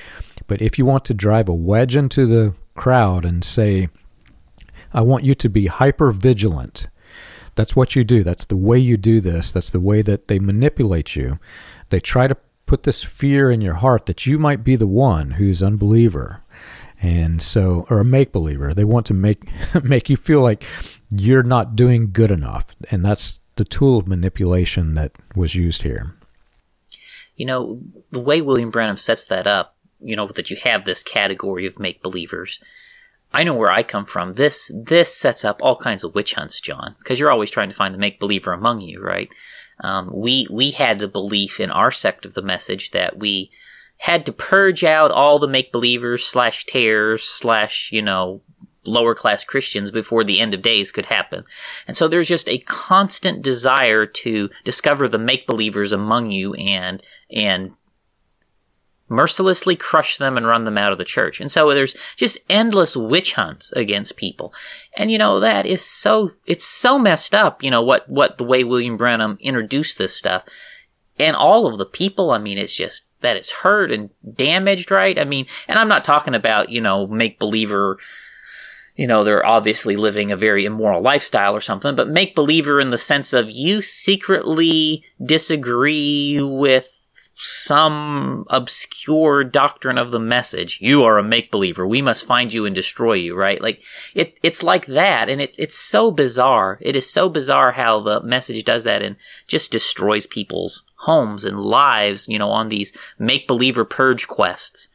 But 0.47 0.61
if 0.61 0.79
you 0.79 0.85
want 0.85 1.05
to 1.05 1.13
drive 1.13 1.47
a 1.47 1.53
wedge 1.53 1.95
into 1.95 2.25
the 2.25 2.55
crowd 2.79 3.25
and 3.25 3.43
say, 3.43 3.89
I 4.93 5.01
want 5.01 5.25
you 5.25 5.35
to 5.35 5.49
be 5.49 5.67
hyper 5.67 6.11
vigilant. 6.11 6.87
That's 7.55 7.75
what 7.75 7.93
you 7.93 8.05
do. 8.05 8.23
That's 8.23 8.45
the 8.45 8.55
way 8.55 8.79
you 8.79 8.95
do 8.95 9.19
this. 9.19 9.51
That's 9.51 9.69
the 9.69 9.81
way 9.81 10.01
that 10.01 10.29
they 10.29 10.39
manipulate 10.39 11.13
you. 11.13 11.39
They 11.89 11.99
try 11.99 12.27
to 12.27 12.37
put 12.65 12.83
this 12.83 13.03
fear 13.03 13.51
in 13.51 13.59
your 13.59 13.73
heart 13.75 14.05
that 14.05 14.25
you 14.25 14.39
might 14.39 14.63
be 14.63 14.77
the 14.77 14.87
one 14.87 15.31
who's 15.31 15.61
unbeliever. 15.61 16.41
And 17.01 17.41
so 17.41 17.85
or 17.89 17.99
a 17.99 18.05
make 18.05 18.31
believer. 18.31 18.73
They 18.73 18.85
want 18.85 19.05
to 19.07 19.13
make 19.13 19.43
make 19.83 20.09
you 20.09 20.15
feel 20.15 20.41
like 20.41 20.63
you're 21.11 21.43
not 21.43 21.75
doing 21.75 22.11
good 22.13 22.31
enough. 22.31 22.77
And 22.89 23.03
that's 23.03 23.41
the 23.55 23.65
tool 23.65 23.97
of 23.97 24.07
manipulation 24.07 24.93
that 24.93 25.11
was 25.35 25.53
used 25.53 25.81
here. 25.81 26.15
You 27.35 27.45
know, 27.45 27.81
the 28.11 28.19
way 28.19 28.41
William 28.41 28.71
Branham 28.71 28.97
sets 28.97 29.25
that 29.27 29.47
up, 29.47 29.75
you 30.01 30.15
know, 30.15 30.27
that 30.35 30.49
you 30.49 30.57
have 30.63 30.85
this 30.85 31.03
category 31.03 31.65
of 31.65 31.79
make 31.79 32.01
believers 32.01 32.59
I 33.31 33.43
know 33.43 33.53
where 33.53 33.71
I 33.71 33.83
come 33.83 34.05
from. 34.05 34.33
This 34.33 34.71
this 34.73 35.15
sets 35.15 35.45
up 35.45 35.59
all 35.61 35.75
kinds 35.75 36.03
of 36.03 36.15
witch 36.15 36.33
hunts, 36.33 36.59
John, 36.59 36.95
because 36.99 37.19
you're 37.19 37.31
always 37.31 37.51
trying 37.51 37.69
to 37.69 37.75
find 37.75 37.93
the 37.93 37.99
make 37.99 38.19
believer 38.19 38.53
among 38.53 38.81
you, 38.81 39.01
right? 39.01 39.29
Um, 39.83 40.09
we 40.11 40.47
we 40.49 40.71
had 40.71 40.99
the 40.99 41.07
belief 41.07 41.59
in 41.59 41.69
our 41.69 41.91
sect 41.91 42.25
of 42.25 42.33
the 42.33 42.41
message 42.41 42.91
that 42.91 43.19
we 43.19 43.51
had 43.97 44.25
to 44.25 44.33
purge 44.33 44.83
out 44.83 45.11
all 45.11 45.39
the 45.39 45.47
make 45.47 45.71
believers 45.71 46.25
slash 46.25 46.65
tares 46.65 47.23
slash 47.23 47.91
you 47.91 48.01
know 48.01 48.41
lower 48.83 49.13
class 49.13 49.43
Christians 49.43 49.91
before 49.91 50.23
the 50.23 50.39
end 50.39 50.55
of 50.55 50.63
days 50.63 50.91
could 50.91 51.05
happen. 51.05 51.43
And 51.87 51.95
so 51.95 52.07
there's 52.07 52.27
just 52.27 52.49
a 52.49 52.57
constant 52.59 53.43
desire 53.43 54.07
to 54.07 54.49
discover 54.63 55.07
the 55.07 55.19
make 55.19 55.45
believers 55.45 55.91
among 55.91 56.31
you 56.31 56.55
and 56.55 57.03
and 57.29 57.73
mercilessly 59.09 59.75
crush 59.75 60.17
them 60.17 60.37
and 60.37 60.45
run 60.45 60.65
them 60.65 60.77
out 60.77 60.91
of 60.91 60.97
the 60.97 61.05
church. 61.05 61.41
And 61.41 61.51
so 61.51 61.73
there's 61.73 61.95
just 62.15 62.39
endless 62.49 62.95
witch 62.95 63.33
hunts 63.33 63.71
against 63.73 64.15
people. 64.15 64.53
And 64.95 65.11
you 65.11 65.17
know, 65.17 65.39
that 65.39 65.65
is 65.65 65.83
so, 65.83 66.31
it's 66.45 66.65
so 66.65 66.97
messed 66.97 67.35
up, 67.35 67.63
you 67.63 67.71
know, 67.71 67.81
what, 67.81 68.07
what 68.09 68.37
the 68.37 68.43
way 68.43 68.63
William 68.63 68.97
Branham 68.97 69.37
introduced 69.41 69.97
this 69.97 70.15
stuff. 70.15 70.43
And 71.17 71.35
all 71.35 71.67
of 71.67 71.77
the 71.77 71.85
people, 71.85 72.31
I 72.31 72.37
mean, 72.37 72.57
it's 72.57 72.75
just, 72.75 73.05
that 73.21 73.35
it's 73.35 73.51
hurt 73.51 73.91
and 73.91 74.09
damaged, 74.35 74.91
right? 74.91 75.19
I 75.19 75.25
mean, 75.25 75.45
and 75.67 75.77
I'm 75.77 75.89
not 75.89 76.05
talking 76.05 76.35
about, 76.35 76.69
you 76.69 76.79
know, 76.79 77.05
make 77.05 77.39
believer, 77.39 77.97
you 78.95 79.07
know, 79.07 79.23
they're 79.23 79.45
obviously 79.45 79.95
living 79.97 80.31
a 80.31 80.37
very 80.37 80.65
immoral 80.65 81.01
lifestyle 81.01 81.55
or 81.55 81.61
something, 81.61 81.95
but 81.95 82.09
make 82.09 82.35
believer 82.35 82.79
in 82.79 82.89
the 82.89 82.97
sense 82.97 83.33
of 83.33 83.51
you 83.51 83.81
secretly 83.81 85.03
disagree 85.21 86.41
with 86.41 86.87
some 87.41 88.45
obscure 88.49 89.45
doctrine 89.45 89.97
of 89.97 90.11
the 90.11 90.19
message. 90.19 90.77
You 90.81 91.03
are 91.03 91.17
a 91.17 91.23
make 91.23 91.51
believer. 91.51 91.87
We 91.87 92.01
must 92.01 92.25
find 92.25 92.51
you 92.51 92.65
and 92.65 92.75
destroy 92.75 93.13
you, 93.13 93.35
right? 93.35 93.61
Like 93.61 93.81
it, 94.13 94.37
it's 94.43 94.61
like 94.61 94.87
that. 94.87 95.29
And 95.29 95.39
it, 95.39 95.55
it's 95.57 95.77
so 95.77 96.11
bizarre. 96.11 96.77
It 96.81 96.97
is 96.97 97.09
so 97.09 97.29
bizarre 97.29 97.71
how 97.71 98.01
the 98.01 98.21
message 98.21 98.65
does 98.65 98.83
that 98.83 99.01
and 99.01 99.15
just 99.47 99.71
destroys 99.71 100.27
people's 100.27 100.83
homes 100.95 101.45
and 101.45 101.61
lives, 101.61 102.27
you 102.27 102.37
know, 102.37 102.49
on 102.49 102.67
these 102.67 102.91
make 103.17 103.47
believer 103.47 103.85
purge 103.85 104.27
quests. 104.27 104.89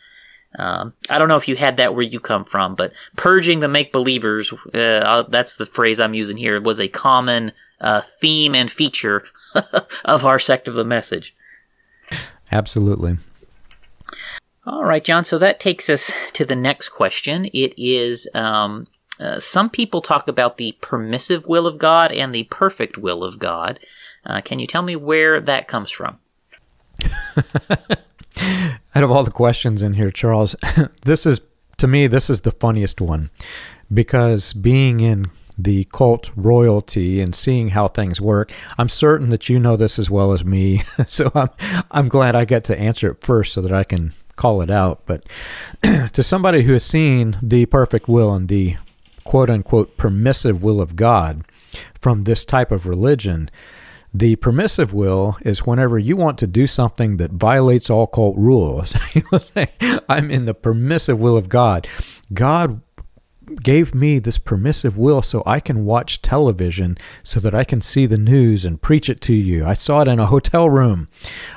Um, 0.59 0.93
I 1.09 1.19
don't 1.19 1.29
know 1.29 1.37
if 1.37 1.49
you 1.49 1.57
had 1.57 1.79
that 1.79 1.95
where 1.95 2.05
you 2.05 2.21
come 2.21 2.45
from, 2.45 2.75
but 2.75 2.93
purging 3.17 3.61
the 3.61 3.69
make 3.69 3.91
believers, 3.91 4.53
uh, 4.75 5.23
that's 5.29 5.57
the 5.57 5.67
phrase 5.67 5.99
I'm 5.99 6.15
using 6.15 6.37
here, 6.37 6.61
was 6.61 6.79
a 6.79 6.89
common 6.89 7.53
uh, 7.81 8.03
theme 8.03 8.55
and 8.55 8.71
feature 8.71 9.25
of 10.05 10.27
our 10.27 10.39
sect 10.39 10.69
of 10.69 10.75
the 10.75 10.85
message. 10.85 11.35
Absolutely. 12.53 13.19
All 14.67 14.85
right, 14.85 15.05
John. 15.05 15.25
So 15.25 15.39
that 15.39 15.61
takes 15.61 15.91
us 15.91 16.11
to 16.33 16.45
the 16.45 16.57
next 16.57 16.89
question. 16.91 17.47
It 17.47 17.75
is 17.77 18.29
um, 18.35 18.87
uh, 19.21 19.39
some 19.39 19.71
people 19.71 20.01
talk 20.01 20.27
about 20.29 20.57
the 20.57 20.73
permissive 20.81 21.47
will 21.47 21.67
of 21.67 21.79
God 21.79 22.13
and 22.13 22.35
the 22.35 22.45
perfect 22.45 22.99
will 22.99 23.23
of 23.23 23.39
God. 23.39 23.79
Uh, 24.27 24.41
can 24.41 24.59
you 24.59 24.67
tell 24.67 24.83
me 24.83 24.97
where 24.97 25.41
that 25.41 25.69
comes 25.69 25.91
from? 25.91 26.19
Out 28.95 29.03
of 29.03 29.11
all 29.11 29.23
the 29.23 29.31
questions 29.31 29.83
in 29.83 29.95
here, 29.95 30.11
Charles, 30.11 30.57
this 31.05 31.27
is, 31.27 31.41
to 31.77 31.87
me, 31.87 32.07
this 32.07 32.31
is 32.31 32.41
the 32.41 32.53
funniest 32.53 33.01
one 33.01 33.31
because 33.93 34.53
being 34.53 35.01
in 35.01 35.31
the 35.57 35.85
cult 35.93 36.31
royalty 36.37 37.21
and 37.21 37.35
seeing 37.35 37.69
how 37.69 37.89
things 37.89 38.21
work. 38.21 38.51
I'm 38.79 38.89
certain 38.89 39.31
that 39.31 39.49
you 39.49 39.59
know 39.59 39.77
this 39.77 39.99
as 39.99 40.11
well 40.11 40.33
as 40.33 40.45
me, 40.45 40.83
so 41.07 41.31
I'm 41.35 41.51
I'm 41.91 42.09
glad 42.09 42.35
I 42.35 42.45
get 42.45 42.65
to 42.65 42.79
answer 42.79 43.13
it 43.13 43.23
first 43.23 43.53
so 43.53 43.61
that 43.63 43.73
I 43.73 43.85
can 43.85 44.13
call 44.37 44.63
it 44.63 44.71
out. 44.71 45.03
But 45.07 45.27
to 46.13 46.23
somebody 46.23 46.63
who 46.63 46.73
has 46.73 46.85
seen 46.85 47.39
the 47.43 47.67
perfect 47.67 48.09
will 48.09 48.35
and 48.35 48.49
the 48.49 48.77
quote 49.25 49.51
unquote 49.51 49.97
permissive 49.97 50.63
will 50.63 50.81
of 50.81 50.97
God 50.97 51.45
from 52.01 52.25
this 52.25 52.45
type 52.45 52.71
of 52.71 52.87
religion, 52.87 53.51
the 54.13 54.37
permissive 54.37 54.95
will 54.95 55.37
is 55.43 55.67
whenever 55.67 55.99
you 55.99 56.17
want 56.17 56.39
to 56.39 56.47
do 56.47 56.69
something 56.69 57.17
that 57.17 57.33
violates 57.33 57.91
all 57.91 58.07
cult 58.07 58.37
rules. 58.37 58.95
I'm 60.09 60.31
in 60.31 60.45
the 60.45 60.55
permissive 60.55 61.19
will 61.19 61.37
of 61.37 61.49
God. 61.49 61.89
God 62.33 62.81
gave 63.63 63.95
me 63.95 64.19
this 64.19 64.39
permissive 64.39 64.97
will 64.97 65.23
so 65.23 65.43
I 65.47 65.61
can 65.61 65.85
watch 65.85 66.23
television 66.23 66.97
so 67.23 67.41
that 67.41 67.55
I 67.55 67.65
can 67.65 67.81
see 67.81 68.07
the 68.07 68.17
news 68.17 68.65
and 68.65 68.81
preach 68.81 69.09
it 69.09 69.21
to 69.23 69.35
you. 69.35 69.65
I 69.65 69.75
saw 69.75 70.03
it 70.03 70.09
in 70.09 70.21
a 70.21 70.27
hotel 70.27 70.69
room. 70.71 71.09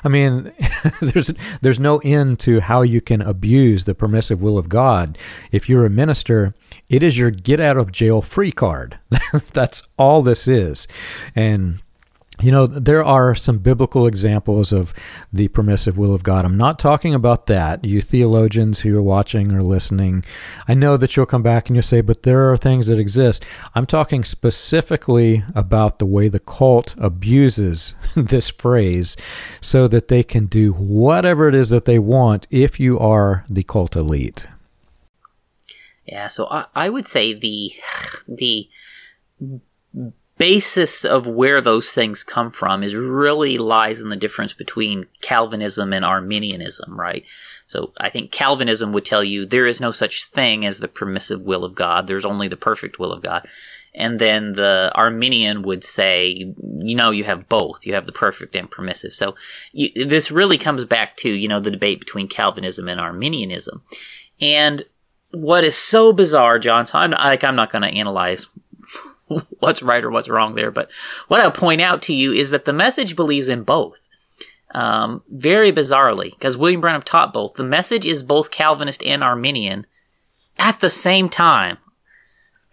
I 0.03 0.09
mean, 0.09 0.51
there's 1.01 1.31
there's 1.61 1.79
no 1.79 1.99
end 1.99 2.39
to 2.41 2.61
how 2.61 2.81
you 2.81 3.01
can 3.01 3.21
abuse 3.21 3.85
the 3.85 3.95
permissive 3.95 4.41
will 4.41 4.57
of 4.57 4.69
God. 4.69 5.17
If 5.51 5.69
you're 5.69 5.85
a 5.85 5.89
minister, 5.89 6.53
it 6.89 7.03
is 7.03 7.17
your 7.17 7.31
get 7.31 7.59
out 7.59 7.77
of 7.77 7.91
jail 7.91 8.21
free 8.21 8.51
card. 8.51 8.99
That's 9.53 9.83
all 9.97 10.21
this 10.21 10.47
is. 10.47 10.87
And 11.35 11.81
you 12.41 12.51
know, 12.51 12.67
there 12.67 13.03
are 13.03 13.35
some 13.35 13.57
biblical 13.57 14.05
examples 14.05 14.71
of 14.71 14.93
the 15.33 15.47
permissive 15.47 15.97
will 15.97 16.13
of 16.13 16.23
God. 16.23 16.45
I'm 16.45 16.57
not 16.57 16.77
talking 16.79 17.13
about 17.13 17.47
that. 17.47 17.83
You 17.83 18.01
theologians 18.01 18.81
who 18.81 18.97
are 18.97 19.03
watching 19.03 19.53
or 19.53 19.63
listening, 19.63 20.23
I 20.67 20.73
know 20.73 20.97
that 20.97 21.15
you'll 21.15 21.25
come 21.25 21.43
back 21.43 21.67
and 21.67 21.75
you'll 21.75 21.83
say, 21.83 22.01
but 22.01 22.23
there 22.23 22.51
are 22.51 22.57
things 22.57 22.87
that 22.87 22.99
exist. 22.99 23.45
I'm 23.73 23.85
talking 23.85 24.23
specifically 24.23 25.43
about 25.55 25.99
the 25.99 26.05
way 26.05 26.27
the 26.27 26.39
cult 26.39 26.93
abuses 26.97 27.95
this 28.15 28.49
phrase 28.49 29.17
so 29.61 29.87
that 29.87 30.07
they 30.07 30.23
can 30.23 30.45
do 30.45 30.73
whatever 30.73 31.47
it 31.47 31.55
is 31.55 31.69
that 31.69 31.85
they 31.85 31.99
want 31.99 32.47
if 32.51 32.79
you 32.79 32.99
are 32.99 33.45
the 33.49 33.63
cult 33.63 33.95
elite. 33.95 34.47
Yeah, 36.05 36.29
so 36.29 36.47
I, 36.49 36.65
I 36.73 36.89
would 36.89 37.05
say 37.05 37.33
the 37.33 37.73
the 38.27 38.69
basis 40.37 41.03
of 41.03 41.27
where 41.27 41.61
those 41.61 41.91
things 41.91 42.23
come 42.23 42.51
from 42.51 42.83
is 42.83 42.95
really 42.95 43.57
lies 43.57 44.01
in 44.01 44.09
the 44.09 44.15
difference 44.15 44.53
between 44.53 45.07
Calvinism 45.21 45.93
and 45.93 46.05
Arminianism, 46.05 46.99
right? 46.99 47.23
So 47.67 47.91
I 47.97 48.09
think 48.09 48.31
Calvinism 48.31 48.93
would 48.93 49.05
tell 49.05 49.23
you 49.23 49.45
there 49.45 49.67
is 49.67 49.81
no 49.81 49.91
such 49.91 50.25
thing 50.25 50.65
as 50.65 50.79
the 50.79 50.87
permissive 50.87 51.41
will 51.41 51.63
of 51.63 51.75
God. 51.75 52.07
There's 52.07 52.25
only 52.25 52.47
the 52.47 52.55
perfect 52.57 52.99
will 52.99 53.11
of 53.11 53.23
God. 53.23 53.47
And 53.93 54.19
then 54.19 54.53
the 54.53 54.91
Arminian 54.93 55.63
would 55.63 55.83
say, 55.83 56.27
you 56.27 56.95
know, 56.95 57.09
you 57.09 57.23
have 57.23 57.49
both. 57.49 57.85
You 57.85 57.95
have 57.95 58.05
the 58.05 58.11
perfect 58.11 58.55
and 58.55 58.69
permissive. 58.69 59.13
So 59.13 59.35
you, 59.73 60.05
this 60.05 60.29
really 60.29 60.59
comes 60.59 60.85
back 60.85 61.17
to, 61.17 61.29
you 61.29 61.47
know, 61.47 61.59
the 61.59 61.71
debate 61.71 61.99
between 61.99 62.27
Calvinism 62.27 62.87
and 62.87 63.01
Arminianism. 63.01 63.81
And 64.39 64.85
what 65.31 65.63
is 65.63 65.75
so 65.75 66.13
bizarre, 66.13 66.59
John, 66.59 66.85
so 66.85 66.99
I'm, 66.99 67.11
like, 67.11 67.43
I'm 67.43 67.55
not 67.55 67.71
going 67.71 67.81
to 67.81 67.89
analyze 67.89 68.47
what's 69.59 69.81
right 69.81 70.03
or 70.03 70.11
what's 70.11 70.29
wrong 70.29 70.55
there. 70.55 70.71
But 70.71 70.89
what 71.27 71.41
I'll 71.41 71.51
point 71.51 71.81
out 71.81 72.01
to 72.03 72.13
you 72.13 72.31
is 72.31 72.51
that 72.51 72.65
the 72.65 72.73
message 72.73 73.15
believes 73.15 73.49
in 73.49 73.63
both. 73.63 73.99
Um, 74.71 75.23
very 75.29 75.71
bizarrely, 75.71 76.31
because 76.31 76.57
William 76.57 76.81
Branham 76.81 77.01
taught 77.01 77.33
both. 77.33 77.53
The 77.53 77.63
message 77.63 78.05
is 78.05 78.21
both 78.21 78.51
Calvinist 78.51 79.01
and 79.03 79.23
Arminian 79.23 79.85
at 80.59 80.81
the 80.81 80.89
same 80.89 81.29
time. 81.29 81.77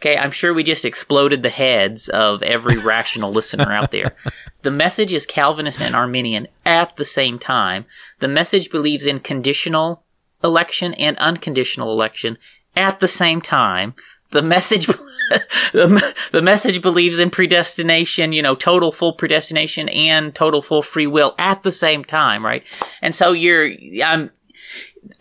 Okay, 0.01 0.19
I'm 0.19 0.33
sure 0.33 0.53
we 0.53 0.65
just 0.65 0.85
exploded 0.85 1.43
the 1.43 1.51
heads 1.51 2.09
of 2.09 2.43
every 2.43 2.77
rational 2.77 3.33
listener 3.33 3.73
out 3.73 3.91
there. 3.91 4.17
The 4.63 4.71
message 4.71 5.13
is 5.13 5.27
Calvinist 5.27 5.79
and 5.79 5.95
Arminian 5.95 6.49
at 6.65 6.97
the 6.97 7.05
same 7.05 7.39
time. 7.39 7.85
The 8.21 8.29
message 8.29 8.71
believes 8.71 9.05
in 9.05 9.21
conditional 9.21 10.05
election 10.43 10.95
and 10.95 11.19
unconditional 11.19 11.93
election 11.93 12.39
at 12.75 12.99
the 12.99 13.07
same 13.07 13.43
time. 13.43 13.93
The 14.35 14.43
message 14.43 14.87
the, 15.73 16.15
the 16.33 16.43
message 16.43 16.83
believes 16.83 17.19
in 17.19 17.31
predestination, 17.31 18.33
you 18.33 18.43
know, 18.43 18.55
total 18.55 18.93
full 18.93 19.15
predestination 19.15 19.89
and 19.89 20.35
total 20.35 20.61
full 20.61 20.83
free 20.83 21.07
will 21.07 21.35
at 21.39 21.63
the 21.63 21.73
same 21.73 22.05
time, 22.05 22.45
right? 22.45 22.63
And 23.01 23.15
so 23.15 23.33
you're, 23.33 23.71
I'm, 24.05 24.31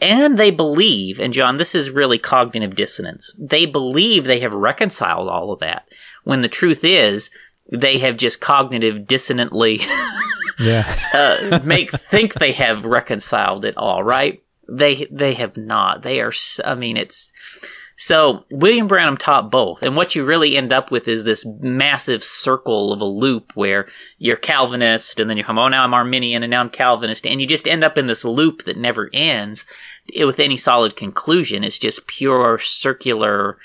and 0.02 0.38
they 0.38 0.52
believe, 0.52 1.20
and 1.20 1.34
John, 1.34 1.58
this 1.58 1.76
is 1.76 1.90
really 1.90 2.18
cognitive 2.18 2.76
dissonance. 2.76 3.36
They 3.40 3.66
believe 3.66 4.26
they 4.26 4.40
have 4.40 4.54
reconciled 4.54 5.30
all 5.30 5.52
of 5.52 5.60
that 5.60 5.88
when 6.24 6.42
the 6.42 6.50
truth 6.50 6.84
is 6.84 7.30
they 7.72 7.98
have 8.00 8.18
just 8.18 8.42
cognitive 8.42 9.08
dissonantly 9.08 9.82
yeah. 10.60 11.00
uh, 11.14 11.60
make 11.64 11.92
think 11.92 12.34
they 12.34 12.54
have 12.54 12.86
reconciled 12.86 13.66
it 13.66 13.78
all, 13.78 14.04
right? 14.04 14.44
They 14.70 15.08
they 15.12 15.34
have 15.34 15.58
not. 15.58 16.04
They 16.04 16.22
are. 16.22 16.32
I 16.64 16.76
mean, 16.76 16.96
it's 16.96 17.32
so 17.96 18.46
William 18.50 18.88
Branham 18.88 19.18
taught 19.18 19.52
both, 19.52 19.84
and 19.84 19.96
what 19.96 20.16
you 20.16 20.26
really 20.26 20.58
end 20.58 20.74
up 20.74 20.92
with 20.92 21.08
is 21.08 21.24
this 21.24 21.46
massive 21.60 22.24
circle 22.24 22.92
of 22.92 23.02
a 23.02 23.06
loop 23.06 23.52
where 23.56 23.88
you're 24.18 24.36
Calvinist, 24.36 25.20
and 25.20 25.30
then 25.30 25.38
you 25.38 25.44
come, 25.44 25.60
oh, 25.60 25.68
now 25.68 25.84
I'm 25.84 25.94
Arminian, 25.94 26.44
and 26.44 26.52
now 26.52 26.62
I'm 26.62 26.70
Calvinist, 26.70 27.26
and 27.28 27.40
you 27.40 27.48
just 27.48 27.68
end 27.68 27.84
up 27.84 27.98
in 27.98 28.08
this 28.08 28.26
loop 28.26 28.64
that 28.64 28.78
never 28.78 29.10
ends 29.14 29.66
with 30.18 30.40
any 30.40 30.58
solid 30.58 30.96
conclusion. 30.96 31.64
It's 31.64 31.80
just 31.80 32.08
pure 32.08 32.58
circular, 32.60 33.58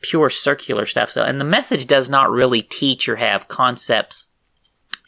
pure 0.00 0.30
circular 0.30 0.86
stuff. 0.86 1.10
So, 1.10 1.22
and 1.22 1.40
the 1.40 1.44
message 1.44 1.86
does 1.86 2.08
not 2.08 2.30
really 2.30 2.62
teach 2.62 3.08
or 3.08 3.16
have 3.16 3.48
concepts 3.48 4.26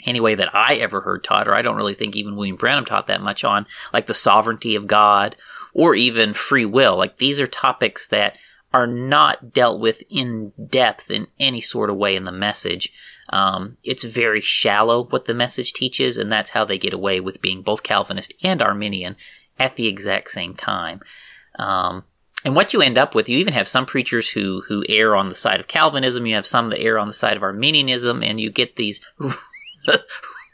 anyway 0.06 0.34
that 0.34 0.54
I 0.54 0.74
ever 0.76 1.00
heard 1.00 1.24
taught, 1.24 1.48
or 1.48 1.54
I 1.54 1.62
don't 1.62 1.76
really 1.76 1.94
think 1.94 2.14
even 2.14 2.36
William 2.36 2.56
Branham 2.56 2.84
taught 2.84 3.06
that 3.06 3.22
much 3.22 3.42
on, 3.42 3.66
like 3.92 4.06
the 4.06 4.14
sovereignty 4.14 4.74
of 4.76 4.86
God 4.86 5.34
or 5.74 5.94
even 5.94 6.32
free 6.32 6.64
will. 6.64 6.96
Like 6.96 7.18
these 7.18 7.40
are 7.40 7.46
topics 7.46 8.08
that 8.08 8.36
are 8.72 8.86
not 8.86 9.52
dealt 9.52 9.78
with 9.78 10.02
in 10.08 10.52
depth 10.66 11.10
in 11.10 11.26
any 11.38 11.60
sort 11.60 11.90
of 11.90 11.96
way 11.96 12.16
in 12.16 12.24
the 12.24 12.32
message. 12.32 12.92
Um, 13.28 13.76
it's 13.84 14.04
very 14.04 14.40
shallow 14.40 15.04
what 15.04 15.26
the 15.26 15.34
message 15.34 15.72
teaches, 15.72 16.16
and 16.16 16.30
that's 16.30 16.50
how 16.50 16.64
they 16.64 16.78
get 16.78 16.92
away 16.92 17.20
with 17.20 17.40
being 17.40 17.62
both 17.62 17.82
Calvinist 17.82 18.34
and 18.42 18.60
Arminian 18.60 19.16
at 19.58 19.76
the 19.76 19.86
exact 19.86 20.30
same 20.30 20.54
time. 20.54 21.00
Um, 21.58 22.04
and 22.44 22.54
what 22.54 22.72
you 22.72 22.82
end 22.82 22.98
up 22.98 23.14
with, 23.14 23.28
you 23.28 23.38
even 23.38 23.54
have 23.54 23.68
some 23.68 23.86
preachers 23.86 24.28
who 24.30 24.62
who 24.68 24.84
err 24.88 25.16
on 25.16 25.28
the 25.28 25.34
side 25.34 25.60
of 25.60 25.68
Calvinism. 25.68 26.26
You 26.26 26.34
have 26.34 26.46
some 26.46 26.70
that 26.70 26.80
err 26.80 26.98
on 26.98 27.08
the 27.08 27.14
side 27.14 27.36
of 27.36 27.42
Arminianism, 27.42 28.22
and 28.22 28.40
you 28.40 28.50
get 28.50 28.76
these 28.76 29.00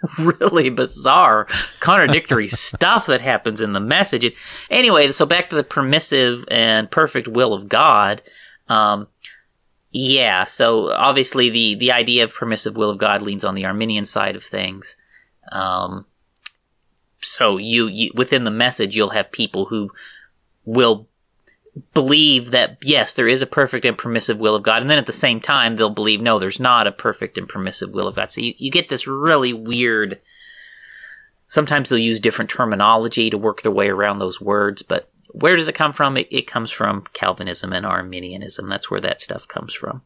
really 0.18 0.70
bizarre, 0.70 1.46
contradictory 1.80 2.48
stuff 2.48 3.07
that 3.07 3.20
happens 3.20 3.61
in 3.61 3.72
the 3.72 3.80
message. 3.80 4.24
And 4.24 4.34
anyway, 4.70 5.12
so 5.12 5.26
back 5.26 5.51
to 5.51 5.57
the 5.57 5.64
permissive 5.64 6.44
and 6.51 6.90
perfect 6.90 7.28
will 7.28 7.53
of 7.53 7.68
God. 7.68 8.22
Um, 8.68 9.09
yeah, 9.92 10.44
so 10.44 10.92
obviously 10.92 11.51
the 11.51 11.74
the 11.74 11.92
idea 11.92 12.24
of 12.24 12.32
permissive 12.32 12.76
will 12.76 12.90
of 12.90 12.98
God 12.98 13.22
leans 13.22 13.44
on 13.44 13.55
the 13.55 13.64
Arminian 13.64 14.05
side 14.05 14.36
of 14.36 14.44
things. 14.44 14.96
Um, 15.51 16.07
so 17.20 17.57
you, 17.57 17.88
you 17.88 18.12
within 18.14 18.44
the 18.44 18.51
message, 18.51 18.94
you'll 18.94 19.11
have 19.11 19.32
people 19.32 19.66
who 19.66 19.90
will 20.64 21.09
believe 21.94 22.50
that 22.50 22.78
yes, 22.82 23.14
there 23.14 23.28
is 23.28 23.42
a 23.42 23.46
perfect 23.46 23.84
and 23.84 23.96
permissive 23.96 24.38
will 24.38 24.54
of 24.54 24.62
God, 24.62 24.82
and 24.82 24.90
then 24.90 24.98
at 24.98 25.06
the 25.06 25.12
same 25.12 25.40
time 25.40 25.76
they'll 25.76 25.90
believe 25.90 26.20
no, 26.20 26.38
there's 26.38 26.60
not 26.60 26.86
a 26.86 26.92
perfect 26.92 27.38
and 27.38 27.48
permissive 27.48 27.90
will 27.90 28.08
of 28.08 28.16
God. 28.16 28.30
So 28.30 28.40
you, 28.40 28.54
you 28.58 28.70
get 28.70 28.88
this 28.88 29.06
really 29.06 29.52
weird. 29.52 30.20
Sometimes 31.48 31.88
they'll 31.88 31.98
use 31.98 32.20
different 32.20 32.50
terminology 32.50 33.30
to 33.30 33.38
work 33.38 33.62
their 33.62 33.72
way 33.72 33.88
around 33.88 34.18
those 34.18 34.40
words, 34.40 34.82
but 34.82 35.10
where 35.32 35.56
does 35.56 35.68
it 35.68 35.74
come 35.74 35.92
from? 35.92 36.16
It, 36.16 36.28
it 36.30 36.46
comes 36.46 36.70
from 36.70 37.04
Calvinism 37.12 37.72
and 37.72 37.86
Arminianism. 37.86 38.68
That's 38.68 38.90
where 38.90 39.00
that 39.00 39.20
stuff 39.20 39.46
comes 39.46 39.74
from. 39.74 40.02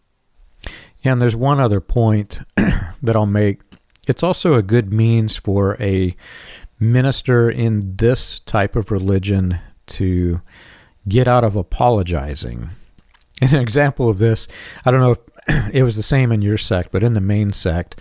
Yeah, 1.02 1.12
and 1.12 1.22
there's 1.22 1.36
one 1.36 1.60
other 1.60 1.80
point 1.80 2.40
that 2.56 3.14
I'll 3.16 3.26
make. 3.26 3.60
It's 4.06 4.22
also 4.22 4.54
a 4.54 4.62
good 4.62 4.92
means 4.92 5.36
for 5.36 5.80
a 5.80 6.16
minister 6.78 7.50
in 7.50 7.96
this 7.96 8.40
type 8.40 8.76
of 8.76 8.90
religion 8.90 9.58
to 9.86 10.40
get 11.09 11.28
out 11.28 11.44
of 11.44 11.57
apologizing. 11.57 12.70
An 13.40 13.57
example 13.57 14.09
of 14.09 14.18
this, 14.18 14.48
I 14.84 14.90
don't 14.90 15.00
know 15.00 15.12
if 15.12 15.18
it 15.74 15.82
was 15.82 15.96
the 15.96 16.02
same 16.02 16.32
in 16.32 16.42
your 16.42 16.59
sect, 16.59 16.90
but 16.92 17.02
in 17.02 17.14
the 17.14 17.20
main 17.20 17.52
sect, 17.52 17.98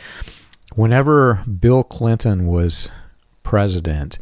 whenever 0.75 1.43
Bill 1.59 1.83
Clinton 1.83 2.45
was 2.47 2.89
president, 3.43 4.17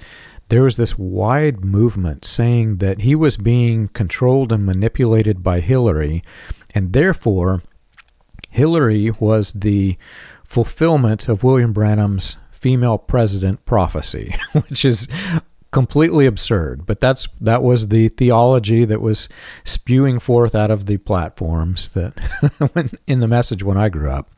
there 0.49 0.63
was 0.63 0.77
this 0.77 0.97
wide 0.97 1.63
movement 1.63 2.25
saying 2.25 2.77
that 2.77 3.01
he 3.01 3.15
was 3.15 3.37
being 3.37 3.87
controlled 3.89 4.51
and 4.51 4.65
manipulated 4.65 5.43
by 5.43 5.59
Hillary, 5.59 6.23
and 6.75 6.93
therefore 6.93 7.61
Hillary 8.49 9.11
was 9.11 9.53
the 9.53 9.97
fulfillment 10.43 11.29
of 11.29 11.43
William 11.43 11.71
Branham's 11.71 12.35
female 12.51 12.97
president 12.97 13.65
prophecy, 13.65 14.35
which 14.51 14.83
is 14.83 15.07
completely 15.71 16.25
absurd 16.25 16.85
but 16.85 16.99
that's 16.99 17.29
that 17.39 17.63
was 17.63 17.87
the 17.87 18.09
theology 18.09 18.83
that 18.83 18.99
was 18.99 19.29
spewing 19.63 20.19
forth 20.19 20.53
out 20.53 20.69
of 20.69 20.85
the 20.85 20.97
platforms 20.97 21.89
that 21.89 22.13
in 23.07 23.21
the 23.21 23.27
message 23.27 23.63
when 23.63 23.77
I 23.77 23.89
grew 23.89 24.09
up. 24.09 24.29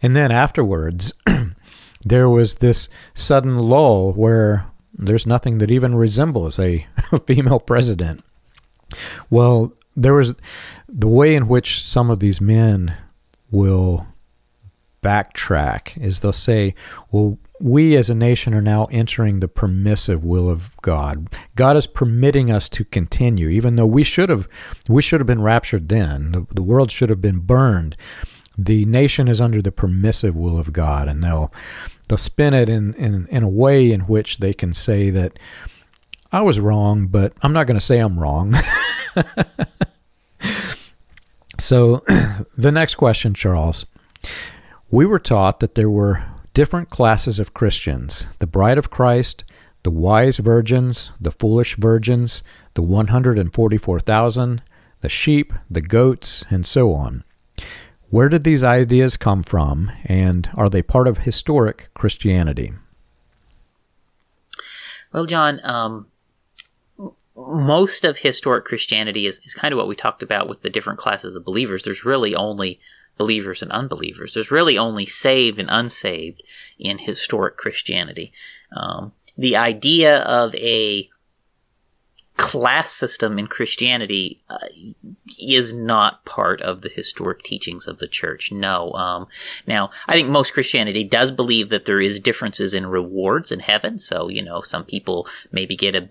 And 0.00 0.16
then 0.16 0.32
afterwards 0.32 1.12
there 2.04 2.28
was 2.28 2.56
this 2.56 2.88
sudden 3.14 3.58
lull 3.58 4.12
where 4.12 4.66
there's 4.92 5.26
nothing 5.26 5.58
that 5.58 5.70
even 5.70 5.94
resembles 5.94 6.58
a 6.58 6.86
female 7.26 7.60
president. 7.60 8.24
Well 9.30 9.72
there 9.96 10.14
was 10.14 10.34
the 10.88 11.08
way 11.08 11.36
in 11.36 11.46
which 11.46 11.84
some 11.84 12.10
of 12.10 12.18
these 12.18 12.40
men 12.40 12.96
will 13.50 14.06
backtrack 15.02 16.00
is 16.00 16.20
they'll 16.20 16.32
say 16.32 16.74
well 17.10 17.38
we 17.62 17.94
as 17.94 18.10
a 18.10 18.14
nation 18.14 18.54
are 18.54 18.60
now 18.60 18.88
entering 18.90 19.38
the 19.38 19.46
permissive 19.46 20.24
will 20.24 20.50
of 20.50 20.76
God. 20.82 21.28
God 21.54 21.76
is 21.76 21.86
permitting 21.86 22.50
us 22.50 22.68
to 22.70 22.84
continue, 22.84 23.48
even 23.48 23.76
though 23.76 23.86
we 23.86 24.02
should 24.02 24.28
have 24.28 24.48
we 24.88 25.00
should 25.00 25.20
have 25.20 25.28
been 25.28 25.42
raptured 25.42 25.88
then. 25.88 26.32
The, 26.32 26.46
the 26.54 26.62
world 26.62 26.90
should 26.90 27.08
have 27.08 27.20
been 27.20 27.38
burned. 27.38 27.96
The 28.58 28.84
nation 28.86 29.28
is 29.28 29.40
under 29.40 29.62
the 29.62 29.70
permissive 29.70 30.36
will 30.36 30.58
of 30.58 30.72
God, 30.72 31.06
and 31.06 31.22
they'll 31.22 31.52
they'll 32.08 32.18
spin 32.18 32.52
it 32.52 32.68
in, 32.68 32.94
in, 32.94 33.28
in 33.28 33.44
a 33.44 33.48
way 33.48 33.92
in 33.92 34.00
which 34.02 34.38
they 34.38 34.52
can 34.52 34.74
say 34.74 35.10
that 35.10 35.38
I 36.32 36.40
was 36.40 36.58
wrong, 36.58 37.06
but 37.06 37.32
I'm 37.42 37.52
not 37.52 37.68
going 37.68 37.78
to 37.78 37.84
say 37.84 38.00
I'm 38.00 38.18
wrong. 38.18 38.56
so 41.58 42.02
the 42.58 42.72
next 42.72 42.96
question, 42.96 43.34
Charles. 43.34 43.86
We 44.90 45.06
were 45.06 45.20
taught 45.20 45.60
that 45.60 45.74
there 45.74 45.88
were 45.88 46.22
different 46.54 46.90
classes 46.90 47.38
of 47.38 47.54
Christians 47.54 48.26
the 48.38 48.46
bride 48.46 48.78
of 48.78 48.90
Christ, 48.90 49.44
the 49.82 49.90
wise 49.90 50.38
virgins, 50.38 51.10
the 51.20 51.30
foolish 51.30 51.76
virgins, 51.76 52.42
the 52.74 52.82
144,000, 52.82 54.62
the 55.00 55.08
sheep, 55.08 55.52
the 55.70 55.80
goats, 55.80 56.44
and 56.50 56.66
so 56.66 56.92
on. 56.92 57.24
Where 58.10 58.28
did 58.28 58.44
these 58.44 58.62
ideas 58.62 59.16
come 59.16 59.42
from, 59.42 59.90
and 60.04 60.48
are 60.54 60.68
they 60.68 60.82
part 60.82 61.08
of 61.08 61.18
historic 61.18 61.88
Christianity? 61.94 62.72
Well, 65.12 65.26
John, 65.26 65.60
um, 65.64 66.06
most 67.34 68.04
of 68.04 68.18
historic 68.18 68.64
Christianity 68.64 69.26
is, 69.26 69.40
is 69.44 69.54
kind 69.54 69.72
of 69.72 69.78
what 69.78 69.88
we 69.88 69.96
talked 69.96 70.22
about 70.22 70.48
with 70.48 70.62
the 70.62 70.70
different 70.70 70.98
classes 70.98 71.34
of 71.34 71.44
believers. 71.44 71.84
There's 71.84 72.04
really 72.04 72.34
only 72.34 72.80
believers 73.22 73.62
and 73.62 73.70
unbelievers. 73.70 74.34
There's 74.34 74.50
really 74.50 74.76
only 74.76 75.06
saved 75.06 75.60
and 75.60 75.68
unsaved 75.70 76.42
in 76.76 76.98
historic 76.98 77.56
Christianity. 77.56 78.32
Um, 78.76 79.12
the 79.38 79.54
idea 79.54 80.22
of 80.22 80.52
a 80.56 81.08
class 82.36 82.90
system 82.90 83.38
in 83.38 83.46
Christianity 83.46 84.42
uh, 84.50 84.66
is 85.40 85.72
not 85.72 86.24
part 86.24 86.60
of 86.62 86.80
the 86.80 86.88
historic 86.88 87.44
teachings 87.44 87.86
of 87.86 87.98
the 87.98 88.08
church. 88.08 88.50
No. 88.50 88.90
Um, 88.94 89.28
now, 89.68 89.92
I 90.08 90.14
think 90.14 90.28
most 90.28 90.52
Christianity 90.52 91.04
does 91.04 91.30
believe 91.30 91.68
that 91.68 91.84
there 91.84 92.00
is 92.00 92.18
differences 92.18 92.74
in 92.74 92.86
rewards 92.86 93.52
in 93.52 93.60
heaven. 93.60 94.00
So, 94.00 94.28
you 94.28 94.42
know, 94.42 94.62
some 94.62 94.84
people 94.84 95.28
maybe 95.52 95.76
get 95.76 95.94
a 95.94 96.08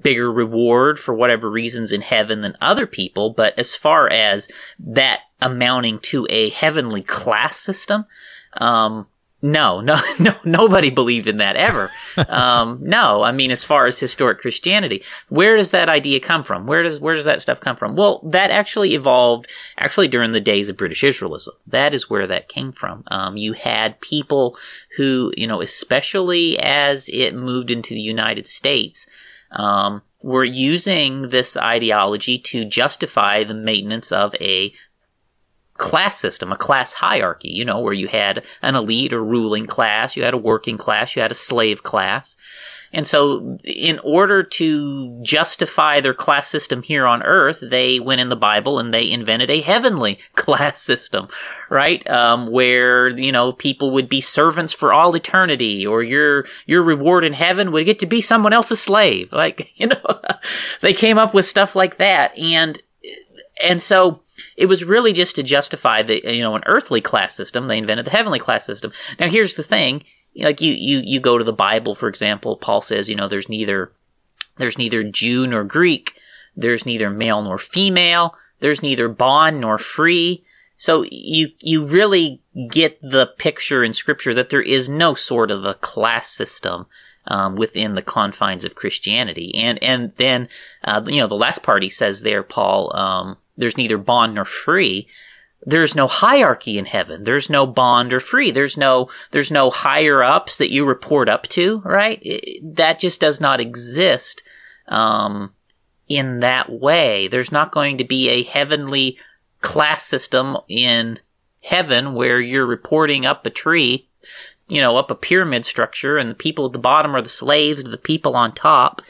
bigger 0.00 0.30
reward 0.30 1.00
for 1.00 1.12
whatever 1.12 1.50
reasons 1.50 1.90
in 1.90 2.02
heaven 2.02 2.40
than 2.42 2.56
other 2.60 2.86
people. 2.86 3.30
But 3.30 3.58
as 3.58 3.74
far 3.74 4.08
as 4.08 4.48
that 4.78 5.22
amounting 5.42 5.98
to 6.00 6.26
a 6.30 6.50
heavenly 6.50 7.02
class 7.02 7.56
system, 7.56 8.06
um, 8.54 9.06
no, 9.42 9.80
no, 9.80 9.98
no, 10.18 10.34
nobody 10.44 10.90
believed 10.90 11.26
in 11.26 11.38
that 11.38 11.56
ever. 11.56 11.90
Um, 12.16 12.78
no, 12.82 13.22
I 13.22 13.32
mean, 13.32 13.50
as 13.50 13.64
far 13.64 13.86
as 13.86 13.98
historic 13.98 14.40
Christianity, 14.40 15.02
where 15.28 15.56
does 15.56 15.70
that 15.70 15.88
idea 15.88 16.20
come 16.20 16.44
from? 16.44 16.66
Where 16.66 16.82
does, 16.82 17.00
where 17.00 17.14
does 17.14 17.24
that 17.24 17.40
stuff 17.40 17.60
come 17.60 17.76
from? 17.76 17.96
Well, 17.96 18.20
that 18.24 18.50
actually 18.50 18.94
evolved 18.94 19.48
actually 19.78 20.08
during 20.08 20.32
the 20.32 20.40
days 20.40 20.68
of 20.68 20.76
British 20.76 21.02
Israelism. 21.02 21.48
That 21.66 21.94
is 21.94 22.10
where 22.10 22.26
that 22.26 22.48
came 22.48 22.72
from. 22.72 23.04
Um, 23.08 23.36
you 23.36 23.54
had 23.54 24.00
people 24.00 24.58
who, 24.96 25.32
you 25.36 25.46
know, 25.46 25.62
especially 25.62 26.58
as 26.58 27.08
it 27.08 27.34
moved 27.34 27.70
into 27.70 27.94
the 27.94 28.00
United 28.00 28.46
States, 28.46 29.06
um, 29.52 30.02
were 30.22 30.44
using 30.44 31.30
this 31.30 31.56
ideology 31.56 32.38
to 32.38 32.64
justify 32.66 33.42
the 33.42 33.54
maintenance 33.54 34.12
of 34.12 34.34
a 34.38 34.72
class 35.80 36.18
system, 36.18 36.52
a 36.52 36.56
class 36.56 36.92
hierarchy, 36.92 37.48
you 37.48 37.64
know, 37.64 37.80
where 37.80 37.94
you 37.94 38.06
had 38.06 38.44
an 38.60 38.76
elite 38.76 39.14
or 39.14 39.24
ruling 39.24 39.66
class, 39.66 40.14
you 40.14 40.22
had 40.22 40.34
a 40.34 40.38
working 40.38 40.76
class, 40.76 41.16
you 41.16 41.22
had 41.22 41.32
a 41.32 41.34
slave 41.34 41.82
class. 41.82 42.36
And 42.92 43.06
so, 43.06 43.58
in 43.64 43.98
order 44.00 44.42
to 44.42 45.22
justify 45.22 46.00
their 46.00 46.12
class 46.12 46.48
system 46.48 46.82
here 46.82 47.06
on 47.06 47.22
earth, 47.22 47.62
they 47.62 47.98
went 47.98 48.20
in 48.20 48.28
the 48.28 48.36
Bible 48.36 48.78
and 48.78 48.92
they 48.92 49.10
invented 49.10 49.48
a 49.48 49.60
heavenly 49.60 50.18
class 50.34 50.82
system, 50.82 51.28
right? 51.70 52.08
Um, 52.10 52.50
where, 52.50 53.08
you 53.08 53.32
know, 53.32 53.52
people 53.52 53.92
would 53.92 54.08
be 54.08 54.20
servants 54.20 54.72
for 54.72 54.92
all 54.92 55.14
eternity, 55.14 55.86
or 55.86 56.02
your, 56.02 56.46
your 56.66 56.82
reward 56.82 57.24
in 57.24 57.32
heaven 57.32 57.72
would 57.72 57.86
get 57.86 58.00
to 58.00 58.06
be 58.06 58.20
someone 58.20 58.52
else's 58.52 58.82
slave. 58.82 59.32
Like, 59.32 59.70
you 59.76 59.86
know, 59.86 60.20
they 60.82 60.92
came 60.92 61.16
up 61.16 61.32
with 61.32 61.46
stuff 61.46 61.74
like 61.74 61.98
that. 61.98 62.36
And, 62.36 62.82
and 63.62 63.80
so, 63.80 64.20
it 64.56 64.66
was 64.66 64.84
really 64.84 65.12
just 65.12 65.36
to 65.36 65.42
justify 65.42 66.02
the, 66.02 66.22
you 66.24 66.42
know, 66.42 66.56
an 66.56 66.62
earthly 66.66 67.00
class 67.00 67.34
system. 67.34 67.68
They 67.68 67.78
invented 67.78 68.06
the 68.06 68.10
heavenly 68.10 68.38
class 68.38 68.66
system. 68.66 68.92
Now, 69.18 69.28
here's 69.28 69.54
the 69.54 69.62
thing 69.62 70.04
like 70.36 70.60
you 70.60 70.72
you 70.72 71.02
you 71.04 71.20
go 71.20 71.38
to 71.38 71.44
the 71.44 71.52
Bible, 71.52 71.94
for 71.94 72.08
example, 72.08 72.56
Paul 72.56 72.82
says, 72.82 73.08
you 73.08 73.16
know, 73.16 73.28
there's 73.28 73.48
neither 73.48 73.92
there's 74.58 74.78
neither 74.78 75.02
Jew 75.02 75.46
nor 75.46 75.64
Greek, 75.64 76.14
there's 76.56 76.86
neither 76.86 77.10
male 77.10 77.42
nor 77.42 77.58
female, 77.58 78.34
there's 78.60 78.82
neither 78.82 79.08
bond 79.08 79.60
nor 79.60 79.78
free. 79.78 80.44
So 80.76 81.04
you 81.10 81.48
you 81.58 81.84
really 81.84 82.42
get 82.70 83.00
the 83.02 83.26
picture 83.38 83.84
in 83.84 83.92
Scripture 83.92 84.34
that 84.34 84.50
there 84.50 84.62
is 84.62 84.88
no 84.88 85.14
sort 85.14 85.50
of 85.50 85.64
a 85.64 85.74
class 85.74 86.30
system 86.30 86.86
um, 87.26 87.56
within 87.56 87.94
the 87.94 88.02
confines 88.02 88.64
of 88.64 88.74
Christianity, 88.74 89.54
and 89.54 89.82
and 89.82 90.12
then 90.16 90.48
uh, 90.84 91.02
you 91.06 91.20
know 91.20 91.26
the 91.26 91.34
last 91.34 91.62
part 91.62 91.82
he 91.82 91.90
says 91.90 92.22
there, 92.22 92.42
Paul, 92.42 92.96
um, 92.96 93.36
there's 93.60 93.76
neither 93.76 93.98
bond 93.98 94.34
nor 94.34 94.44
free 94.44 95.08
there's 95.62 95.94
no 95.94 96.06
hierarchy 96.06 96.78
in 96.78 96.86
heaven. 96.86 97.24
There's 97.24 97.50
no 97.50 97.66
bond 97.66 98.12
or 98.12 98.20
free. 98.20 98.50
There's 98.50 98.76
no, 98.76 99.10
there's 99.30 99.50
no 99.50 99.70
higher 99.70 100.22
ups 100.22 100.58
that 100.58 100.70
you 100.70 100.86
report 100.86 101.28
up 101.28 101.46
to, 101.48 101.80
right? 101.80 102.18
It, 102.22 102.76
that 102.76 102.98
just 102.98 103.20
does 103.20 103.40
not 103.40 103.60
exist, 103.60 104.42
um, 104.88 105.52
in 106.08 106.40
that 106.40 106.70
way. 106.70 107.28
There's 107.28 107.52
not 107.52 107.72
going 107.72 107.98
to 107.98 108.04
be 108.04 108.28
a 108.30 108.42
heavenly 108.42 109.18
class 109.60 110.04
system 110.04 110.56
in 110.66 111.20
heaven 111.62 112.14
where 112.14 112.40
you're 112.40 112.66
reporting 112.66 113.26
up 113.26 113.44
a 113.44 113.50
tree, 113.50 114.08
you 114.66 114.80
know, 114.80 114.96
up 114.96 115.10
a 115.10 115.14
pyramid 115.14 115.66
structure 115.66 116.16
and 116.16 116.30
the 116.30 116.34
people 116.34 116.66
at 116.66 116.72
the 116.72 116.78
bottom 116.78 117.14
are 117.14 117.22
the 117.22 117.28
slaves 117.28 117.84
to 117.84 117.90
the 117.90 117.98
people 117.98 118.34
on 118.34 118.52
top. 118.52 119.02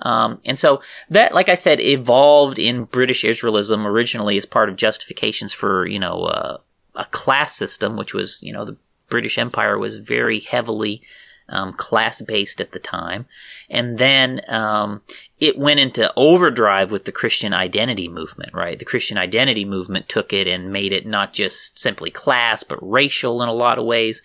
Um, 0.00 0.40
and 0.44 0.58
so 0.58 0.80
that, 1.10 1.34
like 1.34 1.48
I 1.48 1.54
said, 1.54 1.80
evolved 1.80 2.58
in 2.58 2.84
British 2.84 3.24
Israelism 3.24 3.84
originally 3.84 4.36
as 4.36 4.46
part 4.46 4.68
of 4.68 4.76
justifications 4.76 5.52
for, 5.52 5.86
you 5.86 5.98
know, 5.98 6.24
uh, 6.24 6.58
a 6.94 7.04
class 7.06 7.56
system, 7.56 7.96
which 7.96 8.14
was, 8.14 8.42
you 8.42 8.52
know, 8.52 8.64
the 8.64 8.76
British 9.08 9.38
Empire 9.38 9.78
was 9.78 9.96
very 9.96 10.40
heavily 10.40 11.02
um, 11.48 11.72
class 11.72 12.20
based 12.20 12.60
at 12.60 12.72
the 12.72 12.78
time. 12.78 13.26
And 13.70 13.98
then 13.98 14.42
um, 14.48 15.02
it 15.40 15.58
went 15.58 15.80
into 15.80 16.12
overdrive 16.14 16.90
with 16.90 17.04
the 17.04 17.12
Christian 17.12 17.54
identity 17.54 18.08
movement, 18.08 18.52
right? 18.52 18.78
The 18.78 18.84
Christian 18.84 19.16
identity 19.16 19.64
movement 19.64 20.08
took 20.08 20.32
it 20.32 20.46
and 20.46 20.72
made 20.72 20.92
it 20.92 21.06
not 21.06 21.32
just 21.32 21.78
simply 21.78 22.10
class, 22.10 22.62
but 22.64 22.78
racial 22.82 23.42
in 23.42 23.48
a 23.48 23.54
lot 23.54 23.78
of 23.78 23.86
ways. 23.86 24.22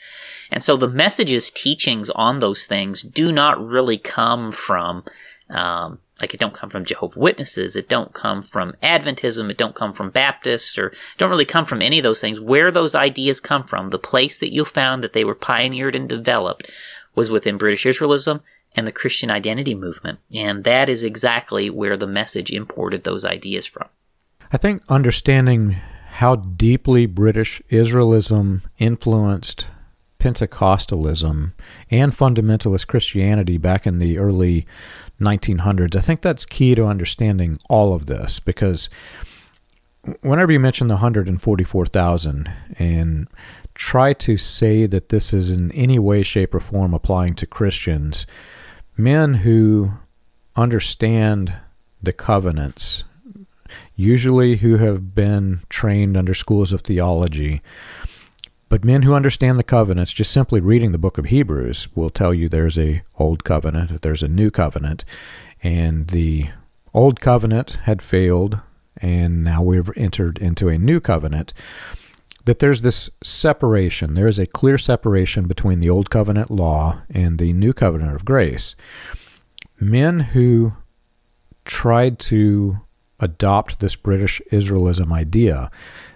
And 0.51 0.63
so 0.63 0.76
the 0.76 0.89
messages, 0.89 1.49
teachings 1.49 2.09
on 2.09 2.39
those 2.39 2.65
things 2.65 3.01
do 3.01 3.32
not 3.32 3.65
really 3.65 3.97
come 3.97 4.51
from 4.51 5.03
um, 5.50 6.00
like 6.22 6.34
it 6.34 6.39
don't 6.39 6.54
come 6.54 6.70
from 6.70 6.86
Jehovah 6.86 7.20
Witnesses, 7.20 7.76
it 7.76 7.89
don't 7.89 8.14
come 8.14 8.41
from 8.41 8.74
Adventism, 8.82 9.50
it 9.50 9.58
don't 9.58 9.76
come 9.76 9.94
from 9.94 10.10
Baptists, 10.10 10.78
or 10.78 10.94
don't 11.18 11.30
really 11.30 11.46
come 11.46 11.66
from 11.66 11.82
any 11.82 12.00
of 12.00 12.04
those 12.04 12.22
things. 12.22 12.39
Where 12.39 12.72
those 12.72 12.96
ideas 12.96 13.39
come 13.39 13.66
from, 13.66 13.89
the 13.89 14.00
place 14.00 14.38
that 14.39 14.54
you 14.54 14.64
found 14.66 15.04
that 15.04 15.14
they 15.14 15.24
were 15.24 15.36
pioneered 15.36 15.96
and 15.96 16.08
developed 16.08 16.72
was 17.16 17.30
within 17.30 17.58
British 17.58 17.86
Israelism 17.86 18.41
and 18.76 18.88
the 18.88 18.91
Christian 18.91 19.30
identity 19.30 19.76
movement. 19.76 20.20
And 20.34 20.64
that 20.64 20.89
is 20.89 21.04
exactly 21.04 21.70
where 21.70 21.98
the 21.98 22.08
message 22.08 22.52
imported 22.52 23.04
those 23.04 23.26
ideas 23.26 23.66
from. 23.66 23.88
I 24.52 24.58
think 24.58 24.84
understanding 24.89 25.78
how 26.14 26.36
deeply 26.36 27.06
British 27.06 27.62
Israelism 27.72 28.62
influenced 28.78 29.68
Pentecostalism 30.24 31.51
and 31.91 32.13
fundamentalist 32.13 32.88
Christianity 32.88 33.57
back 33.57 33.86
in 33.86 33.99
the 33.99 34.17
early 34.17 34.65
1900s. 35.19 35.97
I 35.97 35.99
think 35.99 36.21
that's 36.21 36.45
key 36.45 36.76
to 36.76 36.86
understanding 36.86 37.59
all 37.69 37.93
of 37.93 38.05
this 38.05 38.39
because 38.39 38.89
whenever 40.21 40.53
you 40.53 40.61
mention 40.61 40.88
the 40.88 40.93
144,000 40.93 42.49
and 42.80 43.28
try 43.74 44.13
to 44.13 44.38
say 44.38 44.86
that 44.86 45.09
this 45.09 45.34
is 45.34 45.49
in 45.49 45.74
any 45.74 45.99
way, 45.99 46.24
shape, 46.24 46.55
or 46.55 46.61
form 46.61 46.93
applying 46.93 47.36
to 47.36 47.45
Christians, 47.45 48.26
men 48.95 49.34
who 49.34 49.91
understand 50.55 51.53
the 52.01 52.13
covenants, 52.13 53.03
usually 53.93 54.55
who 54.55 54.78
have 54.78 55.13
been 55.13 55.59
trained 55.67 56.15
under 56.15 56.34
schools 56.34 56.71
of 56.71 56.80
theology, 56.80 57.61
but 58.74 58.84
men 58.84 59.03
who 59.03 59.13
understand 59.13 59.59
the 59.59 59.63
covenants, 59.63 60.11
just 60.11 60.32
simply 60.32 60.59
reading 60.59 60.91
the 60.91 60.97
book 60.97 61.19
of 61.19 61.26
Hebrews, 61.26 61.89
will 61.93 62.09
tell 62.09 62.34
you 62.34 62.49
there's 62.49 62.76
a 62.76 63.03
old 63.19 63.43
covenant, 63.43 64.01
there's 64.01 64.24
a 64.24 64.28
new 64.28 64.49
covenant, 64.49 65.05
and 65.61 66.07
the 66.07 66.49
old 66.91 67.21
covenant 67.21 67.78
had 67.84 68.01
failed, 68.01 68.61
and 68.97 69.43
now 69.43 69.61
we've 69.61 69.91
entered 69.95 70.39
into 70.39 70.69
a 70.69 70.80
new 70.80 70.99
covenant. 70.99 71.53
That 72.45 72.57
there's 72.57 72.82
this 72.82 73.11
separation. 73.24 74.15
There 74.15 74.26
is 74.26 74.39
a 74.39 74.47
clear 74.47 74.80
separation 74.80 75.45
between 75.45 75.80
the 75.80 75.91
old 75.91 76.09
covenant 76.09 76.49
law 76.49 77.03
and 77.11 77.38
the 77.38 77.53
new 77.53 77.74
covenant 77.74 78.15
of 78.15 78.26
grace. 78.26 78.76
Men 79.80 80.19
who 80.19 80.74
tried 81.63 82.17
to 82.21 82.80
adopt 83.19 83.82
this 83.82 83.95
British 83.95 84.41
Israelism 84.51 85.13
idea 85.13 85.69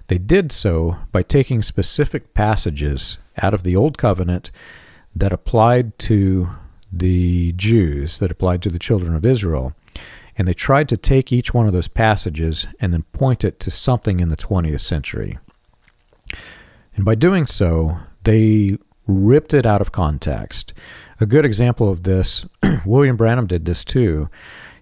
they 0.08 0.18
did 0.18 0.52
so 0.52 0.98
by 1.12 1.24
taking 1.24 1.62
specific 1.62 2.34
passages 2.34 3.18
out 3.38 3.54
of 3.54 3.64
the 3.64 3.76
Old 3.76 3.98
Covenant 3.98 4.52
that 5.16 5.34
applied 5.34 5.98
to 6.00 6.50
the 6.92 7.52
Jews, 7.54 8.20
that 8.20 8.32
applied 8.32 8.62
to 8.64 8.70
the 8.70 8.80
children 8.80 9.16
of 9.16 9.26
Israel, 9.26 9.74
and 10.38 10.48
they 10.48 10.54
tried 10.54 10.88
to 10.90 10.98
take 10.98 11.32
each 11.32 11.54
one 11.54 11.68
of 11.68 11.74
those 11.74 11.88
passages 11.88 12.68
and 12.80 12.94
then 12.94 13.04
point 13.12 13.44
it 13.44 13.60
to 13.62 13.72
something 13.72 14.20
in 14.20 14.30
the 14.30 14.38
20th 14.38 14.82
century. 14.82 15.40
And 16.96 17.04
by 17.04 17.16
doing 17.16 17.46
so, 17.46 17.98
they 18.24 18.78
ripped 19.08 19.54
it 19.54 19.66
out 19.66 19.82
of 19.82 19.92
context. 19.92 20.74
A 21.20 21.26
good 21.26 21.46
example 21.46 21.90
of 21.90 22.04
this, 22.04 22.46
William 22.86 23.18
Branham 23.18 23.48
did 23.48 23.66
this 23.66 23.84
too. 23.84 24.30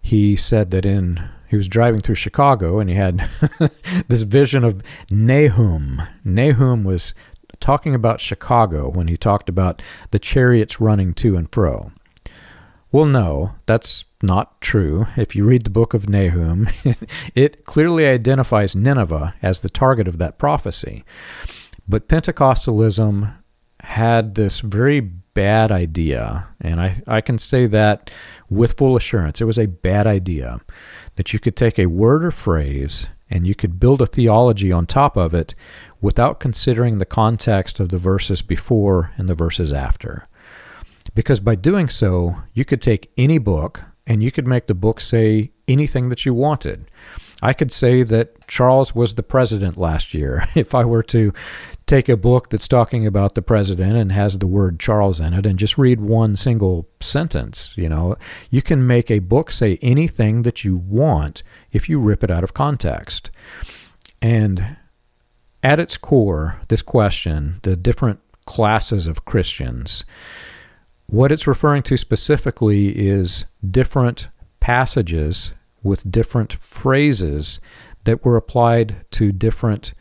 He 0.01 0.36
said 0.36 0.71
that 0.71 0.86
in 0.86 1.30
he 1.48 1.56
was 1.56 1.68
driving 1.68 2.02
through 2.02 2.16
Chicago 2.16 2.80
and 2.80 2.89
he 2.89 2.96
had 2.96 3.30
this 4.08 4.22
vision 4.22 4.64
of 4.64 4.82
Nahum. 5.10 6.02
Nahum 6.24 6.84
was 6.84 7.14
talking 7.60 7.96
about 7.96 8.20
Chicago 8.20 8.89
when 8.89 9.08
he 9.08 9.18
talked 9.18 9.50
about 9.50 9.82
the 10.12 10.20
chariots 10.20 10.82
running 10.82 11.14
to 11.16 11.36
and 11.38 11.52
fro. 11.52 11.91
Well, 12.91 13.06
no, 13.06 13.56
that's 13.66 14.06
not 14.22 14.62
true. 14.62 15.08
If 15.18 15.36
you 15.36 15.46
read 15.46 15.64
the 15.64 15.70
book 15.70 15.93
of 15.93 16.08
Nahum, 16.08 16.70
it 17.36 17.66
clearly 17.66 18.06
identifies 18.06 18.76
Nineveh 18.76 19.36
as 19.41 19.62
the 19.62 19.70
target 19.70 20.08
of 20.08 20.18
that 20.18 20.38
prophecy. 20.38 21.04
But 21.88 22.08
Pentecostalism 22.08 23.34
had 23.82 24.36
this 24.36 24.62
very 24.62 25.00
bad 25.00 25.72
idea, 25.72 26.48
and 26.62 26.80
I, 26.82 27.02
I 27.08 27.22
can 27.22 27.38
say 27.38 27.68
that 27.68 28.10
with 28.50 28.78
full 28.78 28.96
assurance. 28.96 29.41
It 29.41 29.46
was 29.46 29.60
a 29.60 29.68
bad 29.68 30.08
idea 30.08 30.62
that 31.16 31.34
you 31.34 31.39
could 31.39 31.55
take 31.55 31.80
a 31.80 31.86
word 31.88 32.24
or 32.24 32.32
phrase 32.32 33.07
and 33.30 33.47
you 33.47 33.55
could 33.55 33.80
build 33.80 34.01
a 34.01 34.05
theology 34.05 34.72
on 34.72 34.86
top 34.86 35.18
of 35.18 35.34
it 35.34 35.55
without 36.01 36.39
considering 36.39 36.97
the 36.97 37.05
context 37.05 37.80
of 37.80 37.89
the 37.89 37.97
verses 37.97 38.41
before 38.41 39.11
and 39.18 39.28
the 39.28 39.36
verses 39.36 39.74
after. 39.74 40.28
Because 41.13 41.39
by 41.39 41.55
doing 41.55 41.89
so, 41.89 42.38
you 42.53 42.66
could 42.66 42.82
take 42.82 43.11
any 43.18 43.38
book 43.38 43.84
and 44.05 44.22
you 44.22 44.32
could 44.32 44.47
make 44.47 44.68
the 44.68 44.74
book 44.74 44.99
say 44.99 45.51
anything 45.68 46.09
that 46.09 46.26
you 46.26 46.34
wanted. 46.34 46.86
I 47.41 47.53
could 47.53 47.71
say 47.71 48.03
that 48.03 48.47
Charles 48.47 48.95
was 48.95 49.15
the 49.15 49.23
president 49.23 49.77
last 49.77 50.13
year 50.13 50.47
if 50.55 50.73
I 50.73 50.86
were 50.86 51.03
to 51.03 51.33
take 51.86 52.09
a 52.09 52.17
book 52.17 52.49
that's 52.49 52.67
talking 52.67 53.05
about 53.05 53.36
the 53.36 53.41
president 53.41 53.95
and 53.95 54.11
has 54.11 54.39
the 54.39 54.47
word 54.47 54.79
Charles 54.79 55.19
in 55.19 55.33
it 55.33 55.45
and 55.45 55.59
just 55.59 55.77
read 55.77 56.01
one 56.01 56.36
single 56.36 56.88
sentence. 56.99 57.73
You 57.77 57.89
know, 57.89 58.15
you 58.49 58.61
can 58.61 58.88
make 58.88 59.11
a 59.11 59.19
book 59.19 59.51
say 59.51 59.77
anything 59.81 60.41
that 60.43 60.63
you 60.63 60.75
want 60.75 61.43
if 61.71 61.88
you 61.88 61.99
rip 61.99 62.23
it 62.23 62.31
out 62.31 62.43
of 62.43 62.53
context. 62.53 63.29
And 64.21 64.77
at 65.61 65.79
its 65.79 65.97
core, 65.97 66.59
this 66.69 66.81
question, 66.81 67.59
the 67.63 67.75
different 67.75 68.19
classes 68.45 69.05
of 69.05 69.25
Christians, 69.25 70.05
what 71.07 71.31
it's 71.31 71.45
referring 71.45 71.83
to 71.83 71.97
specifically 71.97 72.89
is 72.97 73.45
different 73.69 74.29
passages 74.59 75.51
with 75.86 76.11
different 76.11 76.53
phrases 76.53 77.59
that 78.03 78.25
were 78.25 78.36
applied 78.36 79.05
to 79.11 79.31
different 79.31 79.93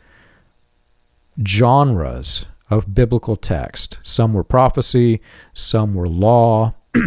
genres 1.45 2.45
of 2.69 2.93
biblical 2.93 3.35
text. 3.35 3.97
Some 4.03 4.33
were 4.33 4.43
prophecy, 4.43 5.21
some 5.53 5.93
were 5.93 6.07
law, 6.07 6.73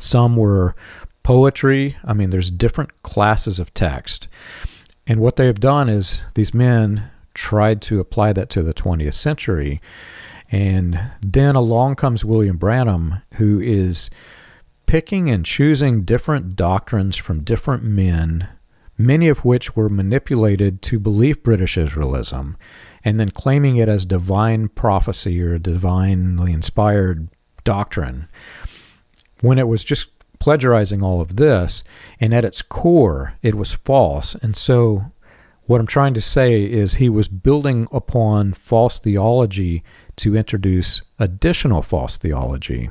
some 0.00 0.36
were 0.36 0.74
poetry. 1.22 1.96
I 2.04 2.14
mean, 2.14 2.30
there's 2.30 2.50
different 2.50 3.02
classes 3.02 3.58
of 3.58 3.72
text. 3.74 4.26
And 5.06 5.20
what 5.20 5.36
they 5.36 5.46
have 5.46 5.60
done 5.60 5.88
is 5.88 6.22
these 6.34 6.54
men 6.54 7.10
tried 7.34 7.82
to 7.82 8.00
apply 8.00 8.32
that 8.32 8.50
to 8.50 8.62
the 8.62 8.74
20th 8.74 9.14
century 9.14 9.80
and 10.52 11.00
then 11.22 11.56
along 11.56 11.96
comes 11.96 12.26
William 12.26 12.58
Branham, 12.58 13.22
who 13.34 13.58
is 13.58 14.10
picking 14.92 15.30
and 15.30 15.46
choosing 15.46 16.02
different 16.02 16.54
doctrines 16.54 17.16
from 17.16 17.42
different 17.42 17.82
men, 17.82 18.46
many 18.98 19.26
of 19.26 19.42
which 19.42 19.74
were 19.74 19.88
manipulated 19.88 20.82
to 20.82 20.98
believe 20.98 21.42
British 21.42 21.78
Israelism, 21.78 22.56
and 23.02 23.18
then 23.18 23.30
claiming 23.30 23.76
it 23.76 23.88
as 23.88 24.04
divine 24.04 24.68
prophecy 24.68 25.40
or 25.40 25.56
divinely 25.56 26.52
inspired 26.52 27.26
doctrine, 27.64 28.28
when 29.40 29.58
it 29.58 29.66
was 29.66 29.82
just 29.82 30.08
plagiarizing 30.38 31.02
all 31.02 31.22
of 31.22 31.36
this, 31.36 31.82
and 32.20 32.34
at 32.34 32.44
its 32.44 32.60
core, 32.60 33.32
it 33.40 33.54
was 33.54 33.72
false. 33.72 34.34
And 34.42 34.54
so, 34.54 35.10
what 35.62 35.80
I'm 35.80 35.86
trying 35.86 36.12
to 36.12 36.20
say 36.20 36.64
is 36.64 36.96
he 36.96 37.08
was 37.08 37.28
building 37.28 37.88
upon 37.92 38.52
false 38.52 39.00
theology 39.00 39.84
to 40.16 40.36
introduce 40.36 41.00
additional 41.18 41.80
false 41.80 42.18
theology. 42.18 42.90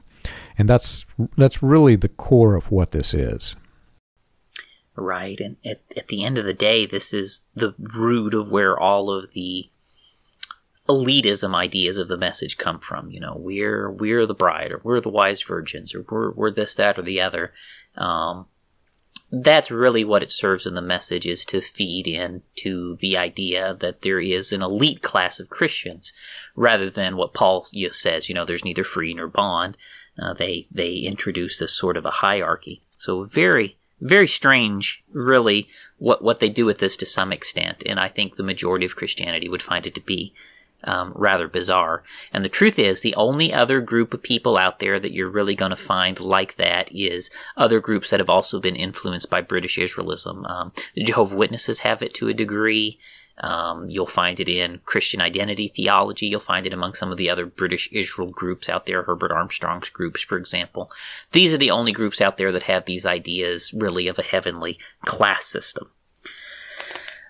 And 0.57 0.67
that's 0.67 1.05
that's 1.37 1.63
really 1.63 1.95
the 1.95 2.09
core 2.09 2.55
of 2.55 2.71
what 2.71 2.91
this 2.91 3.13
is. 3.13 3.55
Right. 4.95 5.39
And 5.39 5.57
at, 5.65 5.81
at 5.95 6.09
the 6.09 6.23
end 6.23 6.37
of 6.37 6.45
the 6.45 6.53
day, 6.53 6.85
this 6.85 7.13
is 7.13 7.43
the 7.55 7.73
root 7.79 8.33
of 8.33 8.51
where 8.51 8.77
all 8.77 9.09
of 9.09 9.33
the 9.33 9.69
elitism 10.89 11.55
ideas 11.55 11.97
of 11.97 12.07
the 12.07 12.17
message 12.17 12.57
come 12.57 12.79
from. 12.79 13.09
You 13.09 13.19
know, 13.19 13.35
we're 13.37 13.89
we're 13.89 14.25
the 14.25 14.33
bride, 14.33 14.71
or 14.71 14.81
we're 14.83 15.01
the 15.01 15.09
wise 15.09 15.41
virgins, 15.41 15.95
or 15.95 16.05
we're 16.09 16.31
we're 16.31 16.51
this, 16.51 16.75
that, 16.75 16.99
or 16.99 17.03
the 17.03 17.21
other. 17.21 17.53
Um, 17.95 18.47
that's 19.31 19.71
really 19.71 20.03
what 20.03 20.23
it 20.23 20.31
serves 20.31 20.65
in 20.65 20.73
the 20.73 20.81
message 20.81 21.25
is 21.25 21.45
to 21.45 21.61
feed 21.61 22.05
into 22.05 22.97
the 22.97 23.15
idea 23.15 23.73
that 23.79 24.01
there 24.01 24.19
is 24.19 24.51
an 24.51 24.61
elite 24.61 25.01
class 25.01 25.39
of 25.39 25.49
Christians 25.49 26.11
rather 26.53 26.89
than 26.89 27.15
what 27.15 27.33
Paul 27.33 27.65
you 27.71 27.87
know, 27.87 27.91
says, 27.93 28.27
you 28.27 28.35
know, 28.35 28.43
there's 28.43 28.65
neither 28.65 28.83
free 28.83 29.13
nor 29.13 29.27
bond. 29.27 29.77
Uh, 30.20 30.34
they, 30.34 30.68
they 30.72 30.95
introduce 30.95 31.57
this 31.57 31.74
sort 31.74 31.97
of 31.97 32.05
a 32.05 32.12
hierarchy. 32.12 32.82
So 32.97 33.24
very, 33.24 33.78
very 33.99 34.28
strange, 34.28 35.03
really, 35.12 35.68
what, 35.97 36.24
what 36.24 36.39
they 36.39 36.49
do 36.49 36.66
with 36.66 36.80
this 36.80 36.97
to 36.97 37.05
some 37.05 37.32
extent. 37.32 37.84
And 37.86 37.99
I 37.99 38.07
think 38.07 38.36
the 38.36 38.43
majority 38.43 38.86
of 38.86 38.95
Christianity 38.95 39.47
would 39.47 39.62
find 39.62 39.88
it 39.88 39.95
to 39.95 40.01
be 40.01 40.34
um, 40.84 41.14
rather 41.16 41.47
bizarre. 41.47 42.03
And 42.34 42.43
the 42.43 42.49
truth 42.49 42.80
is, 42.80 43.01
the 43.01 43.16
only 43.16 43.53
other 43.53 43.82
group 43.82 44.14
of 44.14 44.24
people 44.24 44.57
out 44.57 44.80
there 44.80 44.99
that 44.99 45.14
you're 45.14 45.30
really 45.30 45.55
going 45.55 45.72
to 45.72 45.76
find 45.76 46.20
like 46.20 46.55
that 46.55 46.91
is 46.91 47.30
other 47.55 47.80
groups 47.80 48.09
that 48.09 48.20
have 48.20 48.30
also 48.30 48.59
been 48.59 48.76
influenced 48.76 49.30
by 49.30 49.41
British 49.41 49.78
Israelism. 49.78 50.49
Um, 50.49 50.72
the 50.95 51.03
Jehovah 51.03 51.36
Witnesses 51.36 51.80
have 51.80 52.01
it 52.01 52.14
to 52.16 52.28
a 52.28 52.34
degree. 52.34 52.99
Um, 53.41 53.89
you'll 53.89 54.05
find 54.05 54.39
it 54.39 54.47
in 54.47 54.81
Christian 54.85 55.19
identity 55.19 55.67
theology. 55.67 56.27
You'll 56.27 56.39
find 56.39 56.67
it 56.67 56.73
among 56.73 56.93
some 56.93 57.11
of 57.11 57.17
the 57.17 57.29
other 57.29 57.47
British 57.47 57.89
Israel 57.91 58.29
groups 58.29 58.69
out 58.69 58.85
there, 58.85 59.03
Herbert 59.03 59.31
Armstrong's 59.31 59.89
groups, 59.89 60.21
for 60.21 60.37
example. 60.37 60.91
These 61.31 61.51
are 61.51 61.57
the 61.57 61.71
only 61.71 61.91
groups 61.91 62.21
out 62.21 62.37
there 62.37 62.51
that 62.51 62.63
have 62.63 62.85
these 62.85 63.05
ideas 63.05 63.73
really 63.73 64.07
of 64.07 64.19
a 64.19 64.23
heavenly 64.23 64.77
class 65.05 65.45
system. 65.45 65.89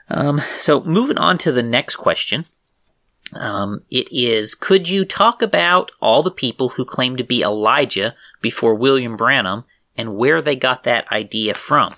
Um, 0.10 0.42
so 0.60 0.84
moving 0.84 1.18
on 1.18 1.38
to 1.40 1.52
the 1.54 1.64
next 1.64 1.96
question. 1.96 2.46
Um, 3.34 3.84
it 3.90 4.10
is, 4.12 4.54
could 4.54 4.90
you 4.90 5.06
talk 5.06 5.42
about 5.42 5.92
all 6.02 6.22
the 6.22 6.30
people 6.30 6.70
who 6.70 6.84
claim 6.84 7.16
to 7.16 7.24
be 7.24 7.42
Elijah 7.42 8.16
before 8.42 8.76
William 8.76 9.16
Branham 9.16 9.64
and 9.96 10.18
where 10.18 10.42
they 10.42 10.58
got 10.58 10.84
that 10.84 11.10
idea 11.10 11.54
from? 11.54 11.96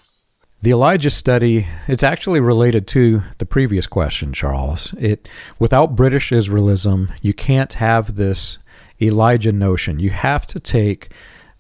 The 0.64 0.72
Elijah 0.72 1.10
study, 1.10 1.68
it's 1.90 2.04
actually 2.04 2.40
related 2.40 2.88
to 2.88 3.22
the 3.38 3.46
previous 3.46 3.86
question, 3.86 4.32
Charles. 4.32 4.94
It 4.98 5.28
without 5.60 5.98
British 5.98 6.30
Israelism, 6.30 7.12
you 7.22 7.34
can't 7.34 7.74
have 7.74 8.16
this 8.16 8.60
Elijah 9.02 9.52
notion. 9.52 10.00
You 10.00 10.12
have 10.12 10.48
to 10.48 10.62
take 10.62 11.12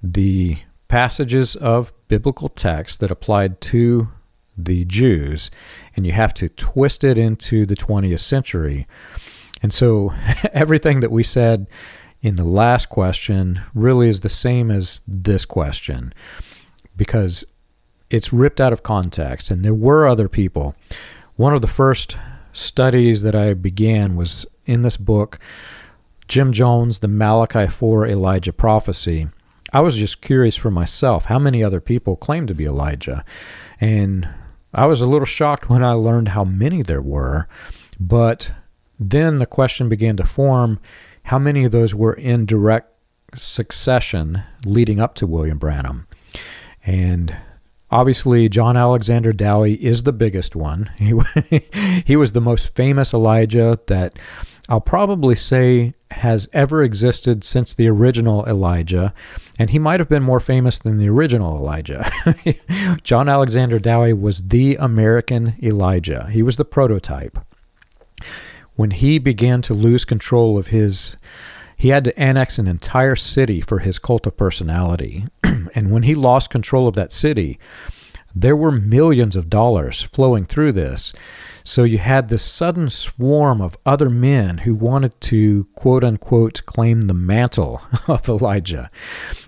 the 0.01 0.59
passages 0.87 1.57
of 1.57 1.91
biblical 2.07 2.47
text 2.47 3.01
that 3.01 3.11
applied 3.11 3.59
to 3.73 4.07
the 4.57 4.85
Jews 4.85 5.51
and 5.97 6.05
you 6.05 6.13
have 6.13 6.33
to 6.35 6.47
twist 6.47 7.03
it 7.03 7.17
into 7.17 7.65
the 7.65 7.75
20th 7.75 8.21
century. 8.21 8.87
And 9.61 9.73
so 9.73 10.13
everything 10.53 11.01
that 11.01 11.11
we 11.11 11.23
said 11.23 11.67
in 12.21 12.37
the 12.37 12.45
last 12.45 12.87
question 12.87 13.63
really 13.73 14.07
is 14.07 14.21
the 14.21 14.29
same 14.29 14.71
as 14.71 15.01
this 15.05 15.43
question 15.43 16.13
because 16.95 17.43
it's 18.13 18.31
ripped 18.31 18.61
out 18.61 18.71
of 18.71 18.83
context. 18.83 19.49
And 19.49 19.65
there 19.65 19.73
were 19.73 20.05
other 20.05 20.29
people. 20.29 20.75
One 21.35 21.55
of 21.55 21.63
the 21.63 21.67
first 21.67 22.15
studies 22.53 23.23
that 23.23 23.33
I 23.33 23.55
began 23.55 24.15
was 24.15 24.45
in 24.67 24.83
this 24.83 24.97
book, 24.97 25.39
Jim 26.27 26.53
Jones, 26.53 26.99
The 26.99 27.07
Malachi 27.07 27.65
4 27.65 28.05
Elijah 28.05 28.53
Prophecy. 28.53 29.29
I 29.73 29.81
was 29.81 29.97
just 29.97 30.21
curious 30.21 30.55
for 30.55 30.69
myself 30.69 31.25
how 31.25 31.39
many 31.39 31.63
other 31.63 31.81
people 31.81 32.15
claim 32.15 32.45
to 32.45 32.53
be 32.53 32.65
Elijah. 32.65 33.25
And 33.81 34.29
I 34.75 34.85
was 34.85 35.01
a 35.01 35.07
little 35.07 35.25
shocked 35.25 35.67
when 35.67 35.83
I 35.83 35.93
learned 35.93 36.29
how 36.29 36.43
many 36.43 36.83
there 36.83 37.01
were. 37.01 37.47
But 37.99 38.51
then 38.99 39.39
the 39.39 39.47
question 39.47 39.89
began 39.89 40.17
to 40.17 40.23
form 40.23 40.79
how 41.23 41.39
many 41.39 41.63
of 41.63 41.71
those 41.71 41.95
were 41.95 42.13
in 42.13 42.45
direct 42.45 42.91
succession 43.33 44.43
leading 44.65 44.99
up 44.99 45.15
to 45.15 45.25
William 45.25 45.57
Branham. 45.57 46.05
And 46.85 47.35
obviously, 47.93 48.49
John 48.49 48.75
Alexander 48.75 49.31
Dowie 49.31 49.75
is 49.75 50.03
the 50.03 50.13
biggest 50.13 50.55
one. 50.55 50.91
He, 50.97 51.61
he 52.05 52.15
was 52.15 52.31
the 52.31 52.41
most 52.41 52.75
famous 52.75 53.13
Elijah 53.13 53.79
that 53.87 54.17
I'll 54.69 54.81
probably 54.81 55.35
say 55.35 55.93
has 56.11 56.47
ever 56.53 56.83
existed 56.83 57.43
since 57.43 57.73
the 57.73 57.87
original 57.87 58.45
Elijah, 58.45 59.13
and 59.59 59.69
he 59.69 59.79
might 59.79 59.99
have 59.99 60.09
been 60.09 60.23
more 60.23 60.39
famous 60.39 60.79
than 60.79 60.97
the 60.97 61.09
original 61.09 61.57
Elijah. 61.57 62.09
John 63.03 63.29
Alexander 63.29 63.79
Dowie 63.79 64.13
was 64.13 64.43
the 64.43 64.75
American 64.75 65.55
Elijah, 65.61 66.29
he 66.31 66.41
was 66.41 66.57
the 66.57 66.65
prototype 66.65 67.39
when 68.75 68.91
he 68.91 69.19
began 69.19 69.61
to 69.61 69.73
lose 69.73 70.05
control 70.05 70.57
of 70.57 70.67
his 70.67 71.15
He 71.77 71.89
had 71.89 72.05
to 72.05 72.19
annex 72.19 72.59
an 72.59 72.67
entire 72.67 73.15
city 73.15 73.61
for 73.61 73.79
his 73.79 73.99
cult 73.99 74.27
of 74.27 74.37
personality. 74.37 75.25
and 75.43 75.91
when 75.91 76.03
he 76.03 76.15
lost 76.15 76.49
control 76.49 76.87
of 76.87 76.95
that 76.95 77.11
city, 77.11 77.59
there 78.35 78.55
were 78.55 78.71
millions 78.71 79.35
of 79.35 79.49
dollars 79.49 80.01
flowing 80.01 80.45
through 80.45 80.71
this. 80.71 81.13
So 81.63 81.83
you 81.83 81.97
had 81.97 82.27
this 82.27 82.43
sudden 82.43 82.89
swarm 82.89 83.61
of 83.61 83.77
other 83.85 84.09
men 84.09 84.59
who 84.59 84.75
wanted 84.75 85.19
to, 85.21 85.65
quote 85.75 86.03
unquote, 86.03 86.65
claim 86.65 87.01
the 87.01 87.13
mantle 87.13 87.81
of 88.07 88.27
Elijah. 88.27 88.89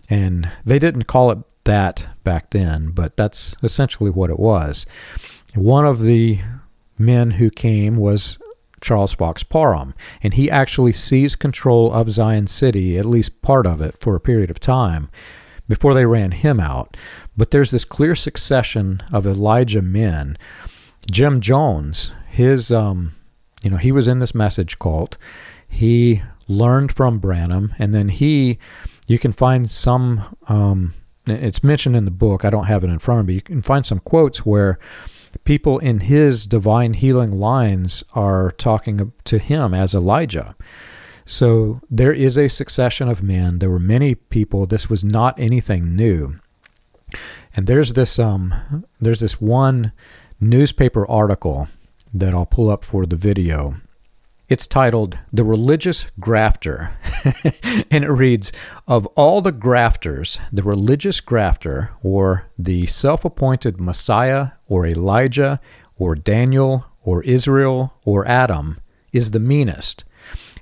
And 0.09 0.49
they 0.63 0.79
didn't 0.79 1.03
call 1.03 1.31
it 1.31 1.39
that 1.65 2.07
back 2.23 2.51
then, 2.51 2.91
but 2.91 3.17
that's 3.17 3.55
essentially 3.63 4.09
what 4.09 4.29
it 4.29 4.39
was. 4.39 4.85
One 5.55 5.85
of 5.85 6.01
the 6.01 6.39
men 6.97 7.31
who 7.31 7.49
came 7.49 7.97
was 7.97 8.37
Charles 8.81 9.13
Fox 9.13 9.43
Parham, 9.43 9.93
and 10.21 10.33
he 10.33 10.49
actually 10.49 10.93
seized 10.93 11.39
control 11.39 11.91
of 11.91 12.09
Zion 12.09 12.47
City, 12.47 12.97
at 12.97 13.05
least 13.05 13.41
part 13.41 13.65
of 13.65 13.81
it, 13.81 13.97
for 13.99 14.15
a 14.15 14.19
period 14.19 14.49
of 14.49 14.59
time 14.59 15.09
before 15.67 15.93
they 15.93 16.05
ran 16.05 16.31
him 16.31 16.59
out. 16.59 16.95
But 17.35 17.51
there's 17.51 17.71
this 17.71 17.85
clear 17.85 18.15
succession 18.15 19.01
of 19.11 19.25
Elijah 19.25 19.81
men. 19.81 20.37
Jim 21.09 21.41
Jones, 21.41 22.11
his, 22.29 22.71
um, 22.71 23.13
you 23.63 23.69
know, 23.69 23.77
he 23.77 23.91
was 23.91 24.07
in 24.07 24.19
this 24.19 24.35
message 24.35 24.79
cult. 24.79 25.17
He 25.67 26.21
learned 26.47 26.91
from 26.91 27.19
Branham, 27.19 27.73
and 27.79 27.93
then 27.93 28.09
he, 28.09 28.59
you 29.07 29.19
can 29.19 29.31
find 29.31 29.69
some, 29.69 30.35
um, 30.47 30.93
it's 31.27 31.63
mentioned 31.63 31.95
in 31.95 32.05
the 32.05 32.11
book. 32.11 32.45
I 32.45 32.49
don't 32.49 32.65
have 32.65 32.83
it 32.83 32.89
in 32.89 32.99
front 32.99 33.21
of 33.21 33.25
me. 33.25 33.33
You 33.33 33.41
can 33.41 33.61
find 33.61 33.85
some 33.85 33.99
quotes 33.99 34.45
where 34.45 34.77
people 35.45 35.79
in 35.79 36.01
his 36.01 36.45
divine 36.45 36.93
healing 36.95 37.31
lines 37.31 38.03
are 38.13 38.51
talking 38.51 39.13
to 39.23 39.37
him 39.37 39.73
as 39.73 39.93
Elijah. 39.93 40.55
So 41.25 41.81
there 41.89 42.13
is 42.13 42.37
a 42.37 42.49
succession 42.49 43.07
of 43.07 43.23
men. 43.23 43.59
There 43.59 43.69
were 43.69 43.79
many 43.79 44.15
people. 44.15 44.65
This 44.65 44.89
was 44.89 45.03
not 45.03 45.39
anything 45.39 45.95
new. 45.95 46.39
And 47.55 47.67
there's 47.67 47.93
this 47.93 48.19
um 48.19 48.85
there's 48.99 49.21
this 49.21 49.39
one 49.39 49.91
newspaper 50.39 51.07
article 51.09 51.67
that 52.13 52.33
I'll 52.33 52.45
pull 52.45 52.69
up 52.69 52.83
for 52.83 53.05
the 53.05 53.15
video. 53.15 53.75
It's 54.47 54.67
titled 54.67 55.17
The 55.33 55.43
Religious 55.43 56.05
Grafter. 56.19 56.91
and 57.89 58.03
it 58.03 58.11
reads 58.11 58.51
Of 58.87 59.07
all 59.15 59.41
the 59.41 59.51
grafters, 59.51 60.37
the 60.53 60.61
religious 60.61 61.19
grafter, 61.19 61.89
or 62.03 62.45
the 62.55 62.85
self 62.85 63.25
appointed 63.25 63.81
Messiah, 63.81 64.49
or 64.67 64.85
Elijah, 64.85 65.59
or 65.97 66.13
Daniel, 66.13 66.85
or 67.03 67.23
Israel, 67.23 67.95
or 68.05 68.27
Adam, 68.27 68.79
is 69.11 69.31
the 69.31 69.39
meanest. 69.39 70.03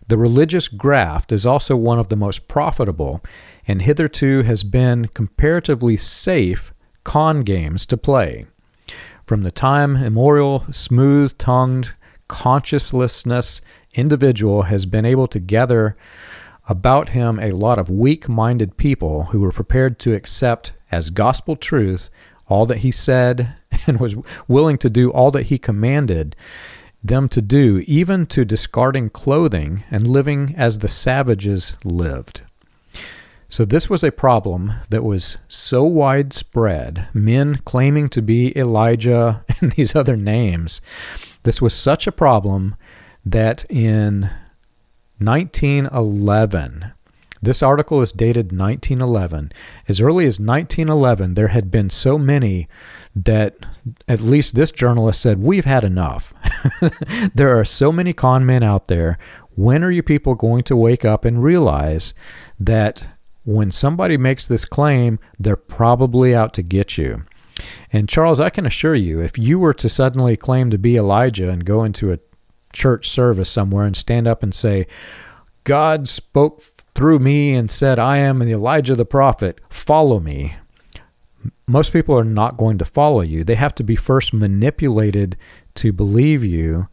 The 0.08 0.18
religious 0.18 0.70
graft 0.70 1.34
is 1.34 1.46
also 1.46 1.76
one 1.76 2.00
of 2.00 2.08
the 2.08 2.16
most 2.16 2.48
profitable, 2.48 3.22
and 3.68 3.82
hitherto 3.82 4.44
has 4.44 4.64
been 4.64 5.10
comparatively 5.10 5.98
safe 5.98 6.74
con 7.04 7.42
games 7.42 7.86
to 7.88 7.98
play. 7.98 8.46
From 9.26 9.44
the 9.44 9.52
time 9.52 9.98
immemorial, 9.98 10.64
smooth 10.72 11.38
tongued, 11.38 11.96
consciencelessness 12.34 13.62
individual 13.94 14.64
has 14.64 14.88
been 14.88 15.06
able 15.06 15.28
to 15.28 15.40
gather 15.40 15.96
about 16.68 17.10
him 17.10 17.40
a 17.40 17.52
lot 17.52 17.78
of 17.78 17.92
weak 17.92 18.28
minded 18.28 18.76
people 18.76 19.26
who 19.26 19.40
were 19.40 19.52
prepared 19.52 20.00
to 20.00 20.16
accept 20.16 20.74
as 20.90 21.12
gospel 21.12 21.56
truth 21.56 22.10
all 22.48 22.66
that 22.66 22.80
he 22.80 22.92
said 22.92 23.54
and 23.88 24.00
was 24.00 24.16
willing 24.48 24.80
to 24.80 24.90
do 24.90 25.12
all 25.12 25.30
that 25.30 25.44
he 25.44 25.60
commanded 25.60 26.36
them 27.04 27.30
to 27.30 27.42
do, 27.42 27.84
even 27.86 28.26
to 28.26 28.46
discarding 28.46 29.10
clothing 29.10 29.84
and 29.92 30.08
living 30.08 30.56
as 30.58 30.80
the 30.80 30.88
savages 30.88 31.74
lived. 31.84 32.42
So, 33.50 33.66
this 33.66 33.90
was 33.90 34.04
a 34.04 34.12
problem 34.12 34.74
that 34.90 35.04
was 35.04 35.38
so 35.48 35.84
widespread, 35.84 37.10
men 37.14 37.58
claiming 37.66 38.10
to 38.10 38.22
be 38.22 38.58
Elijah 38.58 39.46
these 39.76 39.96
other 39.96 40.16
names. 40.16 40.82
This 41.44 41.62
was 41.62 41.74
such 41.74 42.08
a 42.08 42.12
problem 42.12 42.76
that 43.26 43.66
in 43.70 44.30
1911, 45.20 46.94
this 47.42 47.62
article 47.62 48.02
is 48.02 48.14
dated 48.14 48.58
1911. 48.58 49.52
As 49.90 50.00
early 50.00 50.26
as 50.26 50.40
1911, 50.40 51.34
there 51.34 51.50
had 51.50 51.70
been 51.70 51.90
so 51.90 52.18
many 52.18 52.70
that 53.16 53.58
at 54.08 54.22
least 54.22 54.56
this 54.56 54.72
journalist 54.72 55.22
said, 55.22 55.42
We've 55.42 55.66
had 55.66 55.84
enough. 55.84 56.34
there 57.36 57.60
are 57.60 57.66
so 57.66 57.92
many 57.92 58.14
con 58.14 58.46
men 58.46 58.64
out 58.64 58.88
there. 58.88 59.18
When 59.56 59.84
are 59.84 59.92
you 59.92 60.02
people 60.02 60.36
going 60.36 60.64
to 60.64 60.76
wake 60.76 61.04
up 61.04 61.26
and 61.26 61.44
realize 61.44 62.14
that 62.60 63.06
when 63.44 63.72
somebody 63.72 64.16
makes 64.16 64.48
this 64.48 64.64
claim, 64.64 65.20
they're 65.38 65.58
probably 65.58 66.34
out 66.34 66.54
to 66.54 66.62
get 66.62 66.98
you. 66.98 67.26
And 67.92 68.10
Charles, 68.10 68.40
I 68.40 68.50
can 68.50 68.66
assure 68.66 68.96
you, 68.96 69.20
if 69.22 69.38
you 69.38 69.60
were 69.60 69.74
to 69.76 69.90
suddenly 69.90 70.38
claim 70.38 70.70
to 70.72 70.78
be 70.78 70.98
Elijah 70.98 71.50
and 71.50 71.66
go 71.66 71.84
into 71.84 72.12
a 72.12 72.20
church 72.74 73.10
service 73.10 73.50
somewhere 73.50 73.86
and 73.86 73.96
stand 73.96 74.28
up 74.28 74.44
and 74.44 74.54
say, 74.54 74.88
God 75.64 76.08
spoke 76.08 76.62
through 76.96 77.20
me 77.20 77.54
and 77.54 77.72
said, 77.72 78.00
I 78.00 78.18
am 78.18 78.42
Elijah 78.42 78.96
the 78.96 79.06
prophet, 79.06 79.60
follow 79.70 80.20
me. 80.20 80.56
Most 81.68 81.94
people 81.94 82.18
are 82.18 82.26
not 82.26 82.58
going 82.58 82.78
to 82.78 82.86
follow 82.86 83.22
you. 83.22 83.44
They 83.44 83.56
have 83.56 83.76
to 83.76 83.84
be 83.84 83.96
first 83.96 84.34
manipulated 84.34 85.38
to 85.76 85.94
believe 85.94 86.44
you, 86.44 86.88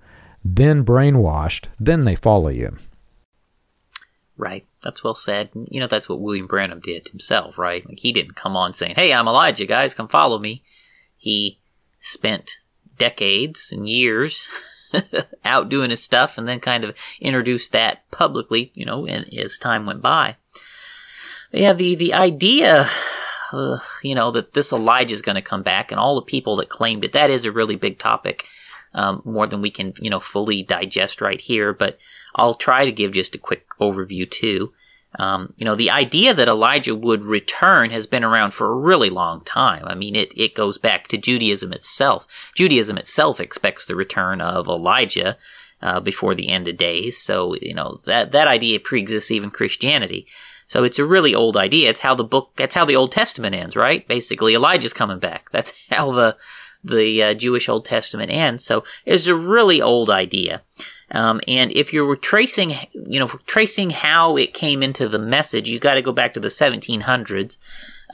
then 0.45 0.85
brainwashed, 0.85 1.67
then 1.79 2.05
they 2.05 2.15
follow 2.15 2.49
you. 2.49 2.77
Right. 4.41 4.65
That's 4.83 5.05
well 5.05 5.15
said. 5.15 5.51
You 5.69 5.81
know, 5.81 5.87
that's 5.87 6.09
what 6.09 6.23
William 6.23 6.47
Branham 6.47 6.81
did 6.81 7.09
himself, 7.09 7.59
right? 7.59 7.87
Like 7.87 7.99
he 7.99 8.11
didn't 8.11 8.37
come 8.37 8.57
on 8.57 8.73
saying, 8.73 8.95
"Hey, 8.97 9.13
I'm 9.13 9.29
Elijah, 9.29 9.67
guys, 9.67 9.93
come 9.93 10.09
follow 10.09 10.39
me." 10.39 10.63
He 11.19 11.59
spent 11.99 12.53
decades 12.97 13.71
and 13.71 13.87
years 13.87 14.49
out 15.45 15.69
doing 15.69 15.91
his 15.91 16.03
stuff, 16.03 16.39
and 16.39 16.49
then 16.49 16.59
kind 16.59 16.85
of 16.85 16.97
introduced 17.21 17.73
that 17.73 18.11
publicly, 18.11 18.73
you 18.75 18.87
know, 18.87 19.07
as 19.07 19.59
time 19.59 19.85
went 19.85 20.01
by. 20.01 20.37
But 21.51 21.61
yeah, 21.61 21.75
the 21.75 21.95
the 21.95 22.15
idea, 22.15 22.89
uh, 23.53 23.81
you 24.03 24.15
know, 24.15 24.31
that 24.31 24.55
this 24.55 24.73
Elijah 24.73 25.15
is 25.15 25.21
going 25.21 25.35
to 25.35 25.43
come 25.43 25.63
back, 25.63 25.93
and 25.93 26.01
all 26.01 26.15
the 26.15 26.23
people 26.23 26.57
that 26.57 26.71
claimed 26.71 27.05
it, 27.05 27.13
that 27.13 27.29
is 27.29 27.45
a 27.45 27.53
really 27.53 27.77
big 27.77 27.99
topic, 27.99 28.47
um, 28.95 29.21
more 29.27 29.47
than 29.47 29.61
we 29.61 29.71
can, 29.71 29.93
you 30.01 30.09
know, 30.09 30.19
fully 30.19 30.63
digest 30.63 31.21
right 31.21 31.43
here. 31.43 31.75
But 31.75 31.99
I'll 32.35 32.55
try 32.55 32.85
to 32.85 32.93
give 32.93 33.13
just 33.13 33.35
a 33.35 33.39
quick 33.39 33.67
overview 33.81 34.31
too. 34.31 34.73
Um, 35.19 35.55
you 35.57 35.65
know, 35.65 35.75
the 35.75 35.91
idea 35.91 36.33
that 36.35 36.49
Elijah 36.49 36.95
would 36.95 37.25
return 37.25 37.91
has 37.91 38.07
been 38.07 38.23
around 38.23 38.53
for 38.53 38.69
a 38.69 38.77
really 38.77 39.11
long 39.11 39.43
time. 39.45 39.85
I 39.87 39.95
mean, 39.95 40.15
it, 40.15 40.33
it 40.37 40.55
goes 40.55 40.79
back 40.79 41.09
to 41.09 41.19
Judaism 41.19 41.73
itself. 41.73 42.27
Judaism 42.55 42.97
itself 42.97 43.41
expects 43.41 43.87
the 43.87 43.97
return 43.97 44.41
of 44.41 44.69
Elijah 44.69 45.37
uh, 45.83 45.99
before 45.99 46.35
the 46.35 46.49
end 46.49 46.69
of 46.69 46.77
days. 46.77 47.19
So, 47.19 47.57
you 47.57 47.75
know, 47.75 48.01
that, 48.05 48.31
that 48.33 48.47
idea 48.47 48.79
preexists 48.79 49.33
even 49.33 49.51
Christianity. 49.51 50.27
So 50.69 50.85
it's 50.85 51.01
a 51.01 51.05
really 51.05 51.35
old 51.35 51.57
idea. 51.57 51.91
It's 51.91 52.01
how 52.01 52.15
the 52.15 52.23
book, 52.23 52.53
that's 52.55 52.77
how 52.77 52.85
the 52.85 52.95
Old 52.95 53.11
Testament 53.11 53.57
ends, 53.57 53.75
right? 53.75 54.07
Basically, 54.07 54.55
Elijah's 54.55 54.93
coming 54.93 55.19
back. 55.19 55.49
That's 55.53 55.73
how 55.91 56.13
the, 56.13 56.37
the 56.85 57.23
uh, 57.23 57.35
Jewish 57.35 57.69
Old 57.69 57.85
Testament 57.85 58.31
ends. 58.31 58.65
So 58.65 58.85
it's 59.05 59.27
a 59.27 59.35
really 59.35 59.83
old 59.83 60.11
idea. 60.11 60.63
Um, 61.13 61.41
and 61.49 61.73
if 61.73 61.93
you're 61.93 62.17
tracing, 62.17 62.77
you 62.93 63.19
know, 63.19 63.27
tracing 63.47 63.91
how 63.91 64.37
it 64.37 64.55
came 64.55 64.83
into 64.83 65.09
the 65.09 65.19
message, 65.19 65.69
you 65.69 65.79
got 65.79 65.95
to 65.95 66.03
go 66.03 66.13
back 66.13 66.35
to 66.35 66.41
the 66.41 66.49
1700s. 66.49 67.59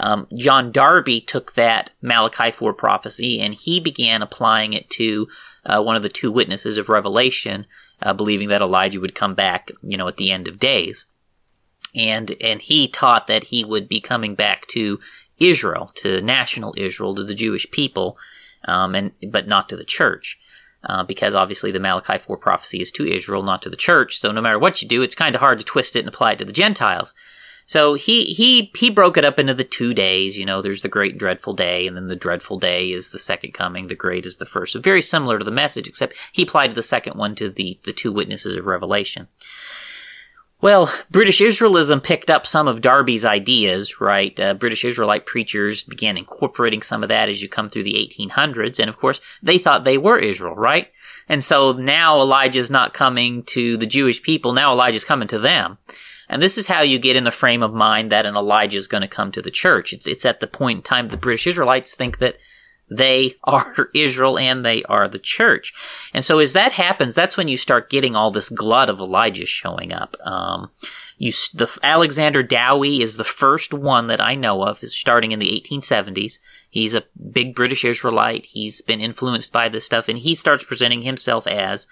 Um, 0.01 0.27
John 0.37 0.73
Darby 0.73 1.21
took 1.21 1.55
that 1.55 1.91
Malachi 2.03 2.51
4 2.51 2.73
prophecy 2.75 3.41
and 3.41 3.55
he 3.55 3.81
began 3.81 4.23
applying 4.23 4.73
it 4.73 4.89
to 4.91 5.29
uh, 5.65 5.83
one 5.83 5.97
of 5.97 6.03
the 6.03 6.09
two 6.09 6.31
witnesses 6.31 6.79
of 6.79 6.89
Revelation, 6.89 7.67
uh, 8.03 8.13
believing 8.13 8.49
that 8.49 8.63
Elijah 8.63 9.01
would 9.01 9.15
come 9.15 9.35
back, 9.35 9.71
you 9.83 9.97
know, 9.97 10.09
at 10.09 10.17
the 10.17 10.31
end 10.31 10.49
of 10.49 10.59
days. 10.59 11.07
And 11.95 12.37
and 12.43 12.61
he 12.61 12.89
taught 12.89 13.27
that 13.27 13.45
he 13.45 13.65
would 13.65 13.89
be 13.89 14.01
coming 14.01 14.35
back 14.35 14.67
to 14.69 15.01
Israel, 15.39 15.91
to 15.97 16.21
national 16.21 16.75
Israel, 16.77 17.15
to 17.15 17.25
the 17.25 17.35
Jewish 17.35 17.71
people, 17.71 18.19
um, 18.67 18.95
and 18.95 19.13
but 19.31 19.49
not 19.49 19.69
to 19.71 19.77
the 19.77 19.85
church 19.85 20.39
uh, 20.87 21.05
because 21.05 21.35
obviously 21.35 21.71
the 21.71 21.81
Malachi 21.81 22.19
4 22.19 22.37
prophecy 22.37 22.81
is 22.81 22.91
to 22.93 23.07
Israel, 23.07 23.43
not 23.43 23.63
to 23.63 23.71
the 23.71 23.77
church. 23.77 24.19
So 24.19 24.33
no 24.33 24.41
matter 24.41 24.59
what 24.59 24.81
you 24.81 24.89
do, 24.89 25.03
it's 25.03 25.15
kind 25.15 25.35
of 25.35 25.41
hard 25.41 25.59
to 25.59 25.65
twist 25.65 25.97
it 25.97 26.01
and 26.01 26.09
apply 26.09 26.33
it 26.33 26.39
to 26.39 26.45
the 26.45 26.53
Gentiles. 26.53 27.15
So 27.69 27.95
he 27.95 28.27
he 28.27 28.71
he 28.77 28.91
broke 28.91 29.17
it 29.17 29.25
up 29.25 29.41
into 29.41 29.53
the 29.53 29.65
two 29.65 29.93
days. 29.93 30.39
You 30.39 30.47
know, 30.47 30.63
there's 30.63 30.83
the 30.83 30.89
great 30.89 31.19
dreadful 31.19 31.53
day, 31.53 31.89
and 31.89 31.97
then 31.97 32.07
the 32.07 32.15
dreadful 32.15 32.61
day 32.61 32.93
is 32.93 33.11
the 33.11 33.19
second 33.19 33.55
coming. 33.55 33.89
The 33.89 33.97
great 33.97 34.25
is 34.25 34.37
the 34.37 34.47
first. 34.47 34.73
So 34.73 34.81
very 34.81 35.03
similar 35.03 35.37
to 35.39 35.45
the 35.45 35.51
message, 35.51 35.89
except 35.89 36.15
he 36.31 36.45
applied 36.45 36.77
the 36.77 36.83
second 36.83 37.17
one 37.17 37.35
to 37.35 37.51
the 37.51 37.81
the 37.85 37.93
two 37.93 38.13
witnesses 38.13 38.55
of 38.57 38.67
Revelation. 38.67 39.27
Well, 40.63 40.91
British 41.11 41.41
Israelism 41.41 42.03
picked 42.03 42.31
up 42.31 42.47
some 42.47 42.67
of 42.67 42.81
Darby's 42.81 43.27
ideas, 43.27 44.01
right? 44.01 44.39
Uh, 44.41 44.55
British 44.55 44.87
Israelite 44.87 45.27
preachers 45.27 45.83
began 45.83 46.17
incorporating 46.17 46.81
some 46.81 47.03
of 47.03 47.11
that 47.11 47.29
as 47.29 47.43
you 47.43 47.49
come 47.49 47.69
through 47.69 47.83
the 47.83 48.11
1800s, 48.19 48.79
and 48.79 48.89
of 48.89 48.97
course, 48.97 49.21
they 49.43 49.59
thought 49.59 49.85
they 49.85 49.99
were 49.99 50.19
Israel, 50.19 50.55
right? 50.55 50.91
And 51.29 51.45
so 51.45 51.73
now 51.73 52.21
Elijah's 52.21 52.71
not 52.71 52.95
coming 52.95 53.43
to 53.45 53.77
the 53.77 53.87
Jewish 53.87 54.23
people, 54.23 54.55
now 54.55 54.73
Elijah's 54.73 55.05
coming 55.05 55.29
to 55.29 55.39
them. 55.39 55.77
And 56.29 56.43
this 56.43 56.57
is 56.59 56.67
how 56.67 56.81
you 56.81 56.99
get 56.99 57.17
in 57.17 57.25
the 57.25 57.31
frame 57.31 57.63
of 57.63 57.75
mind 57.75 58.11
that 58.11 58.27
an 58.27 58.35
Elijah 58.35 58.79
is 58.79 58.89
going 58.89 59.03
to 59.03 59.09
come 59.09 59.31
to 59.33 59.43
the 59.43 59.51
church. 59.51 59.93
It's, 59.93 60.07
it's 60.07 60.25
at 60.25 60.41
the 60.41 60.47
point 60.47 60.79
in 60.79 60.83
time 60.83 61.09
the 61.09 61.17
British 61.17 61.47
Israelites 61.47 61.95
think 61.95 62.19
that 62.19 62.39
they 62.89 63.35
are 63.45 63.91
Israel 63.95 64.39
and 64.39 64.65
they 64.65 64.83
are 64.85 65.09
the 65.09 65.19
church. 65.19 65.73
And 66.15 66.25
so 66.25 66.39
as 66.39 66.53
that 66.53 66.73
happens, 66.73 67.15
that's 67.15 67.37
when 67.37 67.49
you 67.49 67.57
start 67.57 67.91
getting 67.91 68.15
all 68.15 68.31
this 68.31 68.49
glut 68.49 68.89
of 68.89 69.01
Elijah 69.01 69.47
showing 69.47 69.93
up. 69.93 70.17
Um, 70.25 70.71
you, 71.19 71.33
the 71.55 71.69
Alexander 71.83 72.43
Dowie 72.43 73.01
is 73.01 73.17
the 73.17 73.25
first 73.25 73.73
one 73.73 74.07
that 74.09 74.21
I 74.21 74.35
know 74.35 74.63
of, 74.63 74.83
is 74.83 74.95
starting 74.95 75.33
in 75.33 75.39
the 75.39 75.63
1870s. 75.69 76.39
He's 76.69 76.95
a 76.95 77.05
big 77.33 77.55
British 77.55 77.85
Israelite. 77.85 78.47
He's 78.47 78.83
been 78.83 79.01
influenced 79.01 79.51
by 79.51 79.69
this 79.69 79.87
stuff, 79.87 80.09
and 80.09 80.19
he 80.19 80.35
starts 80.35 80.65
presenting 80.65 81.03
himself 81.03 81.47
as 81.47 81.87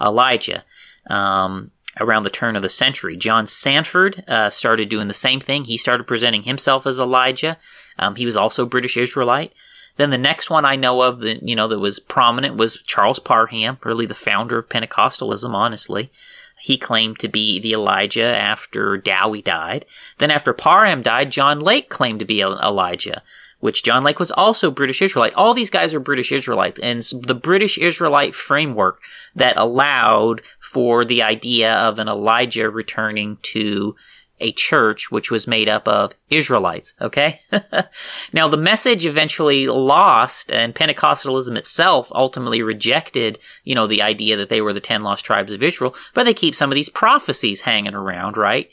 Elijah. 0.00 0.64
Um, 1.08 1.72
around 1.98 2.22
the 2.22 2.30
turn 2.30 2.56
of 2.56 2.62
the 2.62 2.68
century, 2.68 3.16
John 3.16 3.46
Sanford 3.46 4.24
uh, 4.28 4.48
started 4.48 4.88
doing 4.88 5.08
the 5.08 5.14
same 5.14 5.40
thing. 5.40 5.64
He 5.64 5.76
started 5.76 6.06
presenting 6.06 6.44
himself 6.44 6.86
as 6.86 6.98
Elijah. 6.98 7.58
Um, 7.98 8.16
he 8.16 8.24
was 8.24 8.36
also 8.36 8.64
British 8.64 8.96
Israelite. 8.96 9.52
Then 10.00 10.08
the 10.08 10.16
next 10.16 10.48
one 10.48 10.64
I 10.64 10.76
know 10.76 11.02
of, 11.02 11.20
that, 11.20 11.46
you 11.46 11.54
know, 11.54 11.68
that 11.68 11.78
was 11.78 11.98
prominent 11.98 12.56
was 12.56 12.80
Charles 12.86 13.18
Parham, 13.18 13.76
really 13.84 14.06
the 14.06 14.14
founder 14.14 14.56
of 14.56 14.70
Pentecostalism, 14.70 15.52
honestly. 15.52 16.10
He 16.58 16.78
claimed 16.78 17.18
to 17.18 17.28
be 17.28 17.60
the 17.60 17.74
Elijah 17.74 18.34
after 18.34 18.96
Dowie 18.96 19.42
died. 19.42 19.84
Then 20.16 20.30
after 20.30 20.54
Parham 20.54 21.02
died, 21.02 21.30
John 21.30 21.60
Lake 21.60 21.90
claimed 21.90 22.20
to 22.20 22.24
be 22.24 22.40
Elijah, 22.40 23.22
which 23.58 23.82
John 23.82 24.02
Lake 24.02 24.18
was 24.18 24.32
also 24.32 24.70
British 24.70 25.02
Israelite. 25.02 25.34
All 25.34 25.52
these 25.52 25.68
guys 25.68 25.92
are 25.92 26.00
British 26.00 26.32
Israelites, 26.32 26.80
and 26.80 27.02
the 27.26 27.34
British 27.34 27.76
Israelite 27.76 28.34
framework 28.34 29.00
that 29.36 29.58
allowed 29.58 30.40
for 30.60 31.04
the 31.04 31.22
idea 31.22 31.74
of 31.74 31.98
an 31.98 32.08
Elijah 32.08 32.70
returning 32.70 33.36
to 33.42 33.96
a 34.40 34.52
church 34.52 35.10
which 35.10 35.30
was 35.30 35.46
made 35.46 35.68
up 35.68 35.86
of 35.86 36.12
Israelites, 36.30 36.94
okay? 37.00 37.40
now 38.32 38.48
the 38.48 38.56
message 38.56 39.04
eventually 39.04 39.66
lost 39.66 40.50
and 40.50 40.74
Pentecostalism 40.74 41.56
itself 41.56 42.10
ultimately 42.14 42.62
rejected, 42.62 43.38
you 43.64 43.74
know, 43.74 43.86
the 43.86 44.02
idea 44.02 44.36
that 44.36 44.48
they 44.48 44.60
were 44.60 44.72
the 44.72 44.80
10 44.80 45.02
lost 45.02 45.24
tribes 45.24 45.52
of 45.52 45.62
Israel, 45.62 45.94
but 46.14 46.24
they 46.24 46.34
keep 46.34 46.54
some 46.54 46.70
of 46.70 46.74
these 46.74 46.88
prophecies 46.88 47.62
hanging 47.62 47.94
around, 47.94 48.36
right? 48.36 48.70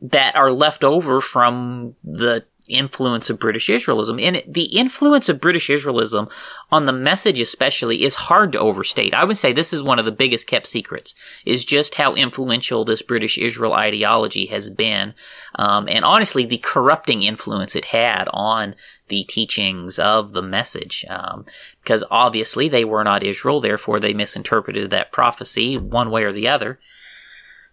That 0.00 0.36
are 0.36 0.52
left 0.52 0.84
over 0.84 1.20
from 1.20 1.94
the 2.02 2.44
influence 2.68 3.28
of 3.28 3.38
British 3.38 3.68
Israelism. 3.68 4.22
And 4.22 4.42
the 4.46 4.76
influence 4.76 5.28
of 5.28 5.40
British 5.40 5.68
Israelism 5.68 6.30
on 6.72 6.86
the 6.86 6.92
message 6.92 7.40
especially 7.40 8.04
is 8.04 8.14
hard 8.14 8.52
to 8.52 8.58
overstate. 8.58 9.14
I 9.14 9.24
would 9.24 9.36
say 9.36 9.52
this 9.52 9.72
is 9.72 9.82
one 9.82 9.98
of 9.98 10.04
the 10.04 10.12
biggest 10.12 10.46
kept 10.46 10.66
secrets, 10.66 11.14
is 11.44 11.64
just 11.64 11.96
how 11.96 12.14
influential 12.14 12.84
this 12.84 13.02
British 13.02 13.38
Israel 13.38 13.74
ideology 13.74 14.46
has 14.46 14.70
been. 14.70 15.14
Um, 15.56 15.88
and 15.88 16.04
honestly, 16.04 16.46
the 16.46 16.58
corrupting 16.58 17.22
influence 17.22 17.76
it 17.76 17.86
had 17.86 18.28
on 18.32 18.74
the 19.08 19.24
teachings 19.24 19.98
of 19.98 20.32
the 20.32 20.42
message. 20.42 21.04
Um, 21.08 21.44
because 21.82 22.02
obviously 22.10 22.68
they 22.68 22.84
were 22.84 23.04
not 23.04 23.22
Israel, 23.22 23.60
therefore 23.60 24.00
they 24.00 24.14
misinterpreted 24.14 24.90
that 24.90 25.12
prophecy 25.12 25.76
one 25.76 26.10
way 26.10 26.22
or 26.22 26.32
the 26.32 26.48
other. 26.48 26.80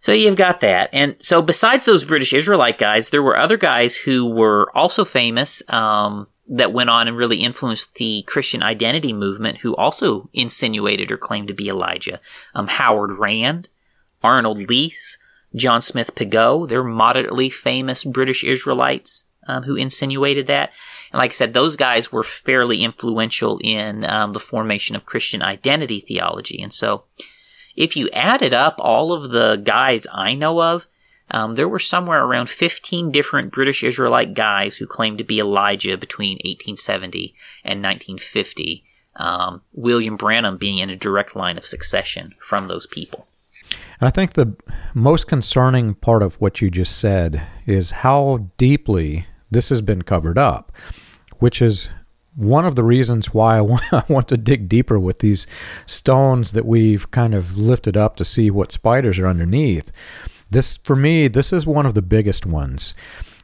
So 0.01 0.11
you've 0.11 0.35
got 0.35 0.59
that. 0.61 0.89
And 0.93 1.15
so 1.19 1.41
besides 1.41 1.85
those 1.85 2.03
British 2.03 2.33
Israelite 2.33 2.77
guys, 2.77 3.09
there 3.09 3.23
were 3.23 3.37
other 3.37 3.57
guys 3.57 3.95
who 3.95 4.25
were 4.25 4.69
also 4.75 5.05
famous, 5.05 5.61
um, 5.69 6.27
that 6.47 6.73
went 6.73 6.89
on 6.89 7.07
and 7.07 7.15
really 7.15 7.37
influenced 7.37 7.95
the 7.95 8.23
Christian 8.27 8.61
identity 8.61 9.13
movement 9.13 9.59
who 9.59 9.73
also 9.75 10.29
insinuated 10.33 11.09
or 11.09 11.17
claimed 11.17 11.47
to 11.47 11.53
be 11.53 11.69
Elijah. 11.69 12.19
Um, 12.53 12.67
Howard 12.67 13.17
Rand, 13.17 13.69
Arnold 14.21 14.67
Leith, 14.67 15.17
John 15.55 15.81
Smith 15.81 16.13
Pigot, 16.13 16.67
they're 16.67 16.83
moderately 16.83 17.49
famous 17.49 18.03
British 18.03 18.43
Israelites 18.43 19.25
um, 19.47 19.63
who 19.63 19.75
insinuated 19.75 20.47
that. 20.47 20.71
And 21.11 21.19
like 21.19 21.31
I 21.31 21.33
said, 21.33 21.53
those 21.53 21.75
guys 21.75 22.11
were 22.11 22.23
fairly 22.23 22.83
influential 22.83 23.59
in 23.63 24.03
um, 24.09 24.33
the 24.33 24.39
formation 24.39 24.95
of 24.95 25.05
Christian 25.05 25.41
identity 25.41 26.01
theology. 26.01 26.61
And 26.61 26.73
so 26.73 27.03
if 27.75 27.95
you 27.95 28.09
added 28.11 28.53
up 28.53 28.75
all 28.79 29.13
of 29.13 29.31
the 29.31 29.55
guys 29.55 30.05
I 30.11 30.33
know 30.33 30.61
of, 30.61 30.85
um, 31.31 31.53
there 31.53 31.69
were 31.69 31.79
somewhere 31.79 32.23
around 32.23 32.49
15 32.49 33.11
different 33.11 33.51
British 33.51 33.83
Israelite 33.83 34.33
guys 34.33 34.75
who 34.75 34.85
claimed 34.85 35.17
to 35.17 35.23
be 35.23 35.39
Elijah 35.39 35.97
between 35.97 36.35
1870 36.37 37.33
and 37.63 37.81
1950. 37.81 38.83
Um, 39.15 39.61
William 39.73 40.17
Branham 40.17 40.57
being 40.57 40.79
in 40.79 40.89
a 40.89 40.95
direct 40.95 41.35
line 41.35 41.57
of 41.57 41.65
succession 41.65 42.33
from 42.39 42.67
those 42.67 42.85
people. 42.85 43.27
And 43.99 44.07
I 44.07 44.09
think 44.09 44.33
the 44.33 44.55
most 44.93 45.27
concerning 45.27 45.95
part 45.95 46.23
of 46.23 46.35
what 46.41 46.61
you 46.61 46.69
just 46.69 46.97
said 46.97 47.45
is 47.65 47.91
how 47.91 48.49
deeply 48.57 49.27
this 49.49 49.69
has 49.69 49.81
been 49.81 50.01
covered 50.01 50.37
up, 50.37 50.71
which 51.39 51.61
is 51.61 51.89
one 52.35 52.65
of 52.65 52.75
the 52.75 52.83
reasons 52.83 53.33
why 53.33 53.57
I 53.91 54.03
want, 54.07 54.27
to 54.29 54.37
dig 54.37 54.69
deeper 54.69 54.99
with 54.99 55.19
these 55.19 55.47
stones 55.85 56.53
that 56.53 56.65
we've 56.65 57.09
kind 57.11 57.33
of 57.33 57.57
lifted 57.57 57.97
up 57.97 58.15
to 58.17 58.25
see 58.25 58.49
what 58.51 58.71
spiders 58.71 59.19
are 59.19 59.27
underneath. 59.27 59.91
This, 60.49 60.77
for 60.77 60.95
me, 60.95 61.27
this 61.27 61.53
is 61.53 61.65
one 61.65 61.85
of 61.85 61.93
the 61.93 62.01
biggest 62.01 62.45
ones. 62.45 62.93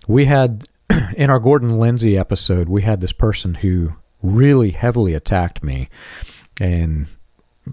We 0.07 0.25
had, 0.25 0.65
in 1.15 1.29
our 1.29 1.39
Gordon 1.39 1.79
Lindsay 1.79 2.17
episode, 2.17 2.69
we 2.69 2.81
had 2.81 3.01
this 3.01 3.13
person 3.13 3.55
who 3.55 3.93
really 4.21 4.71
heavily 4.71 5.13
attacked 5.13 5.63
me 5.63 5.89
and 6.59 7.07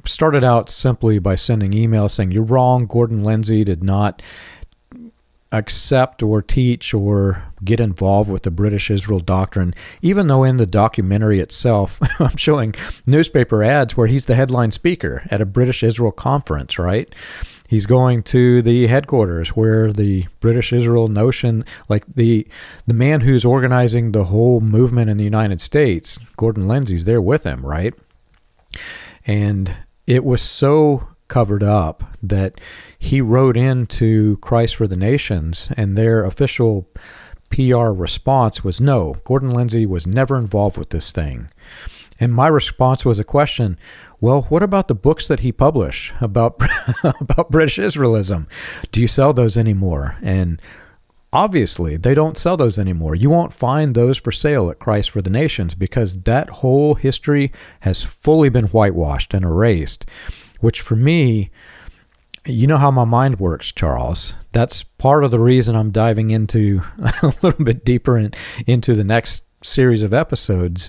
started 0.04 0.42
out 0.44 0.68
simply 0.68 1.18
by 1.18 1.34
sending 1.34 1.72
emails 1.72 2.12
saying, 2.12 2.32
You're 2.32 2.42
wrong. 2.42 2.86
Gordon 2.86 3.22
Lindsay 3.22 3.64
did 3.64 3.82
not 3.82 4.22
accept 5.54 6.22
or 6.22 6.42
teach 6.42 6.92
or 6.92 7.44
get 7.64 7.78
involved 7.78 8.30
with 8.30 8.42
the 8.42 8.50
British 8.50 8.90
Israel 8.90 9.20
doctrine, 9.20 9.72
even 10.02 10.26
though 10.26 10.42
in 10.42 10.56
the 10.56 10.66
documentary 10.66 11.40
itself, 11.40 12.00
I'm 12.20 12.36
showing 12.36 12.74
newspaper 13.06 13.62
ads 13.62 13.96
where 13.96 14.08
he's 14.08 14.26
the 14.26 14.34
headline 14.34 14.72
speaker 14.72 15.26
at 15.30 15.40
a 15.40 15.46
British 15.46 15.82
Israel 15.82 16.12
conference, 16.12 16.78
right? 16.78 17.12
He's 17.68 17.86
going 17.86 18.24
to 18.24 18.62
the 18.62 18.88
headquarters 18.88 19.50
where 19.50 19.92
the 19.92 20.26
British 20.40 20.72
Israel 20.72 21.08
notion, 21.08 21.64
like 21.88 22.04
the 22.14 22.46
the 22.86 22.94
man 22.94 23.22
who's 23.22 23.44
organizing 23.44 24.12
the 24.12 24.24
whole 24.24 24.60
movement 24.60 25.08
in 25.08 25.16
the 25.16 25.24
United 25.24 25.60
States, 25.60 26.18
Gordon 26.36 26.68
Lindsay's 26.68 27.04
there 27.04 27.22
with 27.22 27.44
him, 27.44 27.64
right? 27.64 27.94
And 29.26 29.74
it 30.06 30.24
was 30.24 30.42
so 30.42 31.08
covered 31.28 31.62
up 31.62 32.04
that 32.22 32.60
he 32.98 33.20
wrote 33.20 33.56
into 33.56 34.36
Christ 34.38 34.76
for 34.76 34.86
the 34.86 34.96
Nations, 34.96 35.70
and 35.76 35.96
their 35.96 36.24
official 36.24 36.88
PR 37.50 37.88
response 37.90 38.64
was 38.64 38.80
no, 38.80 39.16
Gordon 39.24 39.50
Lindsay 39.50 39.86
was 39.86 40.06
never 40.06 40.36
involved 40.36 40.76
with 40.76 40.90
this 40.90 41.12
thing. 41.12 41.48
And 42.20 42.32
my 42.32 42.48
response 42.48 43.04
was 43.04 43.18
a 43.18 43.24
question 43.24 43.78
well, 44.20 44.42
what 44.42 44.62
about 44.62 44.88
the 44.88 44.94
books 44.94 45.28
that 45.28 45.40
he 45.40 45.52
published 45.52 46.14
about, 46.18 46.58
about 47.20 47.50
British 47.50 47.76
Israelism? 47.76 48.46
Do 48.90 49.02
you 49.02 49.08
sell 49.08 49.34
those 49.34 49.58
anymore? 49.58 50.16
And 50.22 50.62
obviously, 51.30 51.98
they 51.98 52.14
don't 52.14 52.38
sell 52.38 52.56
those 52.56 52.78
anymore. 52.78 53.14
You 53.14 53.28
won't 53.28 53.52
find 53.52 53.94
those 53.94 54.16
for 54.16 54.32
sale 54.32 54.70
at 54.70 54.78
Christ 54.78 55.10
for 55.10 55.20
the 55.20 55.28
Nations 55.28 55.74
because 55.74 56.22
that 56.22 56.48
whole 56.48 56.94
history 56.94 57.52
has 57.80 58.02
fully 58.02 58.48
been 58.48 58.66
whitewashed 58.66 59.34
and 59.34 59.44
erased, 59.44 60.06
which 60.64 60.80
for 60.80 60.96
me, 60.96 61.50
you 62.46 62.66
know 62.66 62.78
how 62.78 62.90
my 62.90 63.04
mind 63.04 63.38
works, 63.38 63.70
Charles. 63.70 64.32
That's 64.52 64.82
part 64.82 65.22
of 65.22 65.30
the 65.30 65.38
reason 65.38 65.76
I'm 65.76 65.90
diving 65.90 66.30
into 66.30 66.80
a 67.22 67.34
little 67.42 67.62
bit 67.62 67.84
deeper 67.84 68.16
in, 68.16 68.32
into 68.66 68.94
the 68.94 69.04
next 69.04 69.44
series 69.62 70.02
of 70.02 70.14
episodes. 70.14 70.88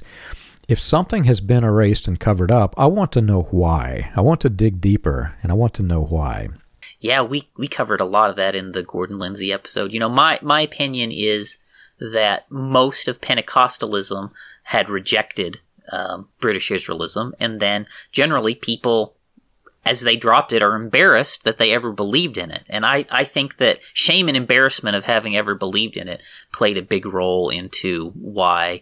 If 0.69 0.79
something 0.79 1.25
has 1.25 1.41
been 1.41 1.65
erased 1.65 2.07
and 2.07 2.17
covered 2.17 2.51
up, 2.51 2.73
I 2.77 2.85
want 2.85 3.11
to 3.11 3.21
know 3.21 3.49
why. 3.51 4.11
I 4.15 4.21
want 4.21 4.39
to 4.41 4.49
dig 4.49 4.79
deeper 4.79 5.35
and 5.43 5.51
I 5.51 5.55
want 5.55 5.73
to 5.75 5.83
know 5.83 6.01
why. 6.01 6.47
Yeah, 7.01 7.21
we 7.21 7.49
we 7.57 7.67
covered 7.67 7.99
a 7.99 8.05
lot 8.05 8.29
of 8.29 8.37
that 8.37 8.55
in 8.55 8.71
the 8.71 8.81
Gordon 8.81 9.19
Lindsay 9.19 9.51
episode. 9.51 9.91
You 9.91 9.99
know, 9.99 10.09
my 10.09 10.39
my 10.41 10.61
opinion 10.61 11.11
is 11.11 11.57
that 11.99 12.49
most 12.49 13.09
of 13.09 13.19
Pentecostalism 13.19 14.31
had 14.63 14.89
rejected 14.89 15.59
um, 15.91 16.29
British 16.39 16.69
Israelism, 16.69 17.33
and 17.39 17.59
then 17.59 17.87
generally 18.13 18.55
people 18.55 19.14
as 19.85 20.01
they 20.01 20.17
dropped 20.17 20.51
it 20.51 20.63
are 20.63 20.75
embarrassed 20.75 21.43
that 21.43 21.57
they 21.57 21.71
ever 21.71 21.91
believed 21.91 22.37
in 22.37 22.51
it. 22.51 22.63
And 22.69 22.85
I, 22.85 23.05
I 23.09 23.23
think 23.23 23.57
that 23.57 23.79
shame 23.93 24.27
and 24.27 24.35
embarrassment 24.35 24.95
of 24.95 25.05
having 25.05 25.37
ever 25.37 25.53
believed 25.53 25.95
in 25.95 26.07
it 26.07 26.21
played 26.51 26.77
a 26.77 26.81
big 26.81 27.05
role 27.05 27.49
into 27.49 28.09
why 28.11 28.81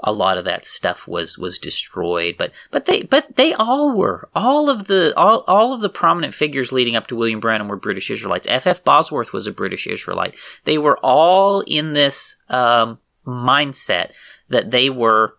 a 0.00 0.12
lot 0.12 0.38
of 0.38 0.44
that 0.44 0.64
stuff 0.64 1.08
was 1.08 1.36
was 1.36 1.58
destroyed 1.58 2.36
but 2.38 2.52
but 2.70 2.84
they 2.84 3.02
but 3.02 3.34
they 3.34 3.52
all 3.54 3.96
were 3.96 4.28
all 4.32 4.70
of 4.70 4.86
the 4.86 5.12
all, 5.16 5.42
all 5.48 5.72
of 5.72 5.80
the 5.80 5.88
prominent 5.88 6.32
figures 6.32 6.70
leading 6.70 6.94
up 6.94 7.08
to 7.08 7.16
William 7.16 7.40
Branham 7.40 7.66
were 7.66 7.76
British 7.76 8.08
Israelites 8.08 8.46
F.F. 8.48 8.84
Bosworth 8.84 9.32
was 9.32 9.48
a 9.48 9.52
British 9.52 9.88
Israelite 9.88 10.36
they 10.64 10.78
were 10.78 10.98
all 10.98 11.62
in 11.62 11.94
this 11.94 12.36
um, 12.48 12.98
mindset 13.26 14.12
that 14.48 14.70
they 14.70 14.88
were 14.88 15.36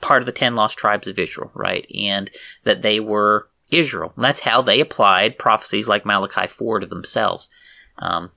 part 0.00 0.22
of 0.22 0.26
the 0.26 0.32
10 0.32 0.56
lost 0.56 0.76
tribes 0.76 1.06
of 1.06 1.16
Israel 1.16 1.52
right 1.54 1.86
and 1.94 2.32
that 2.64 2.82
they 2.82 2.98
were 2.98 3.48
Israel. 3.70 4.12
And 4.16 4.24
that's 4.24 4.40
how 4.40 4.62
they 4.62 4.80
applied 4.80 5.38
prophecies 5.38 5.88
like 5.88 6.06
Malachi 6.06 6.46
4 6.46 6.80
to 6.80 6.86
themselves. 6.86 7.50
Um, 7.98 8.30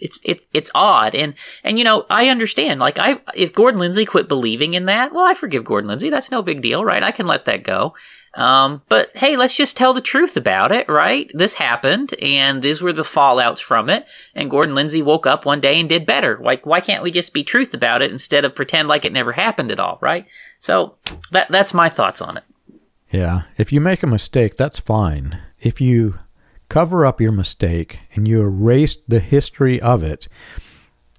it's 0.00 0.18
it's 0.24 0.46
it's 0.52 0.70
odd. 0.74 1.14
And 1.14 1.34
and 1.62 1.78
you 1.78 1.84
know 1.84 2.06
I 2.10 2.28
understand. 2.28 2.80
Like 2.80 2.98
I 2.98 3.20
if 3.34 3.52
Gordon 3.52 3.80
Lindsay 3.80 4.04
quit 4.04 4.28
believing 4.28 4.74
in 4.74 4.86
that 4.86 5.12
well 5.12 5.24
I 5.24 5.34
forgive 5.34 5.64
Gordon 5.64 5.88
Lindsay. 5.88 6.10
That's 6.10 6.30
no 6.30 6.42
big 6.42 6.62
deal 6.62 6.84
right? 6.84 7.02
I 7.02 7.12
can 7.12 7.26
let 7.26 7.44
that 7.44 7.62
go. 7.62 7.94
Um, 8.34 8.82
but 8.88 9.16
hey 9.16 9.36
let's 9.36 9.56
just 9.56 9.76
tell 9.76 9.92
the 9.92 10.00
truth 10.00 10.36
about 10.36 10.72
it 10.72 10.88
right? 10.88 11.30
This 11.34 11.54
happened 11.54 12.14
and 12.20 12.62
these 12.62 12.82
were 12.82 12.92
the 12.92 13.02
fallouts 13.02 13.60
from 13.60 13.88
it. 13.88 14.06
And 14.34 14.50
Gordon 14.50 14.74
Lindsay 14.74 15.02
woke 15.02 15.26
up 15.26 15.44
one 15.44 15.60
day 15.60 15.78
and 15.78 15.88
did 15.88 16.06
better. 16.06 16.40
Like 16.42 16.66
why 16.66 16.80
can't 16.80 17.02
we 17.02 17.10
just 17.10 17.32
be 17.32 17.44
truth 17.44 17.74
about 17.74 18.02
it 18.02 18.10
instead 18.10 18.44
of 18.44 18.54
pretend 18.54 18.88
like 18.88 19.04
it 19.04 19.12
never 19.12 19.32
happened 19.32 19.70
at 19.70 19.80
all 19.80 19.98
right? 20.00 20.26
So 20.58 20.96
that 21.30 21.50
that's 21.50 21.74
my 21.74 21.88
thoughts 21.88 22.20
on 22.20 22.36
it 22.36 22.44
yeah 23.12 23.42
if 23.56 23.72
you 23.72 23.80
make 23.80 24.02
a 24.02 24.06
mistake 24.06 24.56
that's 24.56 24.78
fine 24.78 25.38
if 25.60 25.80
you 25.80 26.18
cover 26.72 27.04
up 27.04 27.20
your 27.20 27.32
mistake 27.32 27.98
and 28.14 28.26
you 28.26 28.40
erase 28.40 28.96
the 29.06 29.20
history 29.20 29.78
of 29.78 30.02
it, 30.02 30.26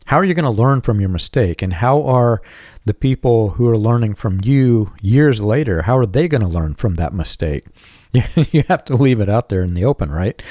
how 0.07 0.17
are 0.17 0.25
you 0.25 0.33
going 0.33 0.43
to 0.43 0.49
learn 0.49 0.81
from 0.81 0.99
your 0.99 1.09
mistake? 1.09 1.61
And 1.61 1.73
how 1.73 2.01
are 2.01 2.41
the 2.85 2.93
people 2.95 3.51
who 3.51 3.69
are 3.69 3.75
learning 3.75 4.15
from 4.15 4.41
you 4.43 4.93
years 4.99 5.41
later, 5.41 5.83
how 5.83 5.95
are 5.95 6.07
they 6.07 6.27
going 6.27 6.41
to 6.41 6.47
learn 6.47 6.73
from 6.73 6.95
that 6.95 7.13
mistake? 7.13 7.67
you 8.51 8.63
have 8.67 8.83
to 8.85 8.97
leave 8.97 9.19
it 9.19 9.29
out 9.29 9.49
there 9.49 9.61
in 9.61 9.75
the 9.75 9.85
open, 9.85 10.09
right? 10.09 10.41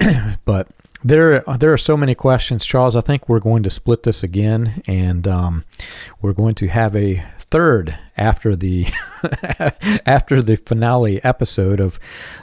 but 0.46 0.68
there, 1.04 1.40
there 1.58 1.72
are 1.72 1.78
so 1.78 1.96
many 1.96 2.14
questions, 2.14 2.64
Charles. 2.64 2.96
I 2.96 3.00
think 3.00 3.28
we're 3.28 3.40
going 3.40 3.62
to 3.62 3.70
split 3.70 4.02
this 4.02 4.22
again, 4.22 4.82
and 4.86 5.26
um, 5.28 5.64
we're 6.20 6.32
going 6.32 6.54
to 6.56 6.68
have 6.68 6.96
a 6.96 7.24
third 7.50 7.98
after 8.16 8.54
the 8.54 8.86
after 10.06 10.42
the 10.42 10.56
finale 10.56 11.22
episode 11.24 11.80
of 11.80 11.98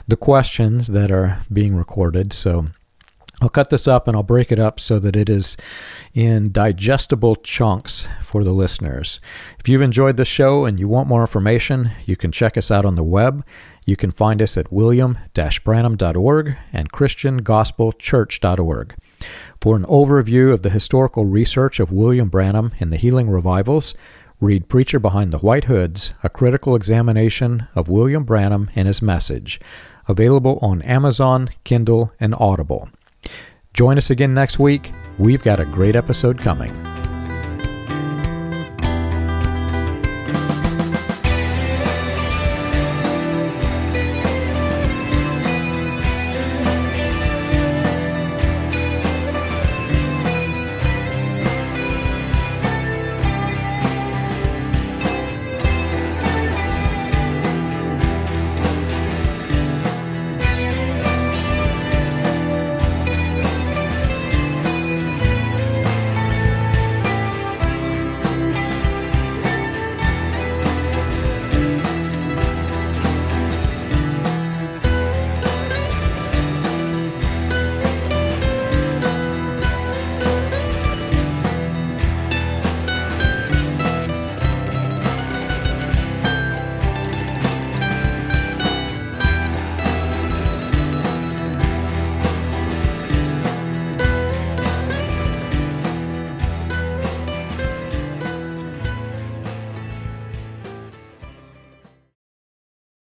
the 0.08 0.16
questions 0.16 0.88
that 0.88 1.10
are 1.10 1.40
being 1.52 1.76
recorded. 1.76 2.32
So 2.32 2.66
I'll 3.40 3.50
cut 3.50 3.68
this 3.68 3.86
up 3.86 4.08
and 4.08 4.16
I'll 4.16 4.22
break 4.22 4.50
it 4.50 4.58
up 4.58 4.80
so 4.80 4.98
that 4.98 5.14
it 5.14 5.28
is 5.28 5.56
in 6.14 6.52
digestible 6.52 7.36
chunks 7.36 8.08
for 8.22 8.42
the 8.42 8.52
listeners. 8.52 9.20
If 9.60 9.68
you've 9.68 9.82
enjoyed 9.82 10.16
this 10.16 10.28
show 10.28 10.64
and 10.64 10.80
you 10.80 10.88
want 10.88 11.08
more 11.08 11.20
information, 11.20 11.90
you 12.06 12.16
can 12.16 12.32
check 12.32 12.56
us 12.56 12.70
out 12.70 12.86
on 12.86 12.94
the 12.94 13.04
web. 13.04 13.44
You 13.86 13.96
can 13.96 14.10
find 14.10 14.42
us 14.42 14.58
at 14.58 14.70
william-branham.org 14.70 16.56
and 16.72 16.92
christiangospelchurch.org. 16.92 18.94
For 19.62 19.76
an 19.76 19.84
overview 19.84 20.52
of 20.52 20.62
the 20.62 20.70
historical 20.70 21.24
research 21.24 21.80
of 21.80 21.92
William 21.92 22.28
Branham 22.28 22.72
and 22.78 22.92
the 22.92 22.98
healing 22.98 23.30
revivals, 23.30 23.94
Read 24.40 24.68
Preacher 24.68 24.98
Behind 24.98 25.32
the 25.32 25.38
White 25.38 25.64
Hoods, 25.64 26.12
a 26.22 26.28
critical 26.28 26.76
examination 26.76 27.66
of 27.74 27.88
William 27.88 28.24
Branham 28.24 28.70
and 28.74 28.86
his 28.86 29.00
message, 29.00 29.58
available 30.08 30.58
on 30.60 30.82
Amazon, 30.82 31.48
Kindle, 31.64 32.12
and 32.20 32.34
Audible. 32.38 32.90
Join 33.72 33.96
us 33.96 34.10
again 34.10 34.34
next 34.34 34.58
week. 34.58 34.92
We've 35.18 35.42
got 35.42 35.60
a 35.60 35.64
great 35.64 35.96
episode 35.96 36.38
coming. 36.38 36.95